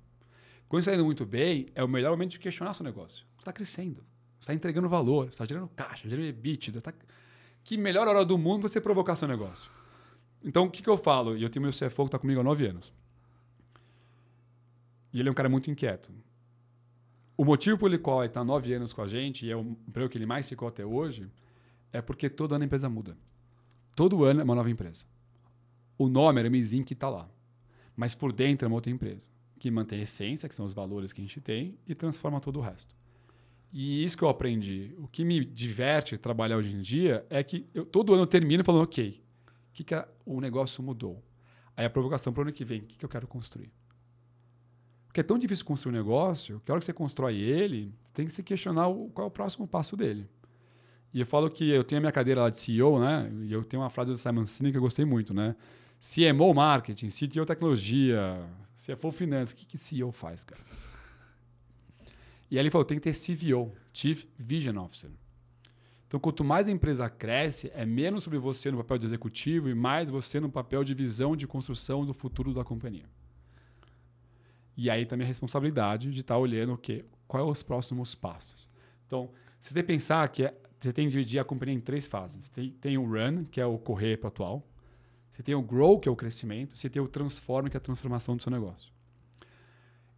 Quando 0.68 0.82
está 0.82 0.94
indo 0.94 1.06
muito 1.06 1.26
bem, 1.26 1.68
é 1.76 1.84
o 1.84 1.88
melhor 1.88 2.12
momento 2.12 2.32
de 2.32 2.40
questionar 2.40 2.74
seu 2.74 2.84
negócio. 2.84 3.26
Você 3.36 3.42
está 3.42 3.54
crescendo, 3.54 4.04
você 4.40 4.46
está 4.46 4.54
entregando 4.56 4.90
valor, 4.90 5.26
você 5.26 5.30
está 5.30 5.46
gerando 5.46 5.70
caixa, 5.70 6.10
gerando 6.10 6.26
EBITDA. 6.26 6.82
Tá... 6.82 6.94
Que 7.64 7.78
melhor 7.78 8.08
hora 8.08 8.26
do 8.26 8.38
mundo 8.38 8.68
você 8.68 8.82
provocar 8.82 9.16
seu 9.16 9.28
negócio. 9.28 9.70
Então, 10.44 10.66
o 10.66 10.70
que, 10.70 10.82
que 10.82 10.90
eu 10.90 10.98
falo? 10.98 11.38
E 11.38 11.44
eu 11.44 11.50
tenho 11.50 11.64
meu 11.64 11.72
CFO 11.72 12.04
que 12.04 12.10
está 12.10 12.20
comigo 12.20 12.40
há 12.40 12.44
nove 12.44 12.66
anos. 12.68 12.92
E 15.14 15.20
ele 15.20 15.30
é 15.30 15.32
um 15.32 15.36
cara 15.36 15.50
muito 15.50 15.70
inquieto. 15.72 16.12
O 17.38 17.44
motivo 17.44 17.78
pelo 17.78 18.00
qual 18.00 18.22
ele 18.22 18.28
está 18.28 18.44
nove 18.44 18.74
anos 18.74 18.94
com 18.94 19.02
a 19.02 19.08
gente, 19.08 19.46
e 19.46 19.52
é 19.52 19.56
o 19.56 19.62
emprego 19.62 20.10
que 20.10 20.18
ele 20.18 20.26
mais 20.26 20.48
ficou 20.48 20.68
até 20.68 20.86
hoje, 20.86 21.30
é 21.92 22.02
porque 22.02 22.30
todo 22.30 22.56
ano 22.56 22.64
a 22.64 22.66
empresa 22.66 22.90
muda. 22.90 23.18
Todo 23.96 24.24
ano 24.24 24.42
é 24.42 24.44
uma 24.44 24.56
nova 24.56 24.70
empresa. 24.70 25.06
O 25.98 26.08
nome 26.08 26.40
era 26.40 26.50
Mizin 26.50 26.84
que 26.84 26.94
está 26.94 27.10
lá. 27.10 27.30
Mas 27.96 28.14
por 28.14 28.32
dentro 28.32 28.66
é 28.66 28.68
uma 28.68 28.76
outra 28.76 28.92
empresa, 28.92 29.30
que 29.60 29.72
mantém 29.72 30.00
a 30.00 30.04
essência, 30.04 30.48
que 30.48 30.56
são 30.56 30.66
os 30.66 30.74
valores 30.74 31.14
que 31.14 31.22
a 31.22 31.24
gente 31.24 31.40
tem, 31.42 31.78
e 31.88 31.96
transforma 31.96 32.40
todo 32.40 32.58
o 32.58 32.62
resto. 32.62 32.96
E 33.72 34.04
isso 34.04 34.18
que 34.18 34.24
eu 34.24 34.30
aprendi. 34.30 34.94
O 34.98 35.08
que 35.08 35.26
me 35.26 35.44
diverte 35.44 36.18
trabalhar 36.18 36.58
hoje 36.58 36.74
em 36.74 36.82
dia 36.82 37.26
é 37.30 37.44
que 37.44 37.66
eu, 37.74 37.86
todo 37.86 38.14
ano 38.14 38.24
eu 38.24 38.28
termino 38.28 38.64
falando, 38.64 38.84
ok, 38.84 39.22
o 39.70 39.74
que, 39.74 39.84
que 39.84 39.94
a, 39.94 40.08
o 40.26 40.40
negócio 40.40 40.82
mudou? 40.82 41.22
Aí 41.76 41.86
a 41.86 41.90
provocação 41.90 42.32
para 42.32 42.40
o 42.40 42.44
ano 42.44 42.54
que 42.54 42.64
vem, 42.64 42.80
o 42.80 42.84
que, 42.84 42.98
que 42.98 43.04
eu 43.04 43.10
quero 43.10 43.28
construir? 43.28 43.70
Porque 45.16 45.22
é 45.22 45.24
tão 45.24 45.40
difícil 45.40 45.64
construir 45.64 45.94
um 45.94 45.96
negócio 45.96 46.62
que 46.66 46.70
a 46.70 46.74
hora 46.74 46.80
que 46.82 46.86
você 46.86 46.92
constrói 46.92 47.38
ele, 47.38 47.90
tem 48.14 48.26
que 48.26 48.34
se 48.34 48.44
questionar 48.44 48.90
o, 48.90 49.10
qual 49.12 49.24
é 49.24 49.28
o 49.30 49.32
próximo 49.32 49.66
passo 49.66 49.96
dele. 49.96 50.28
E 51.14 51.22
eu 51.22 51.26
falo 51.26 51.50
que 51.50 51.70
eu 51.70 51.86
tenho 51.86 52.00
a 52.00 52.02
minha 52.02 52.12
cadeira 52.12 52.42
lá 52.42 52.50
de 52.50 52.60
CEO, 52.60 53.00
né? 53.00 53.32
E 53.44 53.54
eu 53.54 53.64
tenho 53.64 53.82
uma 53.82 53.90
frase 53.90 54.12
do 54.12 54.18
Simon 54.18 54.46
Sinek 54.46 54.74
que 54.74 54.78
eu 54.78 54.82
gostei 54.82 55.06
muito, 55.06 55.34
né? 55.34 55.56
CMO 56.02 56.54
Marketing, 56.54 57.08
CTO 57.08 57.46
Tecnologia, 57.46 58.46
CFO 58.76 59.10
Finanças, 59.10 59.54
o 59.54 59.56
que, 59.56 59.66
que 59.66 59.78
CEO 59.78 60.12
faz, 60.12 60.44
cara? 60.44 60.62
E 62.52 62.58
aí 62.58 62.64
ele 62.64 62.70
falou, 62.70 62.84
tem 62.84 63.00
que 63.00 63.10
ter 63.10 63.16
CVO, 63.16 63.72
Chief 63.94 64.26
Vision 64.38 64.76
Officer. 64.80 65.12
Então, 66.08 66.20
quanto 66.20 66.44
mais 66.44 66.68
a 66.68 66.72
empresa 66.72 67.10
cresce, 67.10 67.72
é 67.74 67.86
menos 67.86 68.26
sobre 68.26 68.38
você 68.38 68.70
no 68.70 68.80
papel 68.80 68.98
de 68.98 69.06
executivo 69.06 69.70
e 69.70 69.74
mais 69.74 70.10
você 70.10 70.42
no 70.42 70.50
papel 70.50 70.84
de 70.84 70.94
visão 70.94 71.38
de 71.38 71.48
construção 71.48 72.06
do 72.06 72.14
futuro 72.14 72.54
da 72.54 72.66
companhia. 72.66 73.06
E 74.78 74.90
aí 74.90 75.06
também 75.06 75.26
a 75.26 75.28
responsabilidade 75.28 76.12
de 76.12 76.22
estar 76.22 76.36
tá 76.36 76.40
olhando 76.40 76.74
o 76.74 76.78
quê? 76.78 77.06
Quais 77.28 77.48
os 77.48 77.64
próximos 77.64 78.14
passos. 78.14 78.70
Então, 79.08 79.30
você 79.60 79.74
tem 79.74 79.84
que 79.84 79.88
pensar 79.88 80.28
que 80.30 80.44
é, 80.44 80.54
você 80.80 80.92
tem 80.92 81.06
que 81.06 81.12
dividir 81.12 81.40
a 81.40 81.44
companhia 81.44 81.76
em 81.76 81.80
três 81.80 82.08
fases. 82.08 82.50
Tem, 82.50 82.72
tem 82.72 82.98
o 82.98 83.06
run, 83.06 83.46
que 83.46 83.62
é 83.62 83.66
o 83.66 83.78
correr 83.78 84.18
para 84.18 84.28
o 84.28 84.30
atual. 84.30 84.68
Você 85.30 85.42
tem 85.42 85.56
o 85.56 85.62
grow, 85.62 86.00
que 86.00 86.08
é 86.08 86.12
o 86.12 86.16
crescimento. 86.16 86.78
Você 86.78 86.90
tem 86.90 87.02
o 87.02 87.08
transform, 87.08 87.68
que 87.68 87.78
é 87.78 87.80
a 87.80 87.82
transformação 87.82 88.36
do 88.36 88.44
seu 88.44 88.52
negócio. 88.52 88.94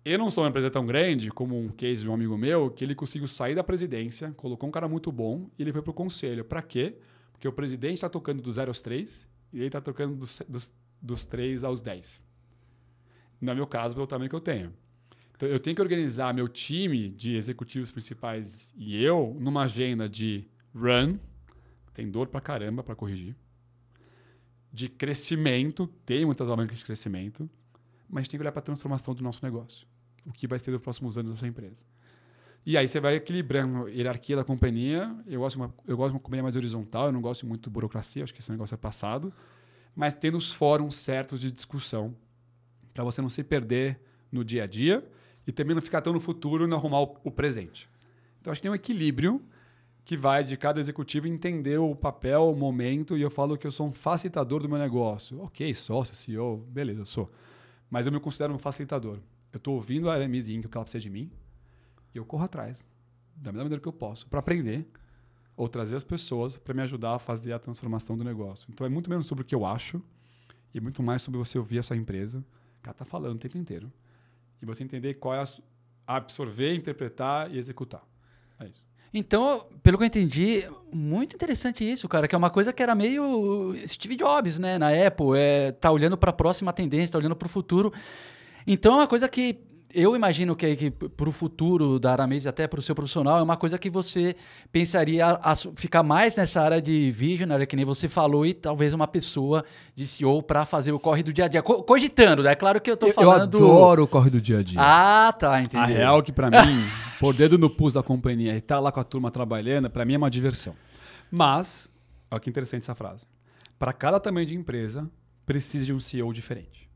Eu 0.04 0.18
não 0.18 0.30
sou 0.30 0.44
uma 0.44 0.50
empresa 0.50 0.72
tão 0.72 0.86
grande 0.86 1.30
como 1.30 1.60
um 1.60 1.70
case 1.70 2.02
de 2.02 2.10
um 2.10 2.14
amigo 2.14 2.38
meu, 2.38 2.72
que 2.72 2.84
ele 2.84 2.96
conseguiu 2.96 3.28
sair 3.28 3.56
da 3.56 3.64
presidência, 3.64 4.32
colocou 4.38 4.68
um 4.70 4.72
cara 4.72 4.88
muito 4.88 5.12
bom 5.12 5.50
e 5.58 5.62
ele 5.62 5.72
foi 5.72 5.82
para 5.82 5.92
o 5.92 5.94
conselho. 5.94 6.46
Para 6.46 6.62
quê? 6.62 6.98
Porque 7.32 7.48
o 7.48 7.52
presidente 7.52 7.96
está 7.96 8.10
tocando 8.10 8.42
do 8.42 8.52
0 8.52 8.70
aos 8.70 8.80
3 8.80 9.28
e 9.54 9.58
ele 9.58 9.68
está 9.68 9.82
tocando 9.82 10.16
dos, 10.16 10.42
dos, 10.48 10.72
dos 11.02 11.26
3 11.26 11.64
aos 11.64 11.82
10 11.82 12.27
no 13.40 13.56
meu 13.56 13.68
caso, 13.68 13.96
pelo 13.96 14.08
tamanho 14.08 14.30
que 14.30 14.36
eu 14.36 14.42
tenho. 14.42 14.74
Então, 15.36 15.48
eu 15.48 15.60
tenho 15.60 15.76
que 15.76 15.82
organizar 15.82 16.34
meu 16.34 16.48
time 16.48 17.10
de 17.10 17.36
executivos 17.36 17.92
principais 17.92 18.74
e 18.76 19.02
eu 19.02 19.38
numa 19.40 19.64
agenda 19.64 20.10
de 20.10 20.48
run, 20.74 21.18
tem 21.94 22.10
dor 22.10 22.28
pra 22.28 22.42
caramba 22.42 22.84
para 22.84 22.96
corrigir, 22.96 23.36
de 24.74 24.90
crescimento, 24.90 25.88
tem 26.06 26.26
muitas 26.26 26.48
alavancas 26.48 26.80
de 26.80 26.86
crescimento, 26.86 27.50
mas 28.10 28.28
tem 28.28 28.38
que 28.38 28.44
olhar 28.44 28.52
para 28.52 28.60
a 28.60 28.64
transformação 28.64 29.14
do 29.14 29.24
nosso 29.24 29.44
negócio, 29.44 29.88
o 30.26 30.32
que 30.32 30.48
vai 30.48 30.58
ser 30.58 30.72
nos 30.72 30.82
próximos 30.82 31.18
anos 31.18 31.34
dessa 31.34 31.48
empresa. 31.48 31.86
E 32.66 32.76
aí 32.76 32.88
você 32.88 33.00
vai 33.00 33.16
equilibrando 33.16 33.86
a 33.86 33.90
hierarquia 33.90 34.36
da 34.36 34.44
companhia. 34.44 35.16
Eu 35.26 35.40
gosto, 35.40 35.56
uma, 35.56 35.74
eu 35.88 35.96
gosto 35.96 36.12
de 36.12 36.16
uma 36.16 36.20
companhia 36.20 36.44
mais 36.44 36.56
horizontal, 36.58 37.06
eu 37.06 37.12
não 37.14 37.22
gosto 37.22 37.46
muito 37.46 37.64
de 37.64 37.70
burocracia, 37.70 38.24
acho 38.24 38.34
que 38.34 38.42
esse 38.42 38.52
negócio 38.52 38.74
é 38.74 38.78
passado, 38.78 39.34
mas 39.96 40.14
tendo 40.14 40.38
os 40.38 40.52
fóruns 40.52 40.96
certos 40.96 41.40
de 41.40 41.50
discussão 41.50 42.14
para 42.98 43.04
você 43.04 43.22
não 43.22 43.30
se 43.30 43.44
perder 43.44 44.00
no 44.32 44.44
dia 44.44 44.64
a 44.64 44.68
dia 44.68 45.08
e 45.46 45.52
também 45.52 45.76
não 45.76 45.84
ficar 45.84 46.02
tão 46.02 46.12
no 46.12 46.20
futuro 46.20 46.64
e 46.64 46.68
não 46.68 46.78
arrumar 46.78 47.02
o, 47.02 47.18
o 47.26 47.30
presente. 47.30 47.88
Então, 48.42 48.50
acho 48.50 48.60
que 48.60 48.64
tem 48.64 48.72
um 48.72 48.76
equilíbrio 48.76 49.40
que 50.04 50.18
vai 50.18 50.44
de 50.44 50.58
cada 50.58 50.80
executivo 50.80 51.28
entender 51.28 51.78
o 51.78 51.96
papel, 51.96 52.50
o 52.50 52.56
momento, 52.56 53.16
e 53.16 53.22
eu 53.22 53.30
falo 53.30 53.56
que 53.56 53.68
eu 53.68 53.72
sou 53.72 53.88
um 53.88 53.94
facilitador 53.94 54.64
do 54.64 54.68
meu 54.68 54.80
negócio. 54.80 55.40
Ok, 55.42 55.72
sócio, 55.76 56.16
CEO, 56.16 56.58
beleza, 56.58 57.06
sou. 57.06 57.32
Mas 57.88 58.08
eu 58.08 58.12
me 58.12 58.20
considero 58.20 58.52
um 58.52 58.58
facilitador. 58.58 59.20
Eu 59.54 59.58
estou 59.58 59.76
ouvindo 59.76 60.10
a 60.10 60.16
o 60.16 60.20
que 60.20 60.68
ela 60.74 60.84
precisa 60.84 61.00
de 61.00 61.12
mim, 61.12 61.30
e 62.16 62.18
eu 62.18 62.26
corro 62.26 62.46
atrás, 62.46 62.84
da 63.36 63.52
melhor 63.52 63.66
maneira 63.66 63.80
que 63.80 63.88
eu 63.88 63.94
posso, 63.94 64.26
para 64.26 64.40
aprender 64.40 64.88
ou 65.56 65.68
trazer 65.68 65.96
as 65.96 66.04
pessoas 66.04 66.58
para 66.58 66.74
me 66.74 66.82
ajudar 66.82 67.14
a 67.14 67.20
fazer 67.20 67.54
a 67.54 67.60
transformação 67.60 68.18
do 68.18 68.24
negócio. 68.24 68.68
Então 68.72 68.88
é 68.88 68.90
muito 68.90 69.08
menos 69.08 69.28
sobre 69.28 69.44
o 69.44 69.46
que 69.46 69.54
eu 69.54 69.68
acho 69.68 70.02
e 70.74 70.80
muito 70.80 71.04
mais 71.04 71.22
sobre 71.22 71.38
você 71.38 71.60
ouvir 71.60 71.78
a 71.78 71.84
sua 71.84 71.96
empresa 71.96 72.44
cara 72.82 72.96
tá 72.96 73.06
falando 73.06 73.36
o 73.36 73.40
tempo 73.40 73.58
inteiro. 73.58 73.92
E 74.62 74.66
você 74.66 74.84
entender 74.84 75.16
qual 75.16 75.36
é 75.36 75.44
a 76.08 76.16
absorver, 76.16 76.74
interpretar 76.74 77.54
e 77.54 77.58
executar. 77.58 78.04
É 78.60 78.66
isso. 78.66 78.88
Então, 79.14 79.68
pelo 79.82 79.98
que 79.98 80.04
eu 80.04 80.08
entendi, 80.08 80.64
muito 80.92 81.36
interessante 81.36 81.90
isso, 81.90 82.08
cara, 82.08 82.28
que 82.28 82.36
é 82.36 82.38
uma 82.38 82.50
coisa 82.50 82.74
que 82.74 82.84
era 82.84 82.94
meio 82.94 83.74
Steve 83.88 84.16
Jobs, 84.16 84.60
né, 84.60 84.78
na 84.78 84.90
Apple, 84.90 85.38
é 85.38 85.72
tá 85.72 85.90
olhando 85.92 86.18
para 86.18 86.30
a 86.30 86.34
próxima 86.34 86.74
tendência, 86.74 87.14
tá 87.14 87.18
olhando 87.18 87.36
para 87.36 87.46
o 87.46 87.50
futuro. 87.50 87.94
Então 88.66 88.94
é 88.94 88.98
uma 88.98 89.08
coisa 89.08 89.28
que 89.30 89.60
eu 89.94 90.16
imagino 90.16 90.56
que, 90.56 90.76
que 90.76 90.92
para 90.92 91.30
o 91.30 91.32
futuro 91.32 91.98
da 91.98 92.12
Aramis 92.12 92.46
até 92.46 92.68
para 92.68 92.80
o 92.80 92.82
seu 92.82 92.94
profissional 92.94 93.40
é 93.40 93.42
uma 93.42 93.56
coisa 93.56 93.78
que 93.80 93.90
você 93.90 94.36
pensaria 94.72 95.26
a, 95.26 95.54
a 95.54 95.56
ficar 95.56 96.04
mais 96.04 96.36
nessa 96.36 96.62
área 96.62 96.82
de 96.82 97.10
visionary, 97.12 97.66
que 97.66 97.76
nem 97.76 97.86
você 97.86 98.10
falou, 98.10 98.46
e 98.46 98.54
talvez 98.54 98.94
uma 98.94 99.08
pessoa 99.08 99.64
de 99.96 100.06
CEO 100.06 100.44
para 100.44 100.66
fazer 100.66 100.92
o 100.92 101.00
corre 101.00 101.24
do 101.24 101.32
dia 101.32 101.46
a 101.46 101.48
dia. 101.48 101.64
Co 101.64 101.84
cogitando, 101.84 102.44
né? 102.44 102.54
Claro 102.54 102.82
que 102.82 102.90
eu 102.90 102.96
estou 102.96 103.12
falando... 103.14 103.58
Eu 103.58 103.66
adoro 103.66 104.04
o 104.04 104.08
corre 104.08 104.30
do 104.30 104.42
dia 104.42 104.60
a 104.60 104.64
dia. 104.64 104.80
Ah, 104.80 105.34
tá, 105.38 105.62
entendi. 105.62 105.84
A 105.84 105.86
real 105.86 106.22
que 106.22 106.34
para 106.34 106.52
mim, 106.52 106.86
por 107.20 107.34
dedo 107.34 107.58
no 107.58 107.70
pulso 107.70 107.96
da 107.96 108.04
companhia 108.04 108.54
e 108.54 108.58
estar 108.58 108.76
tá 108.76 108.82
lá 108.82 108.92
com 108.92 109.00
a 109.00 109.06
turma 109.06 109.32
trabalhando, 109.32 109.90
para 109.90 110.04
mim 110.04 110.16
é 110.16 110.18
uma 110.18 110.30
diversão. 110.30 110.76
Mas, 111.32 111.90
olha 112.30 112.42
que 112.42 112.50
interessante 112.50 112.84
essa 112.84 112.96
frase. 112.96 113.26
Para 113.80 113.94
cada 113.94 114.20
tamanho 114.20 114.46
de 114.46 114.56
empresa, 114.56 115.10
precisa 115.46 115.86
de 115.86 115.94
um 115.94 116.00
CEO 116.00 116.34
diferente. 116.34 116.90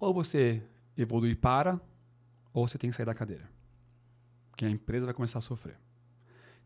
Ou 0.00 0.14
você 0.14 0.62
evoluir 0.96 1.36
para, 1.38 1.80
ou 2.52 2.66
você 2.66 2.78
tem 2.78 2.90
que 2.90 2.96
sair 2.96 3.06
da 3.06 3.14
cadeira. 3.14 3.48
Porque 4.50 4.64
a 4.64 4.70
empresa 4.70 5.06
vai 5.06 5.14
começar 5.14 5.38
a 5.38 5.42
sofrer. 5.42 5.78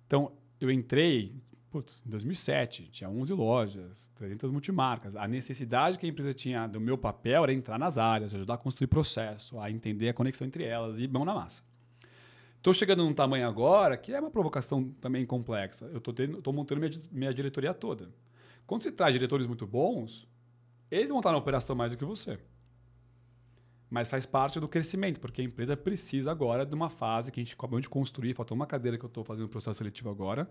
Então, 0.06 0.32
eu 0.60 0.70
entrei 0.70 1.34
putz, 1.70 2.02
em 2.06 2.10
2007, 2.10 2.88
tinha 2.90 3.10
11 3.10 3.32
lojas, 3.32 4.10
300 4.14 4.50
multimarcas. 4.50 5.16
A 5.16 5.26
necessidade 5.28 5.98
que 5.98 6.06
a 6.06 6.08
empresa 6.08 6.34
tinha 6.34 6.66
do 6.66 6.80
meu 6.80 6.96
papel 6.96 7.42
era 7.44 7.52
entrar 7.52 7.78
nas 7.78 7.98
áreas, 7.98 8.34
ajudar 8.34 8.54
a 8.54 8.58
construir 8.58 8.88
processo, 8.88 9.60
a 9.60 9.70
entender 9.70 10.08
a 10.08 10.14
conexão 10.14 10.46
entre 10.46 10.64
elas 10.64 10.98
e 10.98 11.06
mão 11.06 11.24
na 11.24 11.34
massa. 11.34 11.62
Estou 12.56 12.74
chegando 12.74 13.04
num 13.04 13.14
tamanho 13.14 13.46
agora 13.46 13.96
que 13.96 14.12
é 14.12 14.20
uma 14.20 14.30
provocação 14.30 14.90
também 15.00 15.24
complexa. 15.24 15.86
Eu 15.86 15.98
estou 15.98 16.52
montando 16.52 16.80
minha, 16.80 16.92
minha 17.10 17.32
diretoria 17.32 17.72
toda. 17.72 18.08
Quando 18.66 18.82
você 18.82 18.90
traz 18.90 19.12
diretores 19.12 19.46
muito 19.46 19.66
bons, 19.66 20.26
eles 20.90 21.08
vão 21.08 21.18
estar 21.18 21.32
na 21.32 21.38
operação 21.38 21.76
mais 21.76 21.92
do 21.92 21.98
que 21.98 22.04
você. 22.04 22.38
Mas 23.90 24.08
faz 24.08 24.26
parte 24.26 24.60
do 24.60 24.68
crescimento, 24.68 25.18
porque 25.18 25.40
a 25.40 25.44
empresa 25.44 25.76
precisa 25.76 26.30
agora 26.30 26.66
de 26.66 26.74
uma 26.74 26.90
fase 26.90 27.32
que 27.32 27.40
a 27.40 27.42
gente 27.42 27.54
acabou 27.54 27.80
de 27.80 27.88
construir, 27.88 28.34
faltou 28.34 28.54
uma 28.54 28.66
cadeira 28.66 28.98
que 28.98 29.04
eu 29.04 29.08
estou 29.08 29.24
fazendo 29.24 29.46
o 29.46 29.48
processo 29.48 29.78
seletivo 29.78 30.10
agora, 30.10 30.48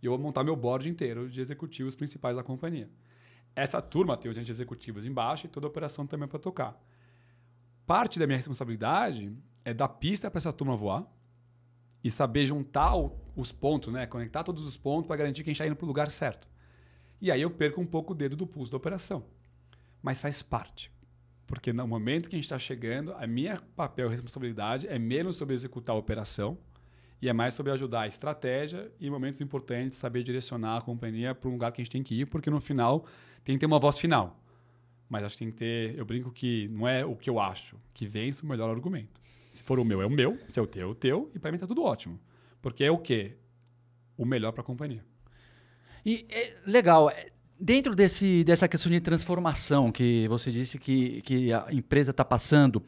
e 0.00 0.06
eu 0.06 0.12
vou 0.12 0.20
montar 0.20 0.44
meu 0.44 0.54
board 0.54 0.88
inteiro 0.88 1.28
de 1.28 1.40
executivos 1.40 1.96
principais 1.96 2.36
da 2.36 2.42
companhia. 2.42 2.88
Essa 3.56 3.80
turma 3.80 4.16
tem 4.16 4.30
os 4.30 4.36
agentes 4.36 4.50
executivos 4.50 5.04
embaixo 5.04 5.46
e 5.46 5.48
toda 5.48 5.66
a 5.66 5.70
operação 5.70 6.06
também 6.06 6.28
para 6.28 6.38
tocar. 6.38 6.78
Parte 7.86 8.18
da 8.18 8.26
minha 8.26 8.36
responsabilidade 8.36 9.32
é 9.64 9.72
dar 9.72 9.88
pista 9.88 10.30
para 10.30 10.38
essa 10.38 10.52
turma 10.52 10.76
voar 10.76 11.06
e 12.04 12.10
saber 12.10 12.44
juntar 12.44 12.92
os 13.34 13.50
pontos, 13.50 13.92
né? 13.92 14.06
conectar 14.06 14.44
todos 14.44 14.64
os 14.64 14.76
pontos 14.76 15.06
para 15.06 15.16
garantir 15.16 15.42
que 15.42 15.50
a 15.50 15.52
gente 15.52 15.56
está 15.56 15.66
indo 15.66 15.74
para 15.74 15.84
o 15.84 15.88
lugar 15.88 16.10
certo. 16.10 16.46
E 17.20 17.32
aí 17.32 17.40
eu 17.40 17.50
perco 17.50 17.80
um 17.80 17.86
pouco 17.86 18.12
o 18.12 18.14
dedo 18.14 18.36
do 18.36 18.46
pulso 18.46 18.70
da 18.70 18.76
operação. 18.76 19.24
Mas 20.02 20.20
faz 20.20 20.42
parte. 20.42 20.92
Porque 21.46 21.72
no 21.72 21.86
momento 21.86 22.28
que 22.28 22.34
a 22.34 22.38
gente 22.38 22.44
está 22.44 22.58
chegando, 22.58 23.14
a 23.14 23.26
minha 23.26 23.60
papel 23.76 24.08
e 24.08 24.10
responsabilidade 24.10 24.86
é 24.88 24.98
menos 24.98 25.36
sobre 25.36 25.54
executar 25.54 25.94
a 25.94 25.98
operação 25.98 26.58
e 27.20 27.28
é 27.28 27.32
mais 27.32 27.54
sobre 27.54 27.72
ajudar 27.72 28.02
a 28.02 28.06
estratégia 28.06 28.90
e 29.00 29.08
momentos 29.08 29.40
importantes, 29.40 29.98
saber 29.98 30.22
direcionar 30.22 30.78
a 30.78 30.80
companhia 30.80 31.34
para 31.34 31.48
um 31.48 31.52
lugar 31.52 31.72
que 31.72 31.80
a 31.80 31.84
gente 31.84 31.92
tem 31.92 32.02
que 32.02 32.20
ir, 32.20 32.26
porque 32.26 32.50
no 32.50 32.60
final 32.60 33.06
tem 33.44 33.56
que 33.56 33.60
ter 33.60 33.66
uma 33.66 33.78
voz 33.78 33.98
final. 33.98 34.42
Mas 35.08 35.22
acho 35.22 35.34
que 35.34 35.44
tem 35.44 35.50
que 35.52 35.56
ter. 35.56 35.96
Eu 35.96 36.04
brinco 36.04 36.32
que 36.32 36.68
não 36.68 36.86
é 36.86 37.04
o 37.04 37.14
que 37.14 37.30
eu 37.30 37.38
acho, 37.38 37.76
que 37.94 38.06
vence 38.06 38.42
o 38.42 38.46
melhor 38.46 38.68
argumento. 38.68 39.20
Se 39.52 39.62
for 39.62 39.78
o 39.78 39.84
meu, 39.84 40.02
é 40.02 40.06
o 40.06 40.10
meu. 40.10 40.36
Se 40.48 40.58
é 40.58 40.62
o 40.62 40.66
teu, 40.66 40.88
é 40.88 40.90
o 40.90 40.94
teu. 40.94 41.30
E 41.34 41.38
para 41.38 41.52
mim 41.52 41.58
tá 41.58 41.66
tudo 41.66 41.82
ótimo. 41.82 42.20
Porque 42.60 42.82
é 42.82 42.90
o 42.90 42.98
quê? 42.98 43.36
O 44.16 44.24
melhor 44.24 44.52
para 44.52 44.62
a 44.62 44.64
companhia. 44.64 45.04
E 46.04 46.26
é, 46.28 46.56
legal. 46.66 47.08
É, 47.08 47.30
dentro 47.58 47.94
desse, 47.94 48.44
dessa 48.44 48.68
questão 48.68 48.90
de 48.90 49.00
transformação 49.00 49.90
que 49.90 50.26
você 50.28 50.50
disse 50.50 50.78
que, 50.78 51.22
que 51.22 51.52
a 51.52 51.66
empresa 51.70 52.10
está 52.10 52.24
passando, 52.24 52.82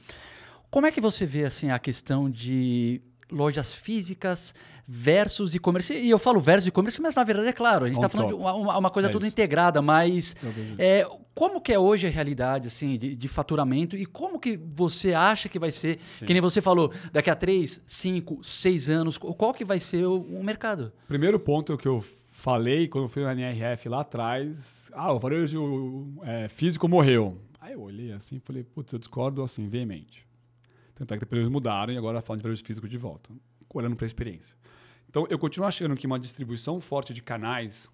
como 0.70 0.86
é 0.86 0.90
que 0.90 1.00
você 1.00 1.24
vê 1.24 1.44
assim 1.44 1.70
a 1.70 1.78
questão 1.78 2.30
de 2.30 3.00
lojas 3.30 3.74
físicas 3.74 4.54
versus 4.86 5.54
e-commerce. 5.54 5.92
E 5.92 6.08
eu 6.08 6.18
falo 6.18 6.40
versus 6.40 6.66
e-commerce, 6.66 7.00
mas 7.00 7.14
na 7.14 7.22
verdade 7.22 7.48
é 7.48 7.52
claro, 7.52 7.84
a 7.84 7.88
gente 7.88 7.98
está 7.98 8.08
falando 8.08 8.30
top. 8.30 8.42
de 8.42 8.60
uma, 8.60 8.78
uma 8.78 8.90
coisa 8.90 9.08
é 9.08 9.12
toda 9.12 9.26
isso. 9.26 9.34
integrada, 9.34 9.82
mas 9.82 10.34
é, 10.78 11.06
como 11.34 11.60
que 11.60 11.72
é 11.72 11.78
hoje 11.78 12.06
a 12.06 12.10
realidade 12.10 12.68
assim 12.68 12.96
de, 12.96 13.14
de, 13.14 13.28
faturamento 13.28 13.96
e 13.96 14.06
como 14.06 14.40
que 14.40 14.56
você 14.56 15.12
acha 15.12 15.48
que 15.48 15.58
vai 15.58 15.70
ser, 15.70 15.98
Sim. 16.18 16.24
que 16.24 16.32
nem 16.32 16.40
você 16.40 16.62
falou, 16.62 16.90
daqui 17.12 17.28
a 17.28 17.36
3, 17.36 17.82
5, 17.86 18.42
6 18.42 18.90
anos, 18.90 19.18
qual 19.18 19.52
que 19.52 19.64
vai 19.64 19.78
ser 19.78 20.06
o, 20.06 20.20
o 20.22 20.42
mercado? 20.42 20.90
Primeiro 21.06 21.38
ponto 21.38 21.76
que 21.76 21.86
eu 21.86 22.02
falei 22.38 22.86
quando 22.86 23.08
fui 23.08 23.24
na 23.24 23.32
NRF 23.32 23.88
lá 23.88 24.02
atrás, 24.02 24.92
ah, 24.94 25.12
o 25.12 25.18
varejo 25.18 26.14
é, 26.22 26.48
físico 26.48 26.86
morreu. 26.86 27.36
Aí 27.60 27.72
eu 27.72 27.82
olhei 27.82 28.12
assim 28.12 28.36
e 28.36 28.40
falei, 28.40 28.62
putz, 28.62 28.92
eu 28.92 28.98
discordo 28.98 29.42
assim, 29.42 29.68
veemente. 29.68 30.24
Tanto 30.94 31.12
é 31.12 31.16
que 31.16 31.24
depois 31.24 31.40
eles 31.40 31.50
mudaram 31.50 31.92
e 31.92 31.98
agora 31.98 32.22
falam 32.22 32.38
de 32.38 32.44
varejo 32.44 32.64
físico 32.64 32.88
de 32.88 32.96
volta, 32.96 33.32
olhando 33.74 33.96
para 33.96 34.04
a 34.04 34.06
experiência. 34.06 34.54
Então, 35.08 35.26
eu 35.28 35.36
continuo 35.36 35.66
achando 35.66 35.96
que 35.96 36.06
uma 36.06 36.18
distribuição 36.18 36.80
forte 36.80 37.12
de 37.12 37.20
canais 37.20 37.90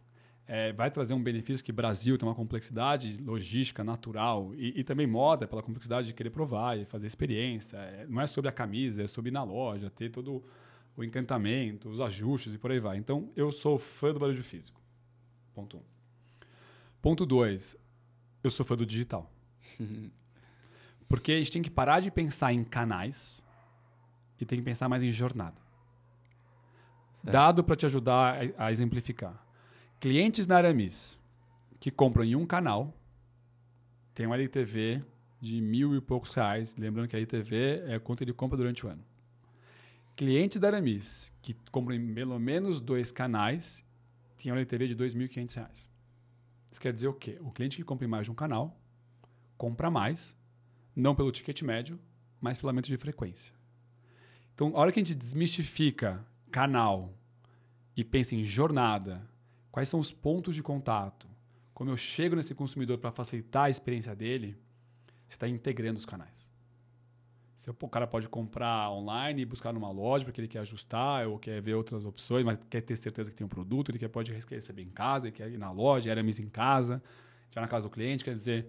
é, 0.47 0.75
vai 0.75 0.91
trazer 0.91 1.15
um 1.15 1.23
benefício 1.23 1.65
que 1.65 1.71
o 1.71 1.75
Brasil 1.75 2.19
tem 2.19 2.29
uma 2.29 2.35
complexidade 2.35 3.17
logística 3.23 3.83
natural 3.83 4.53
e, 4.55 4.79
e, 4.79 4.85
também 4.85 5.07
moda 5.07 5.49
pela 5.49 5.63
complexidade 5.63 6.09
de 6.09 6.13
querer 6.13 6.31
provar 6.31 6.79
e 6.79 6.85
fazer 6.85 7.07
experiência. 7.07 7.79
É, 7.79 8.07
não 8.07 8.21
é 8.21 8.27
sobre 8.27 8.51
a 8.51 8.53
camisa, 8.53 9.05
é 9.05 9.07
sobre 9.07 9.31
ir 9.31 9.33
na 9.33 9.43
loja, 9.43 9.89
ter 9.89 10.11
todo 10.11 10.45
o 10.97 11.03
encantamento, 11.03 11.89
os 11.89 12.01
ajustes 12.01 12.55
e 12.55 12.59
por 12.59 12.71
aí 12.71 12.79
vai. 12.79 12.97
Então, 12.97 13.31
eu 13.35 13.51
sou 13.51 13.79
fã 13.79 14.13
do 14.13 14.21
varejo 14.21 14.43
físico. 14.43 14.81
Ponto 15.55 15.79
um. 15.79 15.83
Ponto 17.03 17.27
dois, 17.27 17.77
eu 18.43 18.51
sou 18.51 18.65
fã 18.65 18.77
do 18.77 18.87
digital. 18.87 19.31
Porque 21.09 21.33
a 21.33 21.39
gente 21.39 21.53
tem 21.53 21.63
que 21.63 21.71
parar 21.71 22.01
de 22.01 22.11
pensar 22.11 22.53
em 22.53 22.65
canais 22.65 23.45
e 24.41 24.45
tem 24.45 24.59
que 24.59 24.65
pensar 24.65 24.89
mais 24.89 25.03
em 25.03 25.13
jornada. 25.13 25.57
Certo. 27.15 27.33
Dado 27.33 27.65
para 27.65 27.77
te 27.77 27.87
ajudar 27.87 28.37
a, 28.57 28.67
a, 28.67 28.73
exemplificar. 28.73 29.47
Clientes 30.01 30.47
na 30.47 30.57
Aramis 30.57 31.19
que 31.79 31.91
compram 31.91 32.25
em 32.25 32.35
um 32.35 32.47
canal 32.47 32.93
tem 34.15 34.27
uma 34.27 34.37
LTV 34.37 35.03
de 35.41 35.61
mil 35.61 35.95
e 35.95 36.01
poucos 36.01 36.35
reais. 36.35 36.75
Lembrando 36.77 37.09
que 37.09 37.17
a 37.17 37.19
LTV 37.19 37.83
é 37.87 37.99
quanto 37.99 38.23
ele 38.23 38.33
compra 38.33 38.57
durante 38.57 38.87
o 38.87 38.89
ano. 38.89 39.05
Clientes 40.17 40.61
da 40.61 40.69
Aramis 40.69 41.33
que 41.43 41.55
compram 41.71 42.15
pelo 42.15 42.39
menos 42.39 42.81
dois 42.81 43.11
canais 43.11 43.85
uma 44.51 44.57
LTV 44.57 44.89
de 44.89 44.95
R$ 44.95 45.05
2.500. 45.07 45.69
Isso 46.71 46.81
quer 46.81 46.93
dizer 46.93 47.09
o 47.09 47.15
quê? 47.15 47.39
O 47.41 47.51
cliente 47.51 47.77
que 47.77 47.85
compra 47.85 48.07
mais 48.07 48.27
de 48.27 48.31
um 48.31 48.35
canal 48.35 48.79
compra 49.57 49.91
mais 49.91 50.37
não 50.95 51.15
pelo 51.15 51.33
ticket 51.33 51.63
médio, 51.63 51.99
mas 52.41 52.59
pelo 52.59 52.69
aumento 52.69 52.87
de 52.87 52.97
frequência. 52.97 53.53
Então, 54.55 54.77
a 54.77 54.81
hora 54.81 54.93
que 54.93 55.01
a 55.01 55.03
gente 55.03 55.15
desmistifica 55.15 56.25
canal 56.51 57.13
e 57.97 58.05
pensa 58.05 58.35
em 58.35 58.45
jornada, 58.45 59.29
quais 59.71 59.89
são 59.89 59.99
os 59.99 60.13
pontos 60.13 60.55
de 60.55 60.63
contato, 60.63 61.29
como 61.73 61.91
eu 61.91 61.97
chego 61.97 62.37
nesse 62.37 62.55
consumidor 62.55 62.99
para 62.99 63.11
facilitar 63.11 63.65
a 63.65 63.71
experiência 63.71 64.15
dele, 64.15 64.57
você 65.27 65.35
está 65.35 65.49
integrando 65.49 65.99
os 65.99 66.05
canais. 66.05 66.54
Se 67.55 67.71
o 67.71 67.75
cara 67.89 68.07
pode 68.07 68.29
comprar 68.29 68.91
online 68.91 69.43
e 69.43 69.45
buscar 69.45 69.73
numa 69.73 69.91
loja 69.91 70.25
porque 70.25 70.41
ele 70.41 70.49
quer 70.49 70.59
ajustar 70.61 71.27
ou 71.29 71.39
quer 71.39 71.63
ver 71.63 71.75
outras 71.75 72.05
opções, 72.05 72.45
mas 72.45 72.59
quer 72.69 72.81
ter 72.81 72.97
certeza 72.97 73.31
que 73.31 73.37
tem 73.37 73.45
um 73.45 73.49
produto, 73.49 73.91
ele 73.91 73.99
quer, 73.99 74.09
pode 74.09 74.33
receber 74.33 74.83
em 74.83 74.91
casa, 74.91 75.27
ele 75.27 75.37
quer 75.37 75.51
ir 75.51 75.59
na 75.59 75.71
loja, 75.71 76.11
era 76.11 76.23
mesa 76.23 76.43
em 76.43 76.49
casa, 76.49 77.03
já 77.53 77.61
na 77.61 77.69
casa 77.69 77.89
do 77.89 77.91
cliente, 77.91 78.25
quer 78.25 78.35
dizer, 78.35 78.67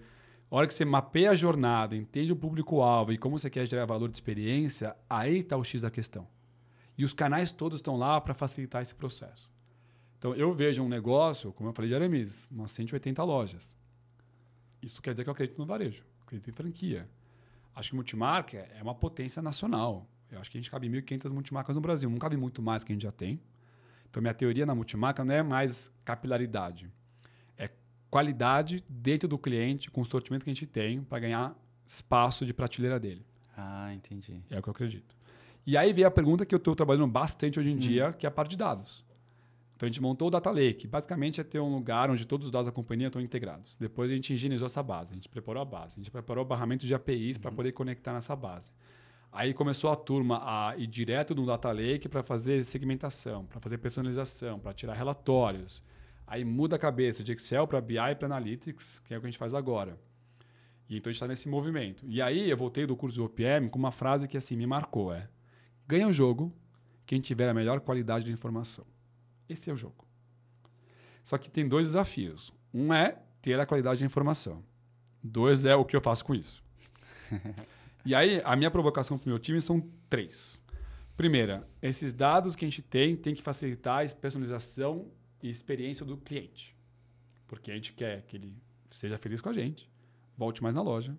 a 0.50 0.56
hora 0.56 0.68
que 0.68 0.74
você 0.74 0.86
mapeia 0.86 1.32
a 1.32 1.36
jornada, 1.36 1.96
entende 1.96 2.32
o 2.32 2.36
público-alvo 2.36 3.12
e 3.12 3.18
como 3.18 3.40
você 3.40 3.50
quer 3.50 3.68
gerar 3.68 3.86
valor 3.86 4.08
de 4.08 4.16
experiência, 4.16 4.96
aí 5.10 5.40
está 5.40 5.58
o 5.58 5.64
X 5.64 5.82
da 5.82 5.90
questão. 5.90 6.28
E 6.98 7.04
os 7.04 7.12
canais 7.12 7.52
todos 7.52 7.80
estão 7.80 7.98
lá 7.98 8.22
para 8.22 8.34
facilitar 8.34 8.82
esse 8.82 8.94
processo. 8.94 9.50
Então, 10.18 10.34
eu 10.36 10.54
vejo 10.54 10.82
um 10.82 10.88
negócio, 10.88 11.52
como 11.54 11.70
eu 11.70 11.74
falei 11.74 11.90
de 11.90 11.96
Aramis, 11.96 12.48
umas 12.50 12.72
180 12.72 13.24
lojas. 13.24 13.72
Isso 14.82 15.02
quer 15.02 15.12
dizer 15.12 15.24
que 15.24 15.30
eu 15.30 15.34
acredito 15.34 15.58
no 15.58 15.66
varejo, 15.66 16.04
acredito 16.22 16.50
em 16.50 16.54
franquia. 16.54 17.10
Acho 17.76 17.90
que 17.90 17.96
multimarca 17.96 18.58
é 18.58 18.82
uma 18.82 18.96
potência 18.96 19.42
nacional. 19.42 20.08
Eu 20.32 20.40
acho 20.40 20.50
que 20.50 20.58
a 20.58 20.62
gente 20.62 20.72
cabe 20.72 20.90
1.500 20.90 21.30
multimarcas 21.32 21.76
no 21.76 21.82
Brasil. 21.82 22.10
Não 22.10 22.18
cabe 22.18 22.38
muito 22.38 22.62
mais 22.62 22.84
que 22.84 22.92
a 22.92 22.96
gente 22.96 23.04
já 23.04 23.12
tem. 23.12 23.40
Então, 24.10 24.22
minha 24.22 24.34
teoria 24.34 24.66
na 24.66 24.74
multimarca 24.74 25.26
não 25.26 25.34
é 25.34 25.44
mais 25.44 25.92
capilaridade 26.06 26.90
qualidade 28.16 28.82
dentro 28.88 29.28
do 29.28 29.38
cliente, 29.38 29.92
com 29.92 30.00
o 30.00 30.06
sortimento 30.06 30.46
que 30.46 30.50
a 30.50 30.54
gente 30.54 30.66
tem, 30.66 31.02
para 31.02 31.20
ganhar 31.20 31.54
espaço 31.86 32.46
de 32.46 32.54
prateleira 32.54 32.98
dele. 32.98 33.26
Ah, 33.58 33.94
entendi. 33.94 34.42
É 34.50 34.58
o 34.58 34.64
que 34.64 34.70
eu 34.70 34.72
acredito. 34.72 35.14
E 35.68 35.76
aí 35.76 35.92
vem 35.92 36.06
a 36.06 36.12
pergunta 36.12 36.46
que 36.46 36.56
eu 36.56 36.58
estou 36.58 36.74
trabalhando 36.76 37.08
bastante 37.08 37.60
hoje 37.60 37.72
em 37.72 37.76
hum. 37.76 37.80
dia, 37.80 38.14
que 38.14 38.26
é 38.26 38.30
a 38.30 38.32
parte 38.32 38.52
de 38.52 38.58
dados. 38.58 39.04
Então 39.76 39.88
a 39.88 39.90
gente 39.90 40.02
montou 40.02 40.30
o 40.30 40.32
Data 40.32 40.50
Lake. 40.50 40.88
Basicamente 40.88 41.42
é 41.42 41.44
ter 41.44 41.60
um 41.60 41.74
lugar 41.74 42.10
onde 42.10 42.26
todos 42.26 42.48
os 42.48 42.52
dados 42.52 42.68
da 42.68 42.72
companhia 42.72 43.08
estão 43.08 43.22
integrados. 43.22 43.76
Depois 43.78 44.10
a 44.10 44.14
gente 44.14 44.34
higienizou 44.34 44.66
essa 44.66 44.82
base, 44.82 45.12
a 45.12 45.16
gente 45.16 45.28
preparou 45.28 45.62
a 45.62 45.66
base, 45.66 45.96
a 45.96 46.00
gente 46.00 46.12
preparou 46.12 46.46
o 46.46 46.48
barramento 46.48 46.86
de 46.86 46.96
APIs 46.96 47.36
uhum. 47.36 47.42
para 47.42 47.52
poder 47.52 47.72
conectar 47.74 48.14
nessa 48.14 48.36
base. 48.36 48.72
Aí 49.32 49.54
começou 49.54 49.92
a 49.92 49.98
turma 49.98 50.40
a 50.42 50.78
ir 50.78 50.88
direto 50.88 51.36
no 51.36 51.46
Data 51.46 51.70
Lake 51.70 52.08
para 52.08 52.24
fazer 52.24 52.64
segmentação, 52.64 53.46
para 53.46 53.60
fazer 53.60 53.78
personalização, 53.80 54.58
para 54.58 54.74
tirar 54.74 54.94
relatórios. 54.94 55.84
Aí 56.26 56.46
muda 56.46 56.78
a 56.78 56.80
cabeça 56.80 57.22
de 57.22 57.34
Excel 57.34 57.68
para 57.68 57.82
BI 57.82 57.98
e 57.98 58.16
para 58.16 58.28
Analytics, 58.28 59.00
que 59.00 59.14
é 59.14 59.18
o 59.18 59.20
que 59.20 59.28
a 59.28 59.30
gente 59.30 59.38
faz 59.38 59.54
agora. 59.54 60.00
E 60.88 60.96
então 60.96 61.10
a 61.10 61.12
gente 61.12 61.18
está 61.18 61.28
nesse 61.28 61.50
movimento. 61.50 62.06
E 62.08 62.22
aí 62.22 62.50
eu 62.50 62.56
voltei 62.56 62.86
do 62.86 62.96
curso 62.96 63.18
do 63.18 63.26
OPM 63.26 63.70
com 63.70 63.78
uma 63.78 63.92
frase 63.92 64.26
que 64.26 64.38
assim 64.38 64.56
me 64.56 64.66
marcou: 64.66 65.14
é 65.14 65.28
ganha 65.86 66.08
o 66.08 66.14
jogo 66.14 66.56
quem 67.06 67.20
tiver 67.20 67.50
a 67.50 67.54
melhor 67.54 67.82
qualidade 67.82 68.26
de 68.26 68.32
informação. 68.32 68.86
Esse 69.48 69.70
é 69.70 69.74
o 69.74 69.78
jogo. 69.78 70.06
Só 71.24 71.38
que 71.38 71.50
tem 71.50 71.68
dois 71.68 71.88
desafios. 71.88 72.54
Um 72.74 72.94
é 72.94 73.20
ter 73.42 73.60
a 73.60 73.66
qualidade 73.66 74.00
de 74.00 74.06
informação. 74.06 74.64
Dois 75.24 75.66
é 75.66 75.76
o 75.76 75.86
que 75.86 75.96
eu 75.96 76.02
faço 76.02 76.24
com 76.26 76.36
isso. 76.36 76.64
e 78.06 78.14
aí, 78.14 78.42
a 78.44 78.56
minha 78.56 78.70
provocação 78.70 79.18
para 79.18 79.26
o 79.26 79.30
meu 79.30 79.40
time 79.40 79.62
são 79.62 79.82
três. 80.10 80.60
Primeira, 81.18 81.68
esses 81.82 82.14
dados 82.14 82.56
que 82.56 82.66
a 82.66 82.68
gente 82.68 82.82
tem 82.82 83.16
tem 83.16 83.34
que 83.34 83.42
facilitar 83.42 84.06
a 84.06 84.16
personalização 84.16 85.10
e 85.42 85.50
experiência 85.50 86.06
do 86.06 86.18
cliente. 86.18 86.76
Porque 87.48 87.72
a 87.72 87.76
gente 87.76 87.94
quer 87.94 88.24
que 88.24 88.36
ele 88.36 88.54
seja 88.92 89.18
feliz 89.18 89.42
com 89.42 89.50
a 89.50 89.54
gente, 89.54 89.90
volte 90.38 90.62
mais 90.62 90.76
na 90.76 90.82
loja 90.82 91.18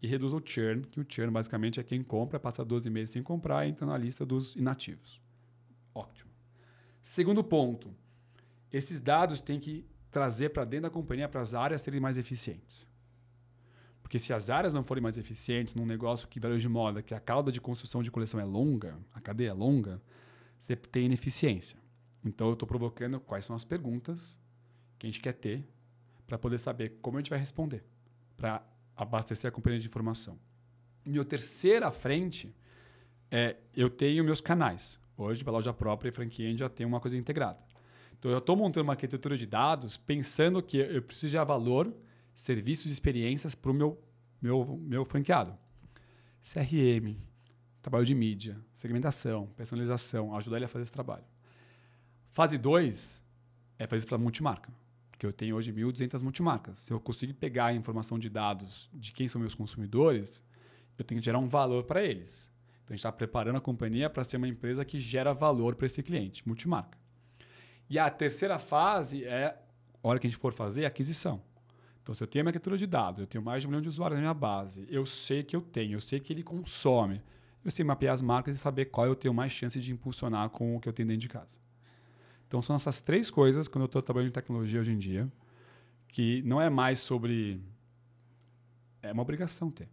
e 0.00 0.06
reduza 0.06 0.36
o 0.36 0.42
churn, 0.44 0.82
que 0.82 1.00
o 1.00 1.06
churn 1.08 1.32
basicamente 1.32 1.80
é 1.80 1.82
quem 1.82 2.02
compra, 2.02 2.38
passa 2.38 2.64
12 2.64 2.90
meses 2.90 3.10
sem 3.10 3.22
comprar 3.22 3.66
e 3.66 3.70
entra 3.70 3.86
na 3.86 3.96
lista 3.96 4.24
dos 4.24 4.54
inativos. 4.54 5.20
Ótimo. 5.94 6.23
Segundo 7.04 7.44
ponto, 7.44 7.94
esses 8.72 8.98
dados 8.98 9.40
têm 9.40 9.60
que 9.60 9.86
trazer 10.10 10.48
para 10.48 10.64
dentro 10.64 10.84
da 10.84 10.90
companhia 10.90 11.28
para 11.28 11.40
as 11.40 11.54
áreas 11.54 11.82
serem 11.82 12.00
mais 12.00 12.16
eficientes. 12.16 12.88
Porque 14.02 14.18
se 14.18 14.32
as 14.32 14.50
áreas 14.50 14.72
não 14.72 14.82
forem 14.82 15.02
mais 15.02 15.16
eficientes 15.16 15.74
num 15.74 15.86
negócio 15.86 16.26
que 16.26 16.40
varejo 16.40 16.60
de 16.60 16.68
moda, 16.68 17.02
que 17.02 17.14
a 17.14 17.20
cauda 17.20 17.52
de 17.52 17.60
construção 17.60 18.02
de 18.02 18.10
coleção 18.10 18.40
é 18.40 18.44
longa, 18.44 18.98
a 19.12 19.20
cadeia 19.20 19.50
é 19.50 19.52
longa, 19.52 20.00
você 20.58 20.74
tem 20.74 21.06
ineficiência. 21.06 21.78
Então, 22.24 22.48
eu 22.48 22.54
estou 22.54 22.66
provocando 22.66 23.20
quais 23.20 23.44
são 23.44 23.54
as 23.54 23.64
perguntas 23.64 24.38
que 24.98 25.06
a 25.06 25.10
gente 25.10 25.20
quer 25.20 25.34
ter 25.34 25.68
para 26.26 26.38
poder 26.38 26.58
saber 26.58 26.98
como 27.02 27.18
a 27.18 27.20
gente 27.20 27.30
vai 27.30 27.38
responder, 27.38 27.84
para 28.36 28.64
abastecer 28.96 29.48
a 29.48 29.52
companhia 29.52 29.78
de 29.78 29.86
informação. 29.86 30.38
Minha 31.06 31.24
terceira 31.24 31.90
frente 31.90 32.54
é 33.30 33.56
eu 33.76 33.90
tenho 33.90 34.24
meus 34.24 34.40
canais. 34.40 34.98
Hoje, 35.16 35.44
para 35.44 35.52
loja 35.52 35.72
própria 35.72 36.08
e 36.08 36.12
franquia, 36.12 36.56
já 36.56 36.68
tem 36.68 36.84
uma 36.84 37.00
coisa 37.00 37.16
integrada. 37.16 37.58
Então, 38.18 38.30
eu 38.30 38.38
estou 38.38 38.56
montando 38.56 38.84
uma 38.84 38.94
arquitetura 38.94 39.36
de 39.36 39.46
dados 39.46 39.96
pensando 39.96 40.62
que 40.62 40.78
eu 40.78 41.02
preciso 41.02 41.30
gerar 41.30 41.44
valor, 41.44 41.94
serviços 42.34 42.86
e 42.86 42.92
experiências 42.92 43.54
para 43.54 43.70
o 43.70 43.74
meu, 43.74 44.02
meu, 44.40 44.78
meu 44.82 45.04
franqueado. 45.04 45.56
CRM, 46.42 47.16
trabalho 47.80 48.04
de 48.04 48.14
mídia, 48.14 48.58
segmentação, 48.72 49.46
personalização, 49.56 50.34
ajudar 50.36 50.56
ele 50.56 50.64
a 50.64 50.68
fazer 50.68 50.82
esse 50.82 50.92
trabalho. 50.92 51.24
Fase 52.30 52.58
2 52.58 53.22
é 53.78 53.86
fazer 53.86 53.98
isso 53.98 54.08
para 54.08 54.18
multimarca. 54.18 54.72
Porque 55.10 55.24
eu 55.24 55.32
tenho 55.32 55.54
hoje 55.54 55.72
1.200 55.72 56.22
multimarcas. 56.22 56.80
Se 56.80 56.92
eu 56.92 56.98
conseguir 56.98 57.34
pegar 57.34 57.66
a 57.66 57.72
informação 57.72 58.18
de 58.18 58.28
dados 58.28 58.90
de 58.92 59.12
quem 59.12 59.28
são 59.28 59.40
meus 59.40 59.54
consumidores, 59.54 60.42
eu 60.98 61.04
tenho 61.04 61.20
que 61.20 61.24
gerar 61.24 61.38
um 61.38 61.46
valor 61.46 61.84
para 61.84 62.02
eles. 62.02 62.50
Então, 62.84 62.92
a 62.92 62.96
gente 62.96 63.00
está 63.00 63.12
preparando 63.12 63.56
a 63.56 63.60
companhia 63.60 64.10
para 64.10 64.22
ser 64.22 64.36
uma 64.36 64.48
empresa 64.48 64.84
que 64.84 65.00
gera 65.00 65.32
valor 65.32 65.74
para 65.74 65.86
esse 65.86 66.02
cliente, 66.02 66.46
multimarca. 66.46 66.98
E 67.88 67.98
a 67.98 68.10
terceira 68.10 68.58
fase 68.58 69.24
é, 69.24 69.58
a 70.02 70.08
hora 70.08 70.18
que 70.18 70.26
a 70.26 70.30
gente 70.30 70.38
for 70.38 70.52
fazer, 70.52 70.84
a 70.84 70.88
aquisição. 70.88 71.42
Então, 72.02 72.14
se 72.14 72.22
eu 72.22 72.26
tenho 72.26 72.42
a 72.42 72.44
minha 72.44 72.50
arquitetura 72.50 72.76
de 72.76 72.86
dados, 72.86 73.20
eu 73.20 73.26
tenho 73.26 73.42
mais 73.42 73.62
de 73.62 73.66
um 73.66 73.70
milhão 73.70 73.80
de 73.80 73.88
usuários 73.88 74.16
na 74.16 74.20
minha 74.20 74.34
base, 74.34 74.86
eu 74.90 75.06
sei 75.06 75.42
que 75.42 75.56
eu 75.56 75.62
tenho, 75.62 75.94
eu 75.94 76.00
sei 76.00 76.20
que 76.20 76.32
ele 76.32 76.42
consome, 76.42 77.22
eu 77.64 77.70
sei 77.70 77.82
mapear 77.82 78.12
as 78.12 78.20
marcas 78.20 78.54
e 78.54 78.58
saber 78.58 78.86
qual 78.86 79.06
eu 79.06 79.14
tenho 79.14 79.32
mais 79.32 79.50
chance 79.50 79.80
de 79.80 79.90
impulsionar 79.90 80.50
com 80.50 80.76
o 80.76 80.80
que 80.80 80.86
eu 80.86 80.92
tenho 80.92 81.08
dentro 81.08 81.22
de 81.22 81.28
casa. 81.28 81.58
Então, 82.46 82.60
são 82.60 82.76
essas 82.76 83.00
três 83.00 83.30
coisas, 83.30 83.66
quando 83.66 83.82
eu 83.82 83.86
estou 83.86 84.02
trabalhando 84.02 84.28
em 84.28 84.32
tecnologia 84.32 84.80
hoje 84.80 84.92
em 84.92 84.98
dia, 84.98 85.32
que 86.08 86.42
não 86.42 86.60
é 86.60 86.68
mais 86.68 87.00
sobre. 87.00 87.60
É 89.02 89.10
uma 89.10 89.22
obrigação 89.22 89.70
ter. 89.70 89.88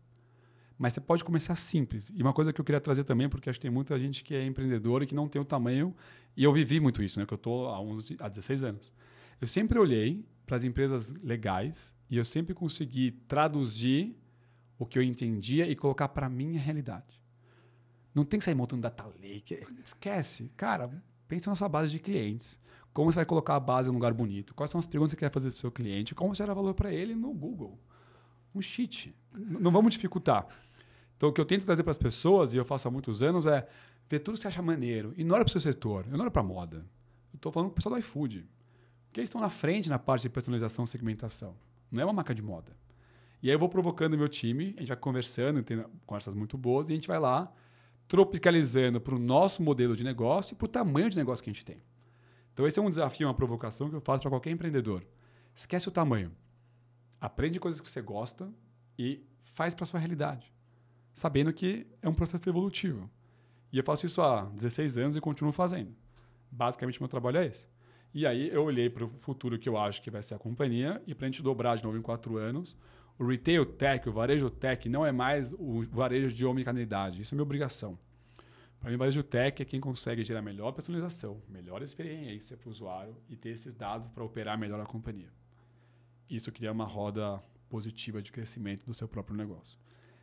Mas 0.81 0.93
você 0.93 0.99
pode 0.99 1.23
começar 1.23 1.53
simples. 1.53 2.11
E 2.15 2.23
uma 2.23 2.33
coisa 2.33 2.51
que 2.51 2.59
eu 2.59 2.65
queria 2.65 2.81
trazer 2.81 3.03
também, 3.03 3.29
porque 3.29 3.47
acho 3.47 3.59
que 3.59 3.61
tem 3.61 3.69
muita 3.69 3.99
gente 3.99 4.23
que 4.23 4.33
é 4.33 4.43
empreendedor 4.43 5.03
e 5.03 5.05
que 5.05 5.13
não 5.13 5.27
tem 5.27 5.39
o 5.39 5.45
tamanho. 5.45 5.95
E 6.35 6.43
eu 6.43 6.51
vivi 6.51 6.79
muito 6.79 7.03
isso, 7.03 7.19
né? 7.19 7.25
Que 7.27 7.35
eu 7.35 7.35
estou 7.35 7.69
há, 7.69 8.25
há 8.25 8.27
16 8.27 8.63
anos. 8.63 8.91
Eu 9.39 9.45
sempre 9.45 9.77
olhei 9.77 10.25
para 10.43 10.57
as 10.57 10.63
empresas 10.63 11.13
legais 11.21 11.95
e 12.09 12.17
eu 12.17 12.25
sempre 12.25 12.55
consegui 12.55 13.11
traduzir 13.27 14.17
o 14.79 14.83
que 14.87 14.97
eu 14.97 15.03
entendia 15.03 15.69
e 15.69 15.75
colocar 15.75 16.07
para 16.07 16.27
minha 16.27 16.59
realidade. 16.59 17.21
Não 18.11 18.25
tem 18.25 18.39
que 18.39 18.45
sair 18.45 18.55
montando 18.55 18.81
data 18.81 19.05
lake. 19.21 19.63
Esquece. 19.83 20.51
Cara, 20.57 20.89
pensa 21.27 21.51
na 21.51 21.55
sua 21.55 21.69
base 21.69 21.91
de 21.91 21.99
clientes. 21.99 22.59
Como 22.91 23.11
você 23.11 23.17
vai 23.17 23.25
colocar 23.25 23.55
a 23.55 23.59
base 23.59 23.87
em 23.87 23.91
um 23.91 23.93
lugar 23.93 24.15
bonito? 24.15 24.55
Quais 24.55 24.71
são 24.71 24.79
as 24.79 24.87
perguntas 24.87 25.13
que 25.13 25.19
você 25.19 25.27
quer 25.27 25.31
fazer 25.31 25.49
para 25.49 25.57
o 25.57 25.59
seu 25.59 25.71
cliente? 25.71 26.15
Como 26.15 26.33
você 26.33 26.41
gera 26.41 26.55
valor 26.55 26.73
para 26.73 26.91
ele 26.91 27.13
no 27.13 27.31
Google? 27.31 27.79
Um 28.55 28.63
cheat. 28.63 29.15
Não 29.31 29.71
vamos 29.71 29.93
dificultar. 29.93 30.47
Então, 31.21 31.29
o 31.29 31.31
que 31.31 31.39
eu 31.39 31.45
tento 31.45 31.63
trazer 31.67 31.83
para 31.83 31.91
as 31.91 31.99
pessoas, 31.99 32.51
e 32.51 32.57
eu 32.57 32.65
faço 32.65 32.87
há 32.87 32.91
muitos 32.91 33.21
anos, 33.21 33.45
é 33.45 33.67
ver 34.09 34.17
tudo 34.21 34.37
que 34.37 34.41
você 34.41 34.47
acha 34.47 34.59
maneiro. 34.59 35.13
E 35.15 35.23
não 35.23 35.35
olha 35.35 35.45
para 35.45 35.49
o 35.49 35.51
seu 35.51 35.61
setor, 35.61 36.03
eu 36.07 36.13
não 36.13 36.21
olho 36.21 36.31
para 36.31 36.41
moda. 36.41 36.77
Eu 37.31 37.35
estou 37.35 37.51
falando 37.51 37.67
com 37.67 37.73
o 37.73 37.75
pessoal 37.75 37.93
do 37.93 37.99
iFood. 37.99 38.49
Porque 39.05 39.19
eles 39.19 39.27
estão 39.27 39.39
na 39.39 39.51
frente 39.51 39.87
na 39.87 39.99
parte 39.99 40.23
de 40.23 40.29
personalização 40.29 40.83
e 40.83 40.87
segmentação. 40.87 41.55
Não 41.91 42.01
é 42.01 42.05
uma 42.05 42.13
marca 42.13 42.33
de 42.33 42.41
moda. 42.41 42.75
E 43.39 43.49
aí 43.49 43.53
eu 43.53 43.59
vou 43.59 43.69
provocando 43.69 44.17
meu 44.17 44.27
time, 44.27 44.73
a 44.77 44.79
gente 44.79 44.87
vai 44.87 44.97
conversando, 44.97 45.61
tem 45.61 45.85
conversas 46.07 46.33
muito 46.33 46.57
boas, 46.57 46.89
e 46.89 46.93
a 46.93 46.95
gente 46.95 47.07
vai 47.07 47.19
lá 47.19 47.53
tropicalizando 48.07 48.99
para 48.99 49.13
o 49.13 49.19
nosso 49.19 49.61
modelo 49.61 49.95
de 49.95 50.03
negócio 50.03 50.55
e 50.55 50.55
para 50.55 50.65
o 50.65 50.69
tamanho 50.69 51.07
de 51.07 51.17
negócio 51.17 51.43
que 51.43 51.51
a 51.51 51.53
gente 51.53 51.63
tem. 51.63 51.83
Então, 52.51 52.65
esse 52.65 52.79
é 52.79 52.81
um 52.81 52.89
desafio, 52.89 53.27
uma 53.27 53.35
provocação 53.35 53.91
que 53.91 53.95
eu 53.95 54.01
faço 54.01 54.23
para 54.23 54.31
qualquer 54.31 54.49
empreendedor. 54.49 55.05
Esquece 55.53 55.87
o 55.87 55.91
tamanho. 55.91 56.31
Aprende 57.19 57.59
coisas 57.59 57.79
que 57.79 57.87
você 57.87 58.01
gosta 58.01 58.51
e 58.97 59.23
faz 59.53 59.75
para 59.75 59.85
sua 59.85 59.99
realidade 59.99 60.51
sabendo 61.13 61.53
que 61.53 61.87
é 62.01 62.09
um 62.09 62.13
processo 62.13 62.47
evolutivo. 62.49 63.09
E 63.71 63.77
eu 63.77 63.83
faço 63.83 64.05
isso 64.05 64.21
há 64.21 64.45
16 64.45 64.97
anos 64.97 65.15
e 65.15 65.21
continuo 65.21 65.51
fazendo. 65.51 65.95
Basicamente, 66.51 67.01
meu 67.01 67.07
trabalho 67.07 67.37
é 67.37 67.45
esse. 67.45 67.65
E 68.13 68.27
aí 68.27 68.49
eu 68.49 68.63
olhei 68.63 68.89
para 68.89 69.05
o 69.05 69.09
futuro 69.09 69.57
que 69.57 69.69
eu 69.69 69.77
acho 69.77 70.01
que 70.01 70.11
vai 70.11 70.21
ser 70.21 70.35
a 70.35 70.39
companhia 70.39 71.01
e 71.07 71.15
para 71.15 71.25
a 71.25 71.29
gente 71.29 71.41
dobrar 71.41 71.77
de 71.77 71.83
novo 71.83 71.97
em 71.97 72.01
quatro 72.01 72.37
anos, 72.37 72.75
o 73.17 73.25
retail 73.25 73.65
tech, 73.65 74.07
o 74.09 74.11
varejo 74.11 74.49
tech, 74.49 74.89
não 74.89 75.05
é 75.05 75.11
mais 75.11 75.53
o 75.53 75.81
varejo 75.83 76.33
de 76.35 76.45
omnicanalidade. 76.45 77.21
Isso 77.21 77.33
é 77.33 77.35
minha 77.35 77.43
obrigação. 77.43 77.97
Para 78.79 78.89
mim, 78.89 78.95
o 78.95 78.99
varejo 78.99 79.23
tech 79.23 79.61
é 79.61 79.65
quem 79.65 79.79
consegue 79.79 80.23
gerar 80.25 80.41
melhor 80.41 80.71
personalização, 80.73 81.41
melhor 81.47 81.81
experiência 81.83 82.57
para 82.57 82.67
o 82.67 82.71
usuário 82.71 83.15
e 83.29 83.37
ter 83.37 83.49
esses 83.49 83.75
dados 83.75 84.07
para 84.07 84.23
operar 84.23 84.57
melhor 84.57 84.81
a 84.81 84.85
companhia. 84.85 85.31
Isso 86.29 86.51
cria 86.51 86.71
uma 86.71 86.85
roda 86.85 87.41
positiva 87.69 88.21
de 88.21 88.31
crescimento 88.31 88.85
do 88.85 88.93
seu 88.93 89.07
próprio 89.07 89.37
negócio. 89.37 89.80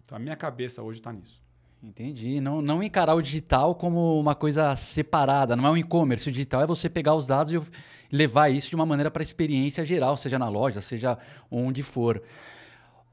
Então 0.09 0.17
a 0.17 0.19
minha 0.19 0.37
cabeça 0.37 0.83
hoje 0.83 1.01
está 1.01 1.13
nisso. 1.13 1.39
Entendi. 1.83 2.41
Não, 2.41 2.63
não 2.63 2.83
encarar 2.83 3.15
o 3.15 3.21
digital 3.21 3.75
como 3.75 4.19
uma 4.19 4.35
coisa 4.35 4.75
separada, 4.75 5.55
não 5.55 5.67
é 5.67 5.71
um 5.71 5.77
e-commerce. 5.77 6.27
O 6.27 6.33
digital 6.33 6.63
é 6.63 6.67
você 6.67 6.89
pegar 6.89 7.15
os 7.15 7.27
dados 7.27 7.53
e 7.53 7.61
levar 8.11 8.49
isso 8.49 8.71
de 8.71 8.75
uma 8.75 8.87
maneira 8.87 9.11
para 9.11 9.21
a 9.21 9.23
experiência 9.23 9.85
geral, 9.85 10.17
seja 10.17 10.39
na 10.39 10.49
loja, 10.49 10.81
seja 10.81 11.19
onde 11.51 11.83
for. 11.83 12.23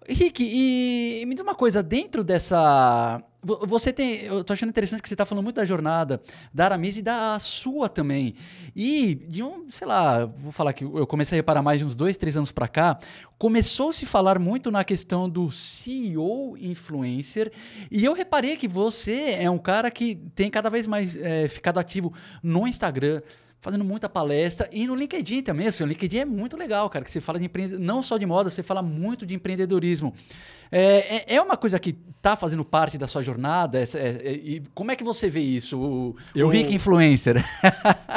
Rick, 0.07 0.41
e 0.41 1.25
me 1.25 1.35
diz 1.35 1.41
uma 1.43 1.53
coisa, 1.53 1.83
dentro 1.83 2.23
dessa. 2.23 3.21
Você 3.45 3.93
tem. 3.93 4.23
Eu 4.23 4.43
tô 4.43 4.53
achando 4.53 4.69
interessante 4.69 5.01
que 5.01 5.07
você 5.07 5.13
está 5.13 5.25
falando 5.25 5.43
muito 5.43 5.57
da 5.57 5.65
jornada 5.65 6.21
da 6.53 6.65
Aramis 6.65 6.97
e 6.97 7.01
da 7.01 7.37
sua 7.39 7.87
também. 7.87 8.35
E 8.75 9.15
de 9.15 9.43
um, 9.43 9.69
sei 9.69 9.87
lá, 9.87 10.25
vou 10.25 10.51
falar 10.51 10.73
que 10.73 10.83
eu 10.83 11.05
comecei 11.05 11.37
a 11.37 11.39
reparar 11.39 11.61
mais 11.61 11.79
de 11.79 11.85
uns 11.85 11.95
dois, 11.95 12.17
três 12.17 12.35
anos 12.35 12.51
para 12.51 12.67
cá, 12.67 12.97
começou 13.37 13.89
a 13.89 13.93
se 13.93 14.05
falar 14.05 14.39
muito 14.39 14.71
na 14.71 14.83
questão 14.83 15.29
do 15.29 15.51
CEO 15.51 16.57
influencer. 16.57 17.51
E 17.91 18.03
eu 18.03 18.13
reparei 18.13 18.57
que 18.57 18.67
você 18.67 19.37
é 19.39 19.49
um 19.49 19.59
cara 19.59 19.91
que 19.91 20.15
tem 20.33 20.49
cada 20.49 20.69
vez 20.69 20.87
mais 20.87 21.15
é, 21.15 21.47
ficado 21.47 21.79
ativo 21.79 22.13
no 22.41 22.67
Instagram 22.67 23.21
fazendo 23.65 23.83
muita 23.83 24.07
palestra 24.07 24.69
e 24.71 24.85
no 24.85 24.93
LinkedIn 24.93 25.41
também. 25.41 25.65
Assim, 25.65 25.83
o 25.83 25.87
LinkedIn 25.87 26.19
é 26.19 26.25
muito 26.25 26.55
legal, 26.55 26.87
cara, 26.87 27.03
que 27.03 27.09
você 27.09 27.19
fala 27.19 27.39
de 27.39 27.45
empre... 27.45 27.67
não 27.79 28.03
só 28.03 28.15
de 28.15 28.23
moda, 28.23 28.47
você 28.47 28.61
fala 28.61 28.83
muito 28.83 29.25
de 29.25 29.33
empreendedorismo. 29.33 30.13
É, 30.71 31.33
é, 31.33 31.35
é 31.37 31.41
uma 31.41 31.57
coisa 31.57 31.79
que 31.79 31.97
está 32.15 32.35
fazendo 32.35 32.63
parte 32.63 32.95
da 32.95 33.07
sua 33.07 33.23
jornada? 33.23 33.79
É, 33.79 33.83
é, 33.95 34.33
e 34.33 34.63
como 34.75 34.91
é 34.91 34.95
que 34.95 35.03
você 35.03 35.27
vê 35.27 35.39
isso, 35.39 35.79
o, 35.79 36.15
Eu... 36.35 36.45
o 36.45 36.49
Rick 36.51 36.75
Influencer? 36.75 37.43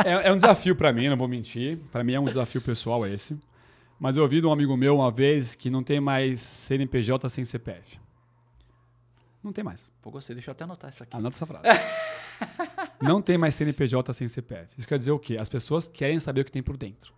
é, 0.05 0.29
é 0.29 0.33
um 0.33 0.37
desafio 0.37 0.77
para 0.77 0.93
mim, 0.93 1.09
não 1.09 1.17
vou 1.17 1.27
mentir. 1.27 1.79
Para 1.91 2.05
mim 2.05 2.13
é 2.13 2.21
um 2.21 2.27
desafio 2.27 2.61
pessoal 2.61 3.07
esse. 3.07 3.35
Mas 3.99 4.19
eu 4.19 4.25
ouvi 4.25 4.43
de 4.43 4.47
um 4.47 4.53
amigo 4.53 4.77
meu 4.77 4.97
uma 4.97 5.11
vez 5.11 5.55
que 5.55 5.71
não 5.71 5.83
tem 5.83 5.99
mais 5.99 6.43
CNPJ 6.43 7.27
sem 7.31 7.43
CPF. 7.47 7.99
Não 9.43 9.51
tem 9.51 9.65
mais. 9.65 9.88
Pô, 10.01 10.11
gostei, 10.11 10.35
deixa 10.35 10.51
eu 10.51 10.53
até 10.53 10.65
anotar 10.65 10.91
isso 10.91 11.03
aqui. 11.03 11.17
Anota 11.17 11.37
essa 11.37 11.47
frase. 11.47 11.65
não 13.03 13.21
tem 13.21 13.37
mais 13.37 13.55
CNPJ 13.55 14.13
sem 14.13 14.29
CPF. 14.29 14.69
Isso 14.79 14.87
quer 14.87 14.99
dizer 14.99 15.11
o 15.11 15.19
quê? 15.19 15.37
As 15.37 15.49
pessoas 15.49 15.89
querem 15.89 16.21
saber 16.21 16.43
o 16.43 16.45
que 16.45 16.53
tem 16.53 16.63
por 16.63 16.77
dentro. 16.77 17.13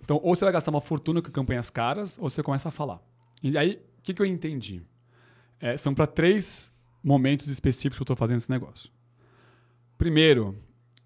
Então, 0.00 0.20
ou 0.22 0.34
você 0.34 0.44
vai 0.44 0.52
gastar 0.52 0.70
uma 0.70 0.80
fortuna 0.80 1.20
com 1.20 1.30
campanhas 1.30 1.70
caras, 1.70 2.18
ou 2.18 2.28
você 2.28 2.42
começa 2.42 2.68
a 2.68 2.72
falar. 2.72 3.00
E 3.42 3.56
aí, 3.56 3.80
o 3.98 4.02
que, 4.02 4.14
que 4.14 4.22
eu 4.22 4.26
entendi? 4.26 4.82
É, 5.60 5.76
são 5.76 5.94
para 5.94 6.06
três 6.06 6.72
momentos 7.02 7.48
específicos 7.48 7.96
que 7.96 8.02
eu 8.02 8.04
estou 8.04 8.16
fazendo 8.16 8.38
esse 8.38 8.50
negócio. 8.50 8.90
Primeiro, 9.96 10.56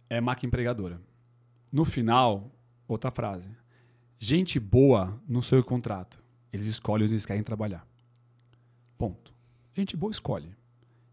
é 0.08 0.20
marca 0.20 0.44
empregadora. 0.44 1.00
No 1.70 1.84
final, 1.84 2.50
outra 2.88 3.10
frase. 3.10 3.48
Gente 4.18 4.58
boa 4.58 5.18
no 5.26 5.42
seu 5.42 5.62
contrato. 5.62 6.22
Eles 6.52 6.66
escolhem 6.66 7.04
onde 7.04 7.14
eles 7.14 7.24
querem 7.24 7.42
trabalhar. 7.42 7.86
Ponto. 8.98 9.32
Gente 9.72 9.96
boa 9.96 10.10
escolhe. 10.10 10.54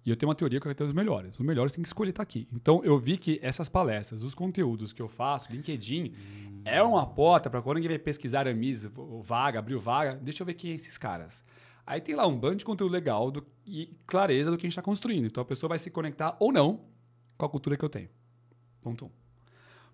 E 0.07 0.09
eu 0.09 0.15
tenho 0.15 0.29
uma 0.29 0.35
teoria 0.35 0.57
que 0.57 0.65
eu 0.65 0.73
quero 0.73 0.77
ter 0.77 0.83
os 0.85 0.93
melhores. 0.93 1.37
Os 1.37 1.45
melhores 1.45 1.73
tem 1.73 1.81
que 1.81 1.89
escolher 1.89 2.11
estar 2.11 2.23
tá 2.23 2.23
aqui. 2.23 2.47
Então 2.53 2.81
eu 2.81 2.97
vi 2.97 3.17
que 3.17 3.41
essas 3.43 3.67
palestras, 3.67 4.23
os 4.23 4.33
conteúdos 4.33 4.93
que 4.93 5.01
eu 5.01 5.09
faço, 5.09 5.51
LinkedIn, 5.51 6.13
hum. 6.13 6.61
é 6.63 6.81
uma 6.81 7.05
porta 7.05 7.49
para 7.49 7.61
quando 7.61 7.75
alguém 7.75 7.89
vai 7.89 7.99
pesquisar 7.99 8.47
a 8.47 8.53
MIS, 8.53 8.89
vaga, 9.21 9.59
abriu 9.59 9.81
vaga, 9.81 10.15
deixa 10.15 10.43
eu 10.43 10.45
ver 10.45 10.53
quem 10.53 10.71
é 10.71 10.75
esses 10.75 10.97
caras. 10.97 11.43
Aí 11.85 11.99
tem 11.99 12.15
lá 12.15 12.25
um 12.25 12.39
bando 12.39 12.55
de 12.55 12.63
conteúdo 12.63 12.89
legal 12.89 13.29
do, 13.29 13.45
e 13.65 13.91
clareza 14.05 14.49
do 14.49 14.55
que 14.55 14.61
a 14.61 14.67
gente 14.67 14.71
está 14.71 14.81
construindo. 14.81 15.25
Então 15.25 15.41
a 15.41 15.45
pessoa 15.45 15.67
vai 15.67 15.77
se 15.77 15.91
conectar 15.91 16.37
ou 16.39 16.53
não 16.53 16.85
com 17.37 17.45
a 17.45 17.49
cultura 17.49 17.75
que 17.75 17.83
eu 17.83 17.89
tenho. 17.89 18.07
Ponto 18.81 19.07
um. 19.07 19.09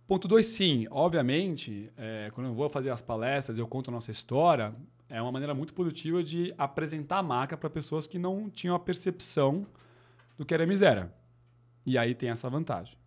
Ponto 0.06 0.28
dois, 0.28 0.46
sim. 0.46 0.86
Obviamente, 0.92 1.92
é, 1.98 2.30
quando 2.36 2.50
eu 2.50 2.54
vou 2.54 2.70
fazer 2.70 2.92
as 2.92 3.02
palestras, 3.02 3.58
eu 3.58 3.68
conto 3.68 3.90
a 3.90 3.92
nossa 3.92 4.12
história, 4.12 4.76
é 5.10 5.20
uma 5.20 5.32
maneira 5.32 5.56
muito 5.56 5.74
positiva 5.74 6.22
de 6.22 6.54
apresentar 6.56 7.18
a 7.18 7.24
marca 7.24 7.58
para 7.58 7.68
pessoas 7.68 8.06
que 8.06 8.20
não 8.20 8.48
tinham 8.48 8.76
a 8.76 8.80
percepção 8.80 9.66
do 10.38 10.46
que 10.46 10.54
era 10.54 10.66
miséria. 10.66 11.14
E 11.86 11.98
aí 11.98 12.16
tem 12.16 12.30
essa 12.30 12.50
vantagem. 12.50 12.98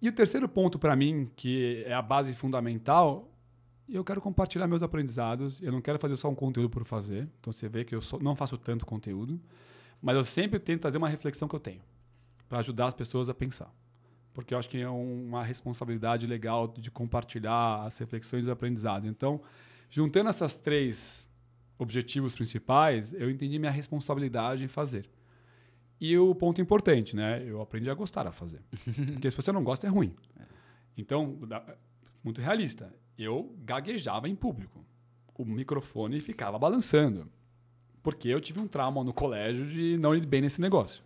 E 0.00 0.08
o 0.08 0.12
terceiro 0.12 0.48
ponto 0.48 0.78
para 0.78 0.96
mim, 0.96 1.30
que 1.36 1.82
é 1.86 1.92
a 1.92 2.00
base 2.00 2.32
fundamental, 2.32 3.30
eu 3.88 4.02
quero 4.04 4.20
compartilhar 4.20 4.66
meus 4.66 4.82
aprendizados. 4.82 5.60
Eu 5.62 5.72
não 5.72 5.80
quero 5.80 5.98
fazer 5.98 6.16
só 6.16 6.28
um 6.28 6.34
conteúdo 6.34 6.70
por 6.70 6.84
fazer. 6.84 7.28
Então 7.40 7.52
você 7.52 7.68
vê 7.68 7.84
que 7.84 7.94
eu 7.94 8.00
não 8.20 8.34
faço 8.34 8.56
tanto 8.56 8.86
conteúdo, 8.86 9.40
mas 10.00 10.16
eu 10.16 10.24
sempre 10.24 10.58
tento 10.58 10.80
trazer 10.80 10.98
uma 10.98 11.08
reflexão 11.08 11.46
que 11.46 11.54
eu 11.54 11.60
tenho 11.60 11.82
para 12.48 12.58
ajudar 12.60 12.86
as 12.86 12.94
pessoas 12.94 13.28
a 13.28 13.34
pensar. 13.34 13.72
Porque 14.32 14.54
eu 14.54 14.58
acho 14.58 14.68
que 14.68 14.80
é 14.80 14.88
uma 14.88 15.44
responsabilidade 15.44 16.26
legal 16.26 16.66
de 16.68 16.90
compartilhar 16.90 17.84
as 17.84 17.98
reflexões 17.98 18.46
e 18.46 18.50
aprendizados. 18.50 19.06
Então, 19.06 19.40
Juntando 19.90 20.30
essas 20.30 20.56
três 20.56 21.28
objetivos 21.76 22.32
principais, 22.32 23.12
eu 23.12 23.28
entendi 23.28 23.58
minha 23.58 23.72
responsabilidade 23.72 24.62
em 24.62 24.68
fazer. 24.68 25.10
E 26.00 26.16
o 26.16 26.34
ponto 26.34 26.60
importante, 26.60 27.14
né? 27.14 27.44
Eu 27.46 27.60
aprendi 27.60 27.90
a 27.90 27.94
gostar 27.94 28.26
a 28.26 28.32
fazer. 28.32 28.62
Porque 29.12 29.30
se 29.30 29.36
você 29.36 29.52
não 29.52 29.62
gosta, 29.62 29.86
é 29.86 29.90
ruim. 29.90 30.14
Então, 30.96 31.38
muito 32.24 32.40
realista. 32.40 32.92
Eu 33.18 33.54
gaguejava 33.64 34.28
em 34.28 34.34
público. 34.34 34.84
O 35.36 35.44
microfone 35.44 36.18
ficava 36.20 36.58
balançando. 36.58 37.28
Porque 38.02 38.28
eu 38.28 38.40
tive 38.40 38.60
um 38.60 38.66
trauma 38.66 39.04
no 39.04 39.12
colégio 39.12 39.66
de 39.66 39.98
não 39.98 40.14
ir 40.14 40.24
bem 40.24 40.40
nesse 40.40 40.60
negócio. 40.60 41.02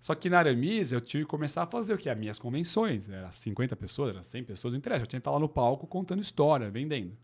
Só 0.00 0.14
que 0.14 0.30
na 0.30 0.38
Aramis 0.38 0.92
eu 0.92 1.00
tive 1.00 1.24
que 1.24 1.30
começar 1.30 1.62
a 1.62 1.66
fazer 1.66 1.94
o 1.94 1.98
que? 1.98 2.08
As 2.08 2.18
minhas 2.18 2.38
convenções. 2.38 3.08
Era 3.08 3.30
50 3.30 3.76
pessoas, 3.76 4.10
era 4.10 4.22
100 4.22 4.44
pessoas, 4.44 4.72
não 4.72 4.78
interessa. 4.78 5.02
Eu 5.02 5.06
tinha 5.06 5.20
que 5.20 5.22
estar 5.22 5.30
lá 5.30 5.38
no 5.38 5.48
palco 5.48 5.86
contando 5.86 6.20
história, 6.20 6.70
vendendo. 6.70 7.16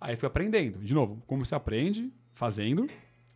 Aí 0.00 0.16
fui 0.16 0.26
aprendendo. 0.26 0.78
De 0.80 0.94
novo, 0.94 1.22
como 1.26 1.44
você 1.44 1.54
aprende? 1.54 2.08
Fazendo 2.34 2.88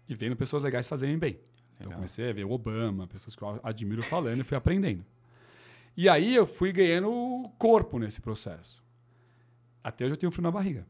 e 0.08 0.14
vendo 0.14 0.36
pessoas 0.36 0.62
legais 0.62 0.86
fazerem 0.86 1.18
bem. 1.18 1.38
Então, 1.80 1.90
Legal. 1.90 1.92
Então 1.92 1.92
comecei 1.92 2.28
a 2.28 2.32
ver 2.32 2.44
o 2.44 2.50
Obama, 2.50 3.06
pessoas 3.06 3.34
que 3.34 3.42
eu 3.42 3.58
admiro 3.62 4.02
falando 4.02 4.40
e 4.40 4.44
fui 4.44 4.56
aprendendo. 4.56 5.04
E 5.96 6.08
aí 6.08 6.34
eu 6.34 6.46
fui 6.46 6.72
ganhando 6.72 7.50
corpo 7.58 7.98
nesse 7.98 8.20
processo. 8.20 8.82
Até 9.82 10.04
hoje 10.04 10.14
eu 10.14 10.18
tenho 10.18 10.30
frio 10.30 10.42
na 10.42 10.50
barriga. 10.50 10.86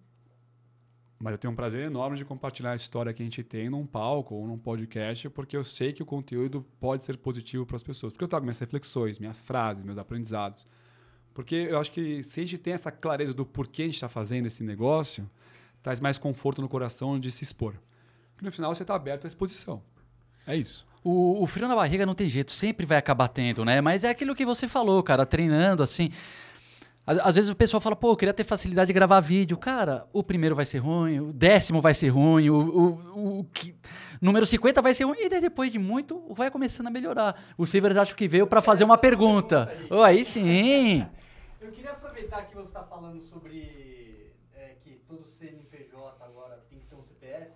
Mas 1.19 1.33
eu 1.33 1.39
tenho 1.39 1.53
um 1.53 1.57
prazer 1.57 1.85
enorme 1.85 2.17
de 2.17 2.25
compartilhar 2.25 2.73
a 2.73 2.77
história 2.77 3.13
que 3.13 3.23
a 3.23 3.25
gente 3.25 3.43
tem 3.43 3.69
num 3.69 3.87
palco 3.87 4.35
ou 4.35 4.47
num 4.47 4.59
podcast, 4.59 5.29
porque 5.31 5.57
eu 5.57 5.63
sei 5.63 5.93
que 5.93 6.03
o 6.03 6.07
conteúdo 6.07 6.65
pode 6.81 7.05
ser 7.05 7.19
positivo 7.19 7.67
para 7.67 7.77
as 7.77 7.83
pessoas. 7.83 8.13
Porque 8.13 8.25
eu 8.25 8.29
trago 8.29 8.45
minhas 8.45 8.59
reflexões, 8.59 9.19
minhas 9.19 9.45
frases, 9.45 9.85
meus 9.85 9.99
aprendizados. 9.99 10.67
Porque 11.35 11.55
eu 11.55 11.79
acho 11.79 11.93
que 11.93 12.23
se 12.23 12.41
a 12.41 12.43
gente 12.43 12.59
tem 12.59 12.73
essa 12.73 12.91
clareza 12.91 13.35
do 13.35 13.45
porquê 13.45 13.83
a 13.83 13.87
gente 13.87 13.95
está 13.95 14.09
fazendo 14.09 14.47
esse 14.47 14.65
negócio, 14.65 15.31
traz 15.83 16.01
mais 16.01 16.19
conforto 16.19 16.63
no 16.63 16.69
coração 16.69 17.21
de 17.21 17.31
se 17.31 17.45
expor. 17.45 17.75
Porque 18.33 18.45
no 18.45 18.53
final 18.53 18.75
você 18.75 18.83
está 18.83 18.95
aberto 18.95 19.27
à 19.27 19.29
exposição. 19.29 19.83
É 20.47 20.57
isso. 20.57 20.87
O, 21.03 21.43
o, 21.43 21.47
frio 21.47 21.67
na 21.67 21.75
barriga 21.75 22.05
não 22.05 22.15
tem 22.15 22.29
jeito, 22.29 22.53
sempre 22.53 22.85
vai 22.85 22.99
acabar 22.99 23.29
tendo, 23.29 23.65
né? 23.65 23.81
Mas 23.81 24.05
é 24.05 24.11
aquilo 24.11 24.35
que 24.35 24.45
você 24.45 24.69
falou, 24.69 25.03
cara, 25.03 25.25
treinando 25.25 25.83
assim. 25.83 26.11
Às 27.07 27.35
vezes 27.35 27.51
o 27.51 27.57
pessoal 27.57 27.81
fala, 27.81 27.97
pô, 27.97 28.13
eu 28.13 28.17
queria 28.17 28.35
ter 28.35 28.45
facilidade 28.45 28.89
de 28.89 28.93
gravar 28.93 29.19
vídeo. 29.21 29.57
Cara, 29.57 30.07
o 30.13 30.23
primeiro 30.23 30.55
vai 30.55 30.67
ser 30.67 30.79
ruim, 30.79 31.19
o 31.19 31.33
décimo 31.33 31.81
vai 31.81 31.95
ser 31.95 32.11
ruim, 32.11 32.51
o, 32.51 32.55
o, 32.55 33.39
o 33.41 33.45
que, 33.45 33.75
número 34.21 34.45
50 34.45 34.83
vai 34.83 34.95
ser 34.95 35.05
ruim, 35.05 35.19
e 35.19 35.29
daí 35.29 35.41
depois 35.41 35.73
de 35.73 35.79
muito 35.79 36.23
vai 36.35 36.51
começando 36.51 36.89
a 36.89 36.91
melhorar. 36.91 37.43
O 37.57 37.67
Silvers 37.67 37.97
acho 37.97 38.15
que 38.15 38.29
veio 38.29 38.47
para 38.47 38.61
fazer 38.61 38.85
uma 38.85 38.99
pergunta. 38.99 39.75
Oh, 39.91 40.03
aí 40.03 40.25
sim! 40.25 41.07
Eu 41.61 41.73
queria 41.73 41.93
aproveitar 41.93 42.47
que 42.47 42.55
você 42.55 42.69
está 42.69 42.83
falando 42.83 43.21
sobre 43.23 44.33
é, 44.55 44.75
que 44.81 45.01
todo 45.07 45.25
CNPJ 45.25 46.25
agora 46.25 46.65
tem 46.71 46.79
que 46.79 46.87
ter 46.87 46.95
um 46.95 47.03
CPF. 47.03 47.51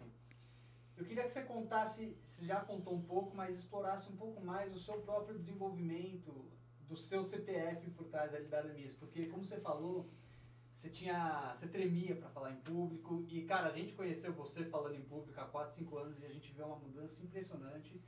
Eu 0.97 1.05
queria 1.05 1.25
que 1.25 1.31
você 1.31 1.43
contasse, 1.43 2.17
você 2.35 2.47
já 2.47 2.61
contou 2.61 2.95
um 2.95 3.03
pouco, 3.03 3.35
mas 3.37 3.57
explorasse 3.57 4.11
um 4.11 4.17
pouco 4.17 4.45
mais 4.45 4.75
o 4.75 4.81
seu 4.81 5.01
próprio 5.03 5.39
desenvolvimento 5.39 6.51
do 6.89 6.97
seu 6.97 7.23
CPF 7.23 7.91
por 7.93 8.07
trás 8.09 8.35
ali 8.35 8.47
da 8.47 8.59
Aramis, 8.59 8.93
porque 8.93 9.27
como 9.27 9.45
você 9.45 9.61
falou, 9.61 10.11
você 10.73 10.91
tinha, 10.91 11.55
você 11.55 11.69
tremia 11.69 12.17
para 12.17 12.29
falar 12.29 12.51
em 12.51 12.57
público 12.57 13.25
e 13.29 13.45
cara, 13.45 13.69
a 13.69 13.77
gente 13.77 13.95
conheceu 13.95 14.33
você 14.33 14.65
falando 14.65 14.97
em 14.97 15.03
público 15.03 15.41
há 15.41 15.45
4, 15.45 15.77
5 15.77 15.97
anos 15.97 16.21
e 16.21 16.27
a 16.27 16.29
gente 16.29 16.53
vê 16.53 16.63
uma 16.65 16.77
mudança 16.77 17.23
impressionante. 17.23 18.03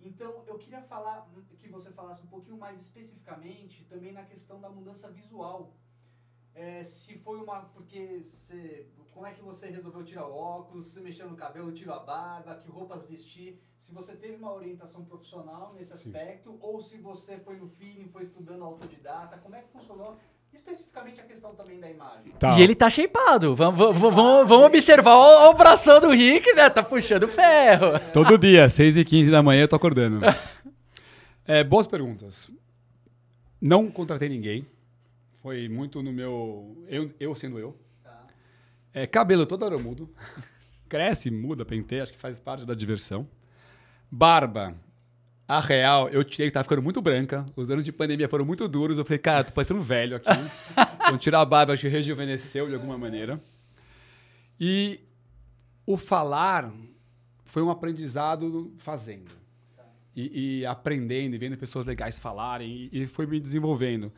Então, 0.00 0.44
eu 0.48 0.58
queria 0.58 0.82
falar 0.82 1.30
que 1.56 1.68
você 1.68 1.92
falasse 1.92 2.20
um 2.20 2.26
pouquinho 2.26 2.58
mais 2.58 2.80
especificamente 2.80 3.84
também 3.84 4.12
na 4.12 4.24
questão 4.24 4.60
da 4.60 4.68
mudança 4.68 5.08
visual 5.08 5.72
é, 6.54 6.84
se 6.84 7.18
foi 7.18 7.38
uma. 7.38 7.60
Porque 7.74 8.24
você, 8.26 8.86
como 9.12 9.26
é 9.26 9.32
que 9.32 9.42
você 9.42 9.68
resolveu 9.68 10.04
tirar 10.04 10.26
o 10.26 10.34
óculos, 10.34 10.88
se 10.88 11.00
mexeu 11.00 11.28
no 11.28 11.36
cabelo, 11.36 11.72
tirou 11.72 11.94
a 11.94 12.00
barba, 12.00 12.54
que 12.56 12.68
roupas 12.68 13.06
vestir, 13.06 13.60
se 13.78 13.92
você 13.92 14.14
teve 14.14 14.36
uma 14.36 14.52
orientação 14.52 15.04
profissional 15.04 15.74
nesse 15.74 15.92
aspecto, 15.92 16.50
Sim. 16.50 16.58
ou 16.60 16.80
se 16.80 16.98
você 16.98 17.38
foi 17.38 17.56
no 17.56 17.68
feeling, 17.68 18.08
foi 18.08 18.22
estudando 18.22 18.64
autodidata, 18.64 19.38
como 19.38 19.56
é 19.56 19.62
que 19.62 19.68
funcionou? 19.72 20.16
Especificamente 20.52 21.18
a 21.18 21.24
questão 21.24 21.54
também 21.54 21.80
da 21.80 21.90
imagem. 21.90 22.32
Tá. 22.32 22.58
E 22.58 22.62
ele 22.62 22.74
tá 22.74 22.90
shapeado. 22.90 23.56
Vamos, 23.56 23.78
vamos, 23.78 23.98
vamos, 23.98 24.48
vamos 24.48 24.66
observar 24.66 25.16
o, 25.16 25.50
o 25.50 25.54
bração 25.54 25.98
do 25.98 26.10
Rick, 26.10 26.52
né? 26.52 26.68
Tá 26.68 26.82
puxando 26.82 27.26
ferro. 27.26 27.98
Todo 28.12 28.36
dia, 28.36 28.68
6 28.68 28.98
e 28.98 29.04
15 29.04 29.30
da 29.30 29.42
manhã, 29.42 29.62
eu 29.62 29.68
tô 29.68 29.76
acordando. 29.76 30.20
é, 31.46 31.64
boas 31.64 31.86
perguntas. 31.86 32.50
Não 33.58 33.90
contratei 33.90 34.28
ninguém. 34.28 34.66
Foi 35.42 35.68
muito 35.68 36.00
no 36.04 36.12
meu. 36.12 36.86
Eu, 36.88 37.12
eu 37.18 37.34
sendo 37.34 37.58
eu. 37.58 37.76
Tá. 38.04 38.26
É, 38.94 39.08
cabelo 39.08 39.44
toda 39.44 39.66
hora 39.66 39.74
eu 39.74 39.80
mudo. 39.80 40.08
Cresce, 40.88 41.32
muda, 41.32 41.64
penteia, 41.64 42.04
acho 42.04 42.12
que 42.12 42.18
faz 42.18 42.38
parte 42.38 42.64
da 42.64 42.74
diversão. 42.74 43.28
Barba. 44.08 44.74
A 45.48 45.58
real, 45.58 46.08
eu 46.10 46.22
tirei 46.22 46.46
que 46.46 46.54
tava 46.54 46.62
ficando 46.62 46.80
muito 46.80 47.02
branca. 47.02 47.44
Os 47.56 47.68
anos 47.70 47.84
de 47.84 47.90
pandemia 47.90 48.28
foram 48.28 48.44
muito 48.44 48.68
duros. 48.68 48.96
Eu 48.96 49.04
falei, 49.04 49.18
cara, 49.18 49.42
tô 49.42 49.52
parecendo 49.52 49.82
velho 49.82 50.16
aqui. 50.16 50.28
então, 51.02 51.18
tirar 51.18 51.40
a 51.40 51.44
barba, 51.44 51.72
acho 51.72 51.82
que 51.82 51.88
rejuvenesceu 51.88 52.68
de 52.68 52.74
alguma 52.74 52.96
maneira. 52.96 53.40
E 54.60 55.00
o 55.84 55.96
falar 55.96 56.72
foi 57.44 57.62
um 57.62 57.70
aprendizado 57.70 58.72
fazendo. 58.78 59.32
Tá. 59.76 59.84
E, 60.14 60.60
e, 60.60 60.66
aprendendo, 60.66 61.34
e 61.34 61.38
vendo 61.38 61.56
pessoas 61.58 61.84
legais 61.84 62.18
falarem, 62.18 62.88
e, 62.92 63.02
e 63.02 63.06
foi 63.08 63.26
me 63.26 63.40
desenvolvendo. 63.40 64.12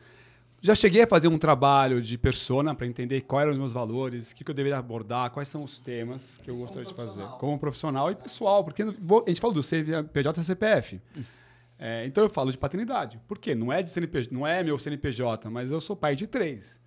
Já 0.65 0.73
cheguei 0.73 1.03
a 1.03 1.07
fazer 1.07 1.27
um 1.27 1.37
trabalho 1.37 2.01
de 2.01 2.17
persona 2.17 2.73
para 2.73 2.87
entender 2.87 3.21
quais 3.21 3.43
eram 3.43 3.51
os 3.53 3.59
meus 3.59 3.71
valores, 3.71 4.31
o 4.31 4.35
que, 4.35 4.43
que, 4.43 4.49
eu 4.49 4.55
deveria 4.55 4.79
abordar, 4.79 5.29
quais 5.29 5.47
são 5.47 5.63
os 5.63 5.77
temas 5.77 6.39
que 6.43 6.49
eu 6.49 6.55
gostaria 6.55 6.87
de 6.89 6.93
fazer. 6.95 7.23
Como 7.37 7.59
profissional 7.59 8.09
e 8.09 8.15
pessoal, 8.15 8.63
porque 8.63 8.81
a 8.81 8.87
gente 9.27 9.39
falou 9.39 9.53
do 9.53 9.61
CPJ 9.61 10.41
e 10.41 10.43
CPF. 10.43 10.99
É, 11.77 12.07
então 12.07 12.23
eu 12.23 12.31
falo 12.31 12.51
de 12.51 12.57
paternidade. 12.57 13.21
Por 13.27 13.37
quê? 13.37 13.53
Não 13.53 13.71
é, 13.71 13.83
de 13.83 13.91
CNPJ, 13.91 14.33
não 14.33 14.47
é 14.47 14.63
meu 14.63 14.79
CNPJ, 14.79 15.51
mas 15.51 15.69
eu 15.69 15.79
sou 15.79 15.95
pai 15.95 16.15
de 16.15 16.25
três. 16.25 16.81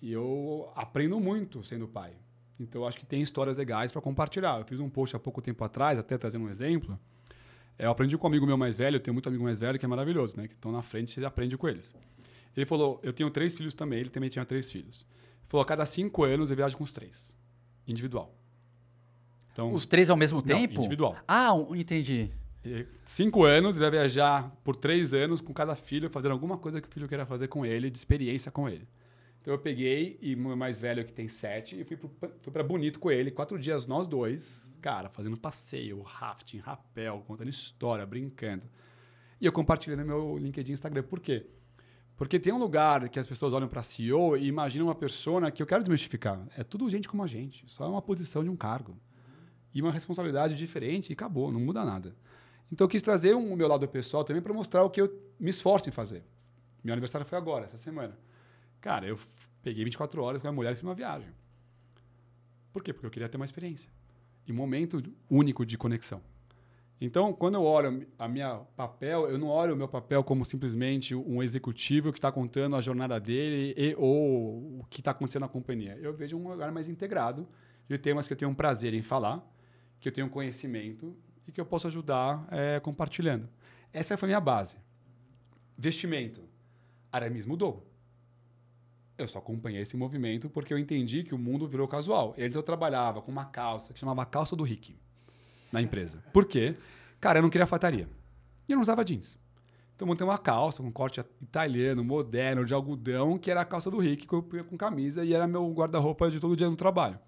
E 0.00 0.12
eu 0.12 0.70
aprendo 0.76 1.18
muito 1.18 1.64
sendo 1.64 1.88
pai. 1.88 2.12
Então 2.60 2.82
eu 2.82 2.86
acho 2.86 2.96
que 2.96 3.04
tem 3.04 3.20
histórias 3.20 3.56
legais 3.56 3.90
para 3.90 4.00
compartilhar. 4.00 4.56
Eu 4.60 4.64
fiz 4.64 4.78
um 4.78 4.88
post 4.88 5.16
há 5.16 5.18
pouco 5.18 5.42
tempo 5.42 5.64
atrás, 5.64 5.98
até 5.98 6.16
trazendo 6.16 6.44
um 6.44 6.48
exemplo. 6.48 6.96
É, 7.76 7.86
eu 7.86 7.90
aprendi 7.90 8.16
com 8.16 8.28
um 8.28 8.30
amigo 8.30 8.46
meu 8.46 8.56
mais 8.56 8.78
velho, 8.78 8.94
eu 8.94 9.00
tenho 9.00 9.14
muito 9.14 9.28
amigo 9.28 9.42
mais 9.42 9.58
velho 9.58 9.80
que 9.80 9.84
é 9.84 9.88
maravilhoso, 9.88 10.36
né? 10.36 10.46
Que 10.46 10.54
estão 10.54 10.70
na 10.70 10.80
frente, 10.80 11.10
você 11.10 11.24
aprende 11.24 11.58
com 11.58 11.66
eles. 11.66 11.92
Ele 12.56 12.66
falou: 12.66 13.00
Eu 13.02 13.12
tenho 13.12 13.30
três 13.30 13.54
filhos 13.54 13.74
também, 13.74 14.00
ele 14.00 14.10
também 14.10 14.28
tinha 14.28 14.44
três 14.44 14.70
filhos. 14.70 15.06
Ele 15.40 15.48
falou: 15.48 15.62
A 15.62 15.66
cada 15.66 15.86
cinco 15.86 16.24
anos 16.24 16.50
eu 16.50 16.56
viajo 16.56 16.76
com 16.76 16.84
os 16.84 16.92
três, 16.92 17.34
individual. 17.86 18.34
Então, 19.52 19.72
os 19.72 19.86
três 19.86 20.08
ao 20.10 20.16
mesmo 20.16 20.38
não, 20.38 20.44
tempo? 20.44 20.80
Individual. 20.80 21.16
Ah, 21.26 21.50
entendi. 21.74 22.30
cinco 23.04 23.44
anos, 23.44 23.76
ele 23.76 23.84
vai 23.84 23.90
viajar 23.90 24.50
por 24.62 24.76
três 24.76 25.12
anos 25.12 25.40
com 25.40 25.52
cada 25.52 25.74
filho, 25.74 26.08
fazendo 26.08 26.32
alguma 26.32 26.56
coisa 26.56 26.80
que 26.80 26.88
o 26.88 26.90
filho 26.90 27.08
queira 27.08 27.26
fazer 27.26 27.48
com 27.48 27.66
ele, 27.66 27.90
de 27.90 27.98
experiência 27.98 28.50
com 28.50 28.68
ele. 28.68 28.86
Então 29.40 29.54
eu 29.54 29.58
peguei, 29.58 30.18
e 30.20 30.34
o 30.34 30.38
meu 30.38 30.56
mais 30.56 30.78
velho 30.78 31.04
que 31.04 31.12
tem 31.12 31.28
sete, 31.28 31.80
e 31.80 31.84
fui, 31.84 31.96
fui 31.96 32.52
para 32.52 32.62
Bonito 32.62 33.00
com 33.00 33.10
ele, 33.10 33.30
quatro 33.30 33.58
dias 33.58 33.86
nós 33.86 34.06
dois, 34.06 34.70
cara, 34.82 35.08
fazendo 35.08 35.36
passeio, 35.36 36.02
rafting, 36.02 36.58
rapel, 36.58 37.24
contando 37.26 37.48
história, 37.48 38.04
brincando. 38.04 38.66
E 39.40 39.46
eu 39.46 39.52
compartilhei 39.52 39.96
no 39.96 40.04
meu 40.04 40.36
LinkedIn 40.36 40.72
Instagram. 40.72 41.02
Por 41.04 41.20
quê? 41.20 41.46
Porque 42.20 42.38
tem 42.38 42.52
um 42.52 42.58
lugar 42.58 43.08
que 43.08 43.18
as 43.18 43.26
pessoas 43.26 43.54
olham 43.54 43.66
para 43.66 43.82
CEO 43.82 44.36
e 44.36 44.46
imaginam 44.46 44.88
uma 44.88 44.94
persona 44.94 45.50
que 45.50 45.62
eu 45.62 45.66
quero 45.66 45.82
desmistificar. 45.82 46.38
É 46.54 46.62
tudo 46.62 46.86
gente 46.90 47.08
como 47.08 47.24
a 47.24 47.26
gente, 47.26 47.64
só 47.66 47.86
é 47.86 47.88
uma 47.88 48.02
posição 48.02 48.44
de 48.44 48.50
um 48.50 48.56
cargo. 48.56 48.94
E 49.72 49.80
uma 49.80 49.90
responsabilidade 49.90 50.54
diferente 50.54 51.08
e 51.08 51.12
acabou, 51.14 51.50
não 51.50 51.58
muda 51.58 51.82
nada. 51.82 52.14
Então 52.70 52.84
eu 52.84 52.90
quis 52.90 53.00
trazer 53.00 53.32
o 53.32 53.56
meu 53.56 53.66
lado 53.66 53.88
pessoal 53.88 54.22
também 54.22 54.42
para 54.42 54.52
mostrar 54.52 54.84
o 54.84 54.90
que 54.90 55.00
eu 55.00 55.10
me 55.40 55.48
esforço 55.48 55.88
em 55.88 55.92
fazer. 55.92 56.22
Meu 56.84 56.92
aniversário 56.92 57.26
foi 57.26 57.38
agora, 57.38 57.64
essa 57.64 57.78
semana. 57.78 58.18
Cara, 58.82 59.06
eu 59.06 59.18
peguei 59.62 59.82
24 59.82 60.22
horas 60.22 60.42
com 60.42 60.48
a 60.48 60.52
mulher 60.52 60.72
e 60.72 60.74
fiz 60.74 60.84
uma 60.84 60.94
viagem. 60.94 61.30
Por 62.70 62.82
quê? 62.82 62.92
Porque 62.92 63.06
eu 63.06 63.10
queria 63.10 63.30
ter 63.30 63.38
uma 63.38 63.46
experiência. 63.46 63.90
E 64.46 64.52
um 64.52 64.56
momento 64.56 65.02
único 65.30 65.64
de 65.64 65.78
conexão. 65.78 66.20
Então, 67.00 67.32
quando 67.32 67.54
eu 67.54 67.64
olho 67.64 68.06
a 68.18 68.28
minha 68.28 68.56
papel, 68.76 69.26
eu 69.30 69.38
não 69.38 69.48
olho 69.48 69.72
o 69.72 69.76
meu 69.76 69.88
papel 69.88 70.22
como 70.22 70.44
simplesmente 70.44 71.14
um 71.14 71.42
executivo 71.42 72.12
que 72.12 72.18
está 72.18 72.30
contando 72.30 72.76
a 72.76 72.80
jornada 72.82 73.18
dele 73.18 73.74
e, 73.74 73.94
ou 73.96 74.80
o 74.80 74.86
que 74.90 75.00
está 75.00 75.12
acontecendo 75.12 75.42
na 75.42 75.48
companhia. 75.48 75.98
Eu 76.02 76.12
vejo 76.12 76.36
um 76.36 76.46
lugar 76.46 76.70
mais 76.70 76.90
integrado 76.90 77.48
de 77.88 77.96
temas 77.96 78.26
que 78.26 78.34
eu 78.34 78.36
tenho 78.36 78.50
um 78.50 78.54
prazer 78.54 78.92
em 78.92 79.00
falar, 79.00 79.42
que 79.98 80.08
eu 80.08 80.12
tenho 80.12 80.28
conhecimento 80.28 81.16
e 81.48 81.52
que 81.52 81.58
eu 81.58 81.64
posso 81.64 81.86
ajudar 81.86 82.46
é, 82.50 82.78
compartilhando. 82.80 83.48
Essa 83.94 84.18
foi 84.18 84.26
a 84.26 84.30
minha 84.30 84.40
base. 84.40 84.76
Vestimento. 85.78 86.42
Aramis 87.10 87.46
mudou. 87.46 87.90
Eu 89.16 89.26
só 89.26 89.38
acompanhei 89.38 89.80
esse 89.80 89.96
movimento 89.96 90.50
porque 90.50 90.72
eu 90.72 90.78
entendi 90.78 91.24
que 91.24 91.34
o 91.34 91.38
mundo 91.38 91.66
virou 91.66 91.88
casual. 91.88 92.34
Antes 92.38 92.56
eu 92.56 92.62
trabalhava 92.62 93.22
com 93.22 93.32
uma 93.32 93.46
calça 93.46 93.94
que 93.94 93.98
chamava 93.98 94.26
calça 94.26 94.54
do 94.54 94.64
Rick 94.64 94.98
na 95.72 95.80
empresa. 95.80 96.22
Por 96.32 96.44
quê? 96.46 96.74
Cara, 97.20 97.38
eu 97.38 97.42
não 97.42 97.50
queria 97.50 97.66
fataria. 97.66 98.08
E 98.68 98.72
eu 98.72 98.76
não 98.76 98.82
usava 98.82 99.04
jeans. 99.04 99.38
Então 99.94 100.08
montei 100.08 100.26
uma 100.26 100.38
calça 100.38 100.82
com 100.82 100.90
corte 100.90 101.22
italiano, 101.42 102.02
moderno, 102.02 102.64
de 102.64 102.72
algodão, 102.72 103.38
que 103.38 103.50
era 103.50 103.60
a 103.60 103.64
calça 103.66 103.90
do 103.90 103.98
Rick, 103.98 104.26
que 104.26 104.32
eu 104.32 104.42
punha 104.42 104.64
com 104.64 104.76
camisa 104.76 105.22
e 105.22 105.34
era 105.34 105.46
meu 105.46 105.70
guarda-roupa 105.72 106.30
de 106.30 106.40
todo 106.40 106.56
dia 106.56 106.70
no 106.70 106.76
trabalho. 106.76 107.18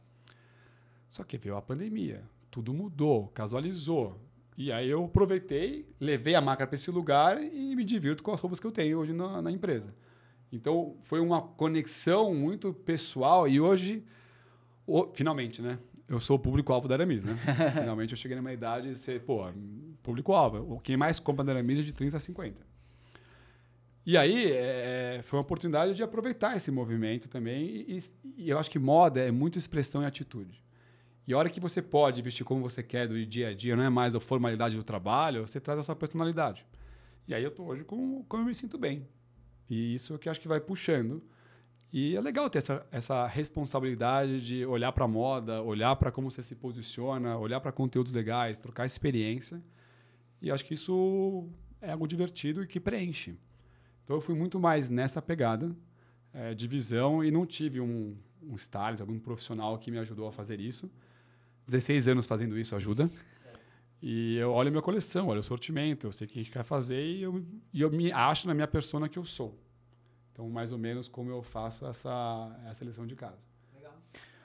Só 1.07 1.22
que 1.22 1.36
veio 1.36 1.55
a 1.55 1.61
pandemia, 1.61 2.22
tudo 2.51 2.72
mudou, 2.72 3.28
casualizou. 3.34 4.18
E 4.57 4.72
aí 4.72 4.88
eu 4.88 5.05
aproveitei, 5.05 5.86
levei 6.01 6.34
a 6.34 6.40
marca 6.40 6.66
para 6.66 6.74
esse 6.74 6.90
lugar 6.90 7.43
e 7.43 7.76
me 7.76 7.84
divirto 7.84 8.22
com 8.22 8.32
as 8.32 8.40
roupas 8.40 8.59
que 8.59 8.66
eu 8.66 8.72
tenho 8.72 8.99
hoje 8.99 9.12
na, 9.12 9.43
na 9.43 9.51
empresa. 9.51 9.95
Então 10.51 10.97
foi 11.03 11.20
uma 11.20 11.43
conexão 11.43 12.34
muito 12.34 12.72
pessoal 12.72 13.47
e 13.47 13.61
hoje, 13.61 14.03
finalmente, 15.12 15.61
né? 15.61 15.78
Eu 16.13 16.21
sou 16.21 16.37
o 16.37 16.39
público-alvo 16.39 16.87
da 16.87 16.95
Aramis, 16.95 17.25
né? 17.25 17.35
Finalmente 17.73 18.13
eu 18.13 18.19
cheguei 18.19 18.37
numa 18.37 18.53
idade 18.53 18.91
de 18.91 18.99
ser, 18.99 19.23
pô, 19.23 19.47
público-alvo. 20.03 20.79
Quem 20.83 20.95
mais 20.95 21.19
compra 21.19 21.43
da 21.43 21.53
Aramis 21.53 21.79
é 21.79 21.83
de 21.83 21.93
30 21.95 22.19
a 22.19 22.21
50. 22.21 22.67
E 24.05 24.19
aí 24.19 24.53
é, 24.53 25.21
foi 25.23 25.39
uma 25.39 25.43
oportunidade 25.43 25.95
de 25.95 26.03
aproveitar 26.03 26.55
esse 26.55 26.71
movimento 26.71 27.31
também. 27.31 27.87
E, 27.89 27.99
e, 28.37 28.51
eu 28.51 28.59
acho 28.59 28.71
que 28.71 28.79
moda 28.79 29.21
é 29.21 29.31
muito 29.31 29.59
expressão 29.59 30.03
e 30.03 30.05
atitude. 30.05 30.63
E 31.27 31.33
a 31.33 31.39
hora 31.39 31.49
que 31.49 31.59
você 31.59 31.81
pode 31.81 32.21
vestir 32.21 32.45
como 32.45 32.61
você 32.61 32.83
quer 32.83 33.09
do 33.09 33.25
dia 33.25 33.49
a 33.49 33.55
dia, 33.55 33.75
não 33.75 33.85
é 33.85 33.89
mais 33.89 34.15
a 34.15 34.21
formalidade 34.21 34.77
do 34.77 34.85
trabalho, 34.85 35.47
você 35.47 35.59
traz 35.59 35.79
a 35.79 35.83
sua 35.83 35.97
personalidade. 35.97 36.67
E 37.27 37.35
aí 37.35 37.43
eu 37.43 37.51
tô 37.51 37.65
hoje 37.65 37.85
com 37.85 38.23
como 38.25 38.43
eu 38.43 38.47
me 38.47 38.55
sinto 38.55 38.77
bem. 38.77 39.09
E 39.71 39.95
isso 39.95 40.15
é 40.15 40.19
que 40.19 40.29
acho 40.29 40.41
que 40.41 40.49
vai 40.49 40.61
puxando. 40.61 41.23
E 41.93 42.16
é 42.16 42.20
legal 42.22 42.49
ter 42.49 42.59
essa, 42.59 42.86
essa 42.90 43.26
responsabilidade 43.26 44.40
de 44.40 44.64
olhar 44.64 44.93
para 44.93 45.05
a 45.05 45.09
moda, 45.09 45.61
olhar 45.61 45.95
para 45.97 46.11
como 46.11 46.30
você 46.30 46.43
se 46.43 46.55
posiciona, 46.55 47.36
olhar 47.36 47.61
para 47.61 47.70
conteúdos 47.70 48.12
legais, 48.12 48.57
trocar 48.59 48.86
experiência. 48.86 49.62
E 50.40 50.51
acho 50.51 50.64
que 50.64 50.72
isso 50.72 51.47
é 51.82 51.93
algo 51.93 52.09
divertido 52.09 52.62
e 52.62 52.66
que 52.66 52.80
preenche. 52.80 53.36
Então 54.03 54.16
eu 54.16 54.22
fui 54.22 54.34
muito 54.34 54.59
mais 54.59 54.88
nessa 54.88 55.20
pegada 55.20 55.76
é, 56.32 56.55
de 56.55 56.66
visão 56.66 57.22
e 57.22 57.30
não 57.30 57.45
tive 57.45 57.78
um, 57.78 58.16
um 58.43 58.57
stylist, 58.57 59.03
algum 59.03 59.18
profissional 59.18 59.78
que 59.78 59.90
me 59.90 59.99
ajudou 59.99 60.26
a 60.26 60.32
fazer 60.32 60.61
isso. 60.61 60.90
16 61.66 62.09
anos 62.09 62.26
fazendo 62.26 62.59
isso 62.59 62.74
ajuda. 62.74 63.11
E 64.01 64.36
eu 64.36 64.51
olho 64.51 64.68
a 64.68 64.70
minha 64.70 64.82
coleção, 64.82 65.28
olho 65.28 65.40
o 65.40 65.45
sortimento, 65.45 66.07
eu 66.07 66.12
sei 66.12 66.26
o 66.26 66.30
que 66.30 66.40
a 66.40 66.43
gente 66.43 66.53
quer 66.53 66.64
fazer 66.64 67.05
e 67.05 67.22
eu, 67.22 67.45
e 67.72 67.82
eu 67.82 67.90
me 67.90 68.11
acho 68.11 68.49
na 68.49 68.55
minha 68.55 68.66
persona 68.66 69.09
que 69.09 69.18
eu 69.18 69.24
sou. 69.24 69.62
Então, 70.33 70.49
mais 70.49 70.72
ou 70.72 70.78
menos 70.78 71.09
como 71.09 71.30
eu 71.30 71.43
faço 71.43 71.87
essa, 71.87 72.51
essa 72.70 72.85
lição 72.85 73.07
de 73.07 73.14
casa. 73.14 73.37
Legal. 73.74 73.93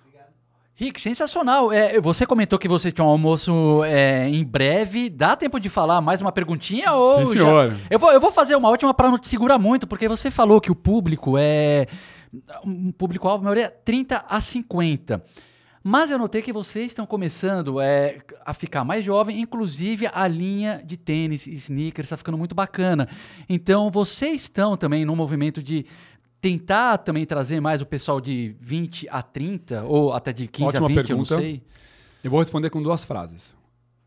Obrigado. 0.01 0.33
Rick, 0.75 0.99
sensacional. 0.99 1.71
É, 1.71 1.99
você 2.01 2.25
comentou 2.25 2.59
que 2.59 2.67
você 2.67 2.91
tinha 2.91 3.05
um 3.05 3.09
almoço 3.09 3.83
é, 3.85 4.27
em 4.27 4.43
breve. 4.43 5.09
Dá 5.09 5.35
tempo 5.35 5.59
de 5.59 5.69
falar 5.69 6.01
mais 6.01 6.21
uma 6.21 6.31
perguntinha? 6.31 6.91
Ou 6.91 7.25
Sim, 7.25 7.31
senhor. 7.31 7.71
Já... 7.71 7.77
Eu, 7.89 7.97
vou, 7.97 8.11
eu 8.11 8.19
vou 8.19 8.31
fazer 8.31 8.55
uma 8.55 8.69
última 8.69 8.93
para 8.93 9.09
não 9.09 9.17
te 9.17 9.29
segurar 9.29 9.57
muito, 9.57 9.87
porque 9.87 10.09
você 10.09 10.29
falou 10.29 10.59
que 10.59 10.71
o 10.71 10.75
público 10.75 11.37
é. 11.37 11.87
Um 12.65 12.91
público-alvo, 12.91 13.45
maioria, 13.45 13.69
30 13.69 14.25
a 14.27 14.41
50. 14.41 15.23
Mas 15.89 16.11
eu 16.11 16.17
notei 16.17 16.41
que 16.41 16.51
vocês 16.51 16.87
estão 16.87 17.05
começando 17.05 17.79
é, 17.79 18.17
a 18.45 18.53
ficar 18.53 18.83
mais 18.83 19.05
jovem, 19.05 19.39
inclusive 19.39 20.05
a 20.11 20.27
linha 20.27 20.83
de 20.85 20.97
tênis, 20.97 21.47
sneakers, 21.47 22.07
está 22.07 22.17
ficando 22.17 22.37
muito 22.37 22.53
bacana. 22.53 23.07
Então 23.47 23.89
vocês 23.89 24.41
estão 24.41 24.75
também 24.75 25.05
no 25.05 25.15
movimento 25.15 25.63
de 25.63 25.85
tentar 26.41 26.97
também 26.97 27.25
trazer 27.25 27.61
mais 27.61 27.81
o 27.81 27.85
pessoal 27.85 28.19
de 28.19 28.53
20 28.59 29.07
a 29.09 29.21
30, 29.21 29.85
ou 29.85 30.11
até 30.11 30.33
de 30.33 30.45
15 30.49 30.67
Ótima 30.67 30.87
a 30.87 30.89
20, 30.89 30.95
pergunta. 30.95 31.33
eu 31.33 31.37
não 31.37 31.41
sei. 31.45 31.63
Eu 32.21 32.31
vou 32.31 32.41
responder 32.41 32.69
com 32.69 32.83
duas 32.83 33.05
frases. 33.05 33.55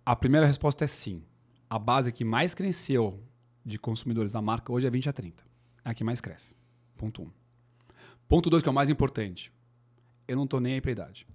A 0.04 0.14
primeira 0.14 0.46
resposta 0.46 0.84
é 0.84 0.86
sim. 0.86 1.22
A 1.70 1.78
base 1.78 2.12
que 2.12 2.24
mais 2.26 2.52
cresceu 2.52 3.18
de 3.64 3.78
consumidores 3.78 4.32
da 4.32 4.42
marca 4.42 4.70
hoje 4.70 4.86
é 4.86 4.90
20 4.90 5.08
a 5.08 5.12
30. 5.14 5.42
É 5.82 5.88
a 5.88 5.94
que 5.94 6.04
mais 6.04 6.20
cresce. 6.20 6.52
Ponto 6.98 7.22
1. 7.22 7.24
Um. 7.24 7.30
Ponto 8.28 8.50
2, 8.50 8.62
que 8.62 8.68
é 8.68 8.70
o 8.70 8.74
mais 8.74 8.90
importante. 8.90 9.50
Eu 10.28 10.36
não 10.36 10.44
estou 10.44 10.60
nem 10.60 10.74
aí 10.74 10.80
para 10.82 10.90
idade 10.90 11.26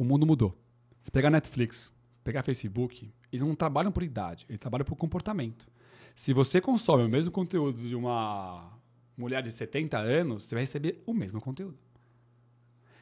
o 0.00 0.04
mundo 0.04 0.26
mudou. 0.26 0.58
Se 1.02 1.10
pegar 1.10 1.28
Netflix, 1.28 1.92
pegar 2.24 2.42
Facebook, 2.42 3.12
eles 3.30 3.46
não 3.46 3.54
trabalham 3.54 3.92
por 3.92 4.02
idade, 4.02 4.46
eles 4.48 4.58
trabalham 4.58 4.86
por 4.86 4.96
comportamento. 4.96 5.68
Se 6.16 6.32
você 6.32 6.58
consome 6.58 7.04
o 7.04 7.08
mesmo 7.08 7.30
conteúdo 7.30 7.86
de 7.86 7.94
uma 7.94 8.80
mulher 9.14 9.42
de 9.42 9.52
70 9.52 9.98
anos, 9.98 10.44
você 10.44 10.54
vai 10.54 10.62
receber 10.62 11.02
o 11.04 11.12
mesmo 11.12 11.38
conteúdo. 11.38 11.78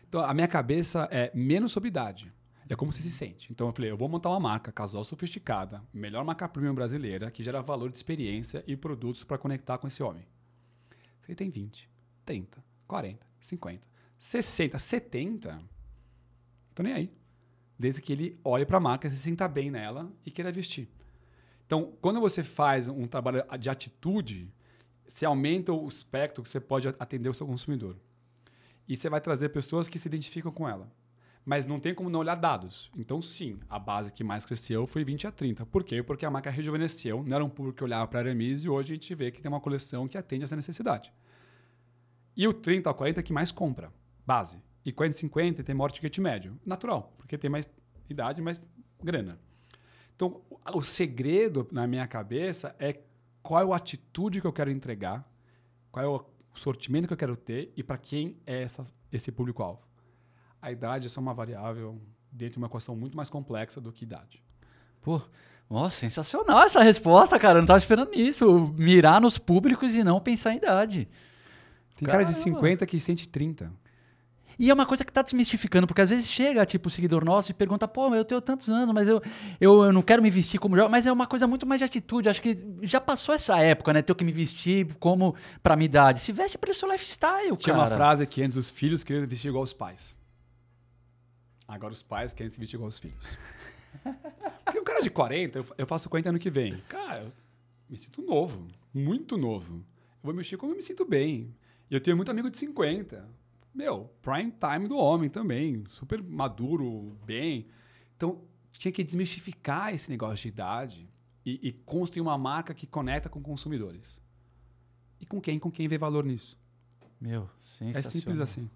Então, 0.09 0.23
a 0.23 0.35
minha 0.35 0.49
cabeça 0.49 1.09
é 1.13 1.31
menos 1.33 1.71
sobre 1.71 1.89
idade. 1.89 2.33
É 2.69 2.75
como 2.75 2.93
você 2.93 3.01
se 3.01 3.13
sente. 3.13 3.53
Então, 3.53 3.69
eu 3.69 3.73
falei, 3.73 3.93
eu 3.93 3.97
vou 3.97 4.09
montar 4.09 4.31
uma 4.31 4.41
marca 4.41 4.73
casual 4.73 5.05
sofisticada, 5.05 5.81
melhor 5.95 6.25
marca 6.25 6.49
premium 6.49 6.75
brasileira, 6.75 7.31
que 7.31 7.45
gera 7.45 7.63
valor 7.63 7.91
de 7.91 7.97
experiência 7.97 8.65
e 8.67 8.77
produtos 8.77 9.23
para 9.23 9.39
conectar 9.39 9.79
com 9.79 9.87
esse 9.87 10.03
homem. 10.03 10.27
Você 11.23 11.37
tem 11.37 11.49
20, 11.49 11.89
30, 12.25 12.65
40, 12.89 13.25
50, 13.41 13.87
60, 14.19 14.79
70 14.81 15.78
Tô 16.79 16.83
nem 16.85 16.93
aí. 16.93 17.13
Desde 17.77 18.01
que 18.01 18.13
ele 18.13 18.39
olhe 18.45 18.65
para 18.65 18.77
a 18.77 18.81
marca, 18.81 19.11
se 19.11 19.17
sinta 19.17 19.49
bem 19.49 19.69
nela 19.69 20.13
e 20.25 20.31
queira 20.31 20.53
vestir. 20.53 20.89
Então, 21.67 21.93
quando 22.01 22.21
você 22.21 22.45
faz 22.45 22.87
um 22.87 23.05
trabalho 23.05 23.43
de 23.59 23.69
atitude, 23.69 24.49
você 25.05 25.27
aumenta 25.27 25.73
o 25.73 25.89
espectro 25.89 26.41
que 26.41 26.49
você 26.49 26.61
pode 26.61 26.87
atender 26.87 27.29
o 27.29 27.35
seu 27.35 27.49
consumidor. 27.49 27.97
E 28.87 28.95
você 28.95 29.11
vai 29.11 29.21
trazer 29.21 29.49
pessoas 29.49 29.89
que 29.89 29.99
se 29.99 30.07
identificam 30.07 30.53
com 30.53 30.69
ela. 30.69 30.89
Mas 31.45 31.67
não 31.67 31.81
tem 31.81 31.93
como 31.93 32.09
não 32.09 32.21
olhar 32.21 32.37
dados. 32.37 32.93
Então, 32.97 33.21
sim, 33.21 33.59
a 33.69 33.81
base 33.81 34.13
que 34.13 34.23
mais 34.23 34.47
cresceu 34.47 34.87
foi 34.87 35.03
20 35.03 35.27
a 35.27 35.33
30. 35.33 35.67
Por 35.67 35.83
quê? 35.83 36.01
Porque 36.01 36.25
a 36.25 36.31
marca 36.31 36.49
rejuvenesceu, 36.49 37.25
não 37.25 37.35
era 37.35 37.45
um 37.45 37.51
público 37.51 37.79
que 37.79 37.83
olhava 37.83 38.07
para 38.07 38.21
a 38.21 38.23
Aramis 38.23 38.63
e 38.63 38.69
hoje 38.69 38.93
a 38.93 38.95
gente 38.95 39.13
vê 39.17 39.33
que 39.33 39.43
tem 39.43 39.51
uma 39.51 39.61
coleção 39.61 40.07
que 40.07 40.17
atende 40.17 40.45
essa 40.45 40.55
necessidade. 40.55 41.13
E 42.37 42.47
o 42.47 42.55
30 42.55 42.89
a 42.89 42.95
40 42.95 43.19
é 43.19 43.23
que 43.25 43.33
mais 43.33 43.51
compra, 43.51 43.93
base. 44.25 44.63
E 44.89 44.93
40 44.93 45.17
e 45.17 45.21
50 45.21 45.63
tem 45.63 45.75
maior 45.75 45.93
ticket 45.93 46.17
médio. 46.17 46.59
Natural, 46.65 47.13
porque 47.19 47.37
tem 47.37 47.51
mais 47.51 47.69
idade, 48.09 48.41
mais 48.41 48.59
grana. 49.03 49.39
Então, 50.17 50.41
o 50.73 50.81
segredo 50.81 51.69
na 51.71 51.87
minha 51.87 52.07
cabeça 52.07 52.75
é 52.79 52.99
qual 53.43 53.71
é 53.71 53.75
a 53.75 53.77
atitude 53.77 54.41
que 54.41 54.47
eu 54.47 54.53
quero 54.53 54.71
entregar, 54.71 55.31
qual 55.93 56.03
é 56.03 56.09
o 56.09 56.25
sortimento 56.55 57.07
que 57.07 57.13
eu 57.13 57.19
quero 57.19 57.37
ter 57.37 57.71
e 57.77 57.83
para 57.83 57.99
quem 57.99 58.39
é 58.47 58.63
essa, 58.63 58.83
esse 59.13 59.31
público-alvo. 59.31 59.83
A 60.61 60.73
idade 60.73 61.05
é 61.05 61.11
só 61.11 61.21
uma 61.21 61.35
variável 61.35 62.01
dentro 62.33 62.55
de 62.55 62.59
uma 62.59 62.67
equação 62.67 62.97
muito 62.97 63.15
mais 63.15 63.29
complexa 63.29 63.83
do 63.83 63.93
que 63.93 64.07
idade. 64.07 64.43
Pô, 65.03 65.21
nossa, 65.69 65.97
sensacional 65.97 66.63
essa 66.63 66.83
resposta, 66.83 67.39
cara. 67.39 67.59
Eu 67.59 67.61
não 67.61 67.65
estava 67.65 67.79
esperando 67.79 68.15
isso. 68.15 68.73
Mirar 68.75 69.21
nos 69.21 69.37
públicos 69.37 69.95
e 69.95 70.03
não 70.03 70.19
pensar 70.19 70.55
em 70.55 70.57
idade. 70.57 71.07
Tem 71.95 72.07
Caramba. 72.07 72.25
cara 72.25 72.25
de 72.25 72.43
50 72.43 72.87
que 72.87 72.99
sente 72.99 73.29
30. 73.29 73.71
E 74.59 74.71
é 74.71 74.75
uma 74.75 74.85
coisa 74.85 75.05
que 75.05 75.13
tá 75.13 75.23
desmistificando, 75.23 75.87
porque 75.87 76.01
às 76.03 76.11
vezes 76.11 76.29
chega, 76.29 76.67
tipo, 76.67 76.89
o 76.89 76.91
seguidor 76.91 77.25
nosso 77.25 77.53
e 77.53 77.55
pergunta, 77.55 77.87
pô, 77.87 78.13
eu 78.13 78.25
tenho 78.25 78.41
tantos 78.41 78.69
anos, 78.69 78.93
mas 78.93 79.07
eu, 79.07 79.23
eu, 79.61 79.85
eu 79.85 79.93
não 79.93 80.03
quero 80.03 80.21
me 80.21 80.31
vestir 80.31 80.59
como 80.59 80.75
jovem. 80.75 80.91
Mas 80.91 81.07
é 81.07 81.13
uma 81.13 81.29
coisa 81.29 81.47
muito 81.47 81.65
mais 81.65 81.79
de 81.79 81.85
atitude. 81.85 82.29
Acho 82.29 82.43
que 82.43 82.59
já 82.83 83.01
passou 83.01 83.33
essa 83.33 83.57
época, 83.61 83.93
né? 83.93 84.03
Ter 84.03 84.13
que 84.17 84.25
me 84.25 84.33
vestir 84.33 84.93
como 84.95 85.37
pra 85.63 85.77
minha 85.77 85.87
idade. 85.87 86.19
Se 86.21 86.33
veste 86.33 86.59
pelo 86.59 86.75
seu 86.75 86.91
lifestyle, 86.91 87.57
Tinha 87.57 87.77
cara. 87.77 87.89
uma 87.89 87.97
frase 87.97 88.27
que 88.27 88.43
antes 88.43 88.57
os 88.57 88.69
filhos 88.69 89.05
queriam 89.05 89.25
vestir 89.29 89.49
igual 89.49 89.63
os 89.63 89.73
pais. 89.73 90.17
Agora 91.69 91.93
os 91.93 92.03
pais 92.03 92.35
querem 92.35 92.51
se 92.51 92.59
vestir 92.59 92.77
igual 92.77 92.89
os 92.89 92.99
filhos. 92.99 93.17
Porque 94.65 94.81
um 94.81 94.85
cara 94.85 95.01
de 95.01 95.11
40, 95.11 95.65
eu 95.79 95.87
faço 95.87 96.09
40 96.09 96.31
ano 96.31 96.39
que 96.39 96.51
vem. 96.51 96.77
Cara, 96.89 97.23
eu 97.23 97.33
me 97.89 97.97
sinto 97.97 98.23
novo, 98.23 98.67
muito 98.93 99.37
novo. 99.37 99.77
Eu 99.77 99.85
vou 100.25 100.35
mexer 100.35 100.57
como 100.57 100.73
eu 100.73 100.77
me 100.77 100.83
sinto 100.83 101.05
bem. 101.05 101.55
E 101.89 101.95
eu 101.95 102.01
tenho 102.01 102.17
muito 102.17 102.31
amigo 102.31 102.51
de 102.51 102.59
50 102.59 103.25
meu, 103.79 104.13
prime 104.21 104.53
time 104.53 104.89
do 104.89 104.97
homem 104.99 105.31
também, 105.31 105.85
super 105.89 106.21
maduro, 106.21 107.17
bem. 107.25 107.69
Então, 108.17 108.41
tinha 108.73 108.91
que 108.91 109.05
desmistificar 109.05 109.95
esse 109.95 110.11
negócio 110.11 110.43
de 110.43 110.49
idade 110.49 111.09
e, 111.47 111.69
e 111.69 111.73
construir 111.73 112.21
uma 112.21 112.37
marca 112.37 112.75
que 112.75 112.89
conecta 112.89 113.29
com 113.29 113.41
consumidores. 113.41 114.21
E 115.21 115.25
com 115.25 115.41
quem? 115.41 115.59
Com 115.59 115.71
quem 115.71 115.87
vê 115.87 115.97
valor 115.97 116.25
nisso. 116.25 116.59
Meu, 117.21 117.49
sensacional. 117.61 118.01
É 118.01 118.03
simples 118.03 118.41
assim. 118.41 118.69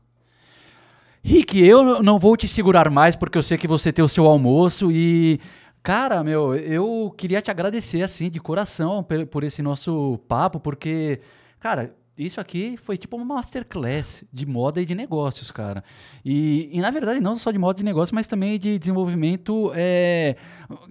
Rick, 1.20 1.60
eu 1.60 2.00
não 2.00 2.16
vou 2.16 2.36
te 2.36 2.46
segurar 2.46 2.88
mais 2.88 3.16
porque 3.16 3.36
eu 3.36 3.42
sei 3.42 3.58
que 3.58 3.66
você 3.66 3.92
tem 3.92 4.04
o 4.04 4.08
seu 4.08 4.26
almoço 4.26 4.92
e 4.92 5.40
Cara, 5.82 6.22
meu, 6.22 6.54
eu 6.54 7.12
queria 7.18 7.42
te 7.42 7.50
agradecer 7.50 8.02
assim 8.02 8.30
de 8.30 8.38
coração 8.38 9.04
por 9.28 9.42
esse 9.42 9.60
nosso 9.62 10.16
papo, 10.28 10.60
porque, 10.60 11.20
cara, 11.58 11.92
isso 12.16 12.40
aqui 12.40 12.76
foi 12.76 12.96
tipo 12.98 13.16
uma 13.16 13.24
masterclass 13.24 14.24
de 14.32 14.44
moda 14.44 14.80
e 14.80 14.86
de 14.86 14.94
negócios, 14.94 15.50
cara. 15.50 15.82
E, 16.24 16.68
e 16.72 16.80
na 16.80 16.90
verdade, 16.90 17.20
não 17.20 17.36
só 17.36 17.50
de 17.50 17.58
moda 17.58 17.78
e 17.78 17.82
de 17.82 17.84
negócios, 17.84 18.12
mas 18.12 18.26
também 18.26 18.58
de 18.58 18.78
desenvolvimento, 18.78 19.72
é, 19.74 20.36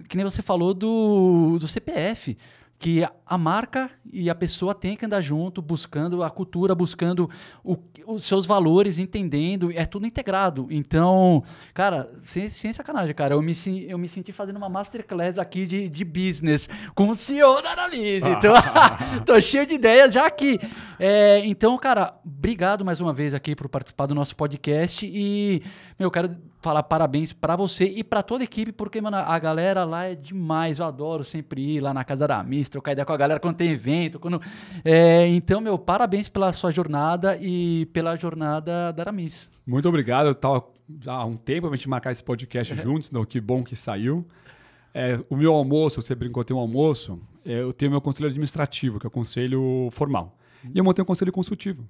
que 0.08 0.16
nem 0.16 0.24
você 0.24 0.42
falou 0.42 0.74
do, 0.74 1.58
do 1.58 1.68
CPF 1.68 2.36
que 2.82 3.06
a 3.24 3.38
marca 3.38 3.88
e 4.12 4.28
a 4.28 4.34
pessoa 4.34 4.74
tem 4.74 4.96
que 4.96 5.06
andar 5.06 5.20
junto, 5.20 5.62
buscando 5.62 6.20
a 6.24 6.28
cultura, 6.28 6.74
buscando 6.74 7.30
o, 7.62 7.78
os 8.08 8.24
seus 8.24 8.44
valores, 8.44 8.98
entendendo, 8.98 9.70
é 9.72 9.86
tudo 9.86 10.04
integrado. 10.04 10.66
Então, 10.68 11.44
cara, 11.72 12.12
sem, 12.24 12.48
sem 12.50 12.72
sacanagem, 12.72 13.14
cara, 13.14 13.34
eu 13.34 13.40
me, 13.40 13.54
eu 13.86 13.96
me 13.96 14.08
senti 14.08 14.32
fazendo 14.32 14.56
uma 14.56 14.68
masterclass 14.68 15.38
aqui 15.38 15.64
de, 15.64 15.88
de 15.88 16.04
business 16.04 16.68
com 16.92 17.08
o 17.08 17.14
CEO 17.14 17.62
da 17.62 17.70
Analise. 17.70 18.26
Então, 18.42 18.54
tô 19.24 19.40
cheio 19.40 19.64
de 19.64 19.74
ideias 19.74 20.14
já 20.14 20.26
aqui. 20.26 20.58
É, 20.98 21.38
então, 21.44 21.78
cara, 21.78 22.18
obrigado 22.24 22.84
mais 22.84 23.00
uma 23.00 23.12
vez 23.12 23.32
aqui 23.32 23.54
por 23.54 23.68
participar 23.68 24.06
do 24.06 24.14
nosso 24.16 24.34
podcast 24.34 25.06
e, 25.06 25.62
meu, 25.96 26.08
eu 26.08 26.10
quero 26.10 26.36
falar 26.62 26.84
parabéns 26.84 27.32
para 27.32 27.56
você 27.56 27.84
e 27.84 28.04
para 28.04 28.22
toda 28.22 28.42
a 28.42 28.46
equipe, 28.46 28.72
porque, 28.72 29.00
mano, 29.00 29.16
a 29.16 29.38
galera 29.38 29.84
lá 29.84 30.04
é 30.04 30.14
demais. 30.14 30.78
Eu 30.78 30.86
adoro 30.86 31.24
sempre 31.24 31.76
ir 31.76 31.80
lá 31.80 31.92
na 31.92 32.04
casa 32.04 32.26
da 32.26 32.42
Miss, 32.42 32.68
trocar 32.68 32.92
ideia 32.92 33.04
com 33.04 33.12
a 33.12 33.16
galera 33.16 33.40
quando 33.40 33.56
tem 33.56 33.70
evento. 33.70 34.20
Quando... 34.20 34.40
É, 34.84 35.26
então, 35.26 35.60
meu, 35.60 35.76
parabéns 35.76 36.28
pela 36.28 36.52
sua 36.52 36.70
jornada 36.70 37.36
e 37.40 37.86
pela 37.92 38.16
jornada 38.16 38.92
da 38.92 39.02
Aramis. 39.02 39.48
Muito 39.66 39.88
obrigado. 39.88 40.28
Eu 40.28 40.34
tava 40.34 40.64
há 41.06 41.24
um 41.24 41.34
tempo 41.34 41.66
a 41.68 41.76
gente 41.76 41.88
marcar 41.88 42.12
esse 42.12 42.22
podcast 42.22 42.74
juntos, 42.80 43.08
então 43.08 43.24
que 43.24 43.40
bom 43.40 43.64
que 43.64 43.74
saiu. 43.74 44.24
É, 44.94 45.18
o 45.28 45.36
meu 45.36 45.52
almoço, 45.52 46.00
você 46.00 46.14
brincou, 46.14 46.44
tem 46.44 46.56
um 46.56 46.60
almoço, 46.60 47.18
é, 47.44 47.60
eu 47.60 47.72
tenho 47.72 47.90
meu 47.90 48.00
conselho 48.00 48.28
administrativo, 48.28 49.00
que 49.00 49.06
é 49.06 49.08
o 49.08 49.10
conselho 49.10 49.88
formal. 49.90 50.38
E 50.72 50.78
eu 50.78 50.84
montei 50.84 51.02
um 51.02 51.06
conselho 51.06 51.32
consultivo, 51.32 51.84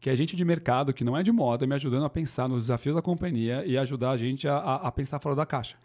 que 0.00 0.08
é 0.08 0.16
gente 0.16 0.36
de 0.36 0.44
mercado, 0.44 0.92
que 0.92 1.04
não 1.04 1.16
é 1.16 1.22
de 1.22 1.32
moda, 1.32 1.66
me 1.66 1.74
ajudando 1.74 2.04
a 2.04 2.10
pensar 2.10 2.48
nos 2.48 2.64
desafios 2.64 2.94
da 2.94 3.02
companhia 3.02 3.64
e 3.66 3.76
ajudar 3.76 4.10
a 4.10 4.16
gente 4.16 4.46
a, 4.46 4.56
a, 4.56 4.74
a 4.88 4.92
pensar 4.92 5.18
fora 5.18 5.34
da 5.34 5.44
caixa. 5.44 5.76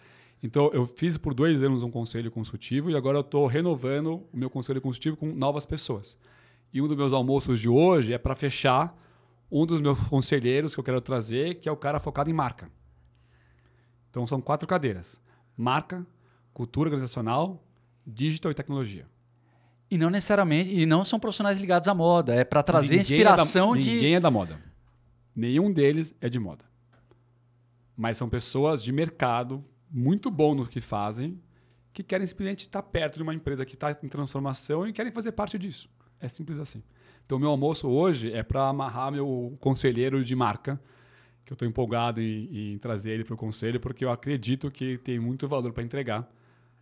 Então, 0.41 0.69
eu 0.73 0.85
fiz 0.85 1.17
por 1.17 1.33
dois 1.33 1.63
anos 1.63 1.83
um 1.83 1.89
conselho 1.89 2.29
consultivo 2.29 2.91
e 2.91 2.95
agora 2.95 3.17
eu 3.17 3.21
estou 3.21 3.47
renovando 3.47 4.27
o 4.31 4.37
meu 4.37 4.49
conselho 4.49 4.81
consultivo 4.81 5.15
com 5.15 5.27
novas 5.27 5.65
pessoas. 5.65 6.17
E 6.73 6.81
um 6.81 6.87
dos 6.87 6.97
meus 6.97 7.13
almoços 7.13 7.59
de 7.59 7.69
hoje 7.69 8.11
é 8.11 8.17
para 8.17 8.35
fechar 8.35 8.93
um 9.49 9.65
dos 9.65 9.79
meus 9.79 9.97
conselheiros 10.09 10.73
que 10.73 10.79
eu 10.79 10.83
quero 10.83 10.99
trazer, 10.99 11.55
que 11.55 11.69
é 11.69 11.71
o 11.71 11.77
cara 11.77 11.99
focado 11.99 12.29
em 12.29 12.33
marca. 12.33 12.69
Então, 14.09 14.27
são 14.27 14.41
quatro 14.41 14.67
cadeiras: 14.67 15.19
marca, 15.55 16.05
cultura 16.53 16.89
organizacional, 16.89 17.63
digital 18.05 18.51
e 18.51 18.55
tecnologia. 18.55 19.07
E 19.93 19.97
não 19.97 20.09
necessariamente, 20.09 20.73
e 20.73 20.87
não 20.87 21.05
são 21.05 21.19
profissionais 21.19 21.59
ligados 21.59 21.87
à 21.87 21.93
moda, 21.93 22.33
é 22.33 22.43
para 22.43 22.63
trazer 22.63 22.97
ninguém 22.97 23.01
inspiração 23.01 23.75
é 23.75 23.77
da, 23.77 23.83
de. 23.83 23.89
Ninguém 23.91 24.15
é 24.15 24.19
da 24.19 24.31
moda. 24.31 24.59
Nenhum 25.35 25.71
deles 25.71 26.15
é 26.19 26.27
de 26.27 26.39
moda. 26.39 26.65
Mas 27.95 28.17
são 28.17 28.27
pessoas 28.27 28.81
de 28.81 28.91
mercado 28.91 29.63
muito 29.91 30.31
bom 30.31 30.55
no 30.55 30.65
que 30.65 30.81
fazem, 30.81 31.39
que 31.93 32.01
querem 32.01 32.25
simplesmente 32.25 32.65
estar 32.65 32.81
perto 32.81 33.17
de 33.17 33.21
uma 33.21 33.35
empresa 33.35 33.63
que 33.63 33.75
está 33.75 33.91
em 33.91 34.07
transformação 34.07 34.87
e 34.87 34.91
querem 34.91 35.11
fazer 35.11 35.31
parte 35.33 35.59
disso. 35.59 35.87
É 36.19 36.27
simples 36.27 36.59
assim. 36.59 36.81
Então, 37.23 37.37
meu 37.37 37.51
almoço 37.51 37.87
hoje 37.87 38.33
é 38.33 38.41
para 38.41 38.67
amarrar 38.67 39.11
meu 39.11 39.55
conselheiro 39.59 40.25
de 40.25 40.35
marca, 40.35 40.81
que 41.45 41.53
eu 41.53 41.55
estou 41.55 41.67
empolgado 41.67 42.19
em, 42.19 42.73
em, 42.73 42.77
trazer 42.79 43.11
ele 43.11 43.23
para 43.23 43.35
o 43.35 43.37
conselho, 43.37 43.79
porque 43.79 44.03
eu 44.03 44.09
acredito 44.09 44.71
que 44.71 44.97
tem 44.97 45.19
muito 45.19 45.47
valor 45.47 45.71
para 45.71 45.83
entregar 45.83 46.27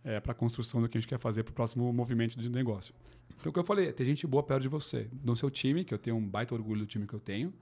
é, 0.04 0.20
para 0.20 0.32
a 0.32 0.34
construção 0.34 0.80
do 0.80 0.88
que 0.88 0.96
a 0.96 1.00
gente 1.00 1.08
quer 1.08 1.18
fazer 1.18 1.42
para 1.42 1.52
o 1.52 1.54
próximo 1.54 1.92
movimento 1.92 2.38
de 2.38 2.48
negócio. 2.48 2.94
Então, 3.38 3.50
o 3.50 3.52
que 3.52 3.58
eu 3.58 3.64
falei, 3.64 3.88
é 3.88 3.92
ter 3.92 4.04
gente 4.04 4.26
boa 4.26 4.42
perto 4.42 4.62
de 4.62 4.68
você, 4.68 5.08
no 5.22 5.34
seu 5.34 5.50
time, 5.50 5.84
que 5.84 5.92
eu 5.92 5.98
tenho 5.98 6.16
um 6.16 6.26
baita 6.26 6.54
orgulho 6.54 6.80
do 6.80 6.86
time 6.86 7.06
que 7.06 7.14
eu 7.14 7.20
tenho, 7.20 7.52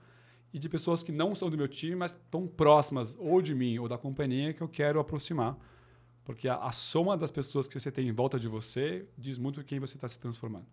e 0.53 0.59
de 0.59 0.67
pessoas 0.67 1.01
que 1.01 1.11
não 1.11 1.33
são 1.33 1.49
do 1.49 1.57
meu 1.57 1.67
time, 1.67 1.95
mas 1.95 2.11
estão 2.11 2.45
próximas 2.45 3.15
ou 3.17 3.41
de 3.41 3.55
mim 3.55 3.79
ou 3.79 3.87
da 3.87 3.97
companhia 3.97 4.53
que 4.53 4.61
eu 4.61 4.67
quero 4.67 4.99
aproximar. 4.99 5.57
Porque 6.23 6.47
a, 6.47 6.55
a 6.57 6.71
soma 6.71 7.17
das 7.17 7.31
pessoas 7.31 7.67
que 7.67 7.79
você 7.79 7.91
tem 7.91 8.07
em 8.07 8.11
volta 8.11 8.39
de 8.39 8.47
você 8.47 9.05
diz 9.17 9.37
muito 9.37 9.63
quem 9.63 9.79
você 9.79 9.95
está 9.95 10.07
se 10.07 10.19
transformando. 10.19 10.65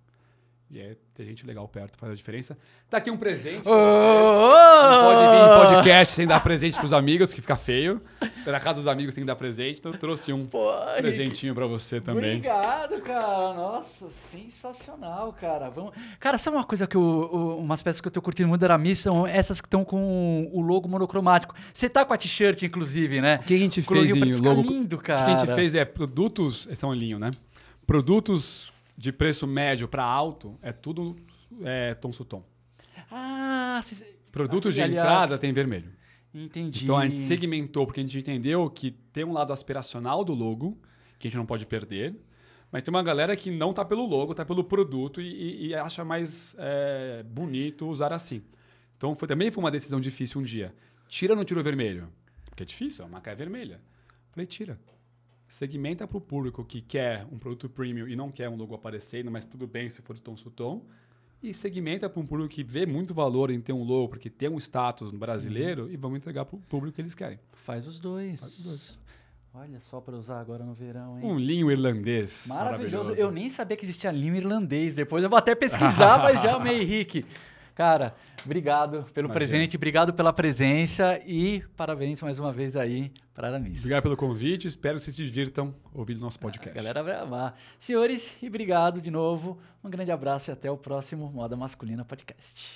E 0.71 0.79
é 0.79 0.97
ter 1.15 1.25
gente 1.25 1.47
legal 1.47 1.67
perto 1.67 1.97
faz 1.97 2.13
a 2.13 2.15
diferença. 2.15 2.59
Tá 2.91 2.99
aqui 2.99 3.11
um 3.11 3.17
presente 3.17 3.65
você. 3.65 3.71
Não 3.71 5.03
pode 5.03 5.21
vir 5.21 5.43
em 5.43 5.67
podcast 5.67 6.15
sem 6.15 6.27
dar 6.27 6.41
presente 6.41 6.79
pros 6.79 6.93
amigos, 6.93 7.33
que 7.33 7.41
fica 7.41 7.57
feio. 7.57 8.03
Na 8.47 8.61
casa 8.61 8.75
dos 8.77 8.87
amigos 8.87 9.15
tem 9.15 9.23
que 9.23 9.27
dar 9.27 9.35
presente. 9.35 9.79
Então 9.79 9.93
eu 9.93 9.99
trouxe 9.99 10.31
um 10.31 10.47
Pô, 10.47 10.71
presentinho 10.99 11.55
para 11.55 11.67
você 11.67 12.03
também. 12.03 12.37
Obrigado, 12.37 13.01
cara. 13.01 13.55
Nossa, 13.55 14.11
sensacional, 14.11 15.33
cara. 15.33 15.71
Vamos... 15.71 15.93
Cara, 16.21 16.37
sabe 16.37 16.59
uma 16.59 16.65
coisa 16.65 16.87
que 16.87 16.97
eu, 16.97 17.57
umas 17.59 17.83
peças 17.83 18.03
que 18.03 18.09
eu 18.09 18.13
tô 18.13 18.21
curtindo 18.21 18.49
muito 18.49 18.61
da 18.61 18.67
Aramis 18.67 19.01
são 19.01 19.27
essas 19.27 19.63
que 19.63 19.67
estão 19.67 19.87
com 19.87 20.51
o 20.53 20.61
logo 20.61 20.87
monocromático. 20.87 21.55
Você 21.73 21.89
tá 21.89 22.05
com 22.05 22.13
a 22.13 22.19
t-shirt, 22.19 22.63
inclusive, 22.63 23.23
né? 23.23 23.41
O 23.43 23.45
que 23.45 23.55
a 23.55 23.59
gente 23.59 23.81
fez 23.81 24.15
em 24.15 24.35
logo? 24.35 24.61
lindo, 24.61 24.99
cara. 24.99 25.23
O 25.23 25.25
que 25.25 25.31
a 25.31 25.37
gente 25.39 25.55
fez 25.55 25.75
é 25.75 25.87
produtos, 25.87 26.69
esse 26.71 26.85
é 26.85 26.89
um 26.89 26.93
linho, 26.93 27.19
né? 27.19 27.31
Produtos 27.87 28.71
de 28.99 29.13
preço 29.13 29.47
médio 29.47 29.87
para 29.87 30.03
alto 30.03 30.59
é 30.61 30.73
tudo 30.73 31.17
é, 31.63 31.95
tom 31.95 32.11
sutom. 32.11 32.45
Ah, 33.09 33.81
se... 33.85 34.05
Produtos 34.33 34.75
de 34.75 34.83
aliás, 34.83 35.07
entrada 35.07 35.39
tem 35.39 35.53
vermelho. 35.53 35.93
Entendi. 36.35 36.83
Então 36.83 36.99
a 36.99 37.05
gente 37.05 37.19
segmentou 37.19 37.87
porque 37.87 38.01
a 38.01 38.03
gente 38.03 38.19
entendeu 38.19 38.69
que 38.69 38.91
tem 38.91 39.25
um 39.25 39.33
lado 39.33 39.53
aspiracional 39.53 40.25
do 40.25 40.35
logo 40.35 40.77
que 41.17 41.29
a 41.29 41.31
gente 41.31 41.39
não 41.39 41.47
pode 41.47 41.65
perder, 41.65 42.17
mas 42.73 42.83
tem 42.83 42.93
uma 42.93 43.03
galera 43.03 43.37
que 43.37 43.53
não 43.53 43.73
tá 43.73 43.85
pelo 43.85 44.05
logo, 44.05 44.35
tá 44.35 44.45
pelo 44.45 44.65
produto 44.65 45.21
e, 45.21 45.27
e, 45.27 45.67
e 45.69 45.75
acha 45.77 46.05
mais 46.05 46.57
é, 46.59 47.23
bonito 47.23 47.89
usar 47.89 48.13
assim. 48.13 48.43
Então 48.97 49.15
foi, 49.15 49.29
também 49.29 49.51
foi 49.53 49.63
uma 49.63 49.71
decisão 49.71 50.01
difícil 50.01 50.41
um 50.41 50.45
dia. 50.45 50.75
Tira 51.09 51.35
ou 51.35 51.37
não 51.37 51.45
tira 51.45 51.61
o 51.61 51.63
vermelho? 51.63 52.13
Porque 52.47 52.65
é 52.65 52.67
difícil, 52.67 53.05
a 53.05 53.09
marca 53.09 53.31
é 53.31 53.35
vermelha. 53.37 53.81
Falei, 54.33 54.47
tira 54.47 54.79
segmenta 55.49 56.07
para 56.07 56.19
o 56.19 56.21
público 56.21 56.65
que 56.65 56.81
quer 56.81 57.27
um 57.33 57.39
produto 57.39 57.69
premium 57.69 58.07
e 58.07 58.15
não 58.15 58.31
quer 58.31 58.49
um 58.49 58.57
logo 58.57 58.75
aparecendo, 58.75 59.31
mas 59.31 59.45
tudo 59.45 59.67
bem 59.67 59.89
se 59.89 60.03
for 60.03 60.15
de 60.15 60.23
tom 60.23 60.35
tom. 60.35 60.85
E 61.43 61.55
segmenta 61.55 62.09
para 62.11 62.21
um 62.21 62.27
público 62.27 62.51
que 62.51 62.65
vê 62.65 62.85
muito 62.85 63.15
valor 63.15 63.51
em 63.51 63.61
ter 63.61 63.73
um 63.73 63.83
logo, 63.83 64.09
porque 64.09 64.29
tem 64.29 64.49
um 64.49 64.59
status 64.59 65.13
brasileiro, 65.13 65.87
Sim. 65.87 65.93
e 65.93 65.97
vamos 65.97 66.19
entregar 66.19 66.45
para 66.45 66.57
o 66.57 66.61
público 66.61 66.97
que 66.97 67.01
eles 67.01 67.15
querem. 67.15 67.39
Faz 67.53 67.87
os 67.87 68.01
dois. 68.01 68.41
Faz 68.41 68.59
os 68.59 68.65
dois. 68.65 68.99
Olha 69.55 69.81
só 69.81 70.01
para 70.01 70.17
usar 70.17 70.41
agora 70.41 70.65
no 70.65 70.75
verão, 70.75 71.19
hein? 71.19 71.25
Um 71.25 71.39
linho 71.39 71.71
irlandês. 71.71 72.47
Maravilhoso. 72.47 72.97
maravilhoso. 72.97 73.21
Eu 73.21 73.31
nem 73.31 73.49
sabia 73.49 73.77
que 73.77 73.85
existia 73.85 74.11
linho 74.11 74.37
irlandês. 74.37 74.95
Depois 74.95 75.25
eu 75.25 75.31
vou 75.31 75.39
até 75.39 75.55
pesquisar, 75.55 76.19
mas 76.23 76.41
já 76.43 76.57
amei, 76.57 76.83
Henrique. 76.83 77.25
Cara, 77.79 78.13
obrigado 78.45 79.05
pelo 79.15 79.29
Imagina. 79.29 79.33
presente, 79.35 79.77
obrigado 79.77 80.13
pela 80.13 80.33
presença 80.33 81.23
e 81.25 81.63
parabéns 81.77 82.21
mais 82.21 82.37
uma 82.37 82.51
vez 82.51 82.75
aí 82.75 83.13
para 83.33 83.47
Aramis. 83.47 83.79
Obrigado 83.79 84.03
pelo 84.03 84.17
convite, 84.17 84.67
espero 84.67 84.97
que 84.97 85.05
vocês 85.05 85.15
se 85.15 85.25
divirtam 85.25 85.73
ouvindo 85.95 86.19
nosso 86.19 86.41
podcast. 86.41 86.71
A 86.71 86.73
galera 86.75 87.05
vai 87.05 87.15
amar. 87.15 87.57
Senhores, 87.79 88.37
e 88.43 88.49
obrigado 88.49 89.01
de 89.01 89.13
novo. 89.13 89.61
Um 89.85 89.89
grande 89.89 90.11
abraço 90.11 90.51
e 90.51 90.53
até 90.53 90.69
o 90.69 90.77
próximo 90.77 91.31
Moda 91.31 91.57
Masculina 91.57 92.05
Podcast. 92.05 92.67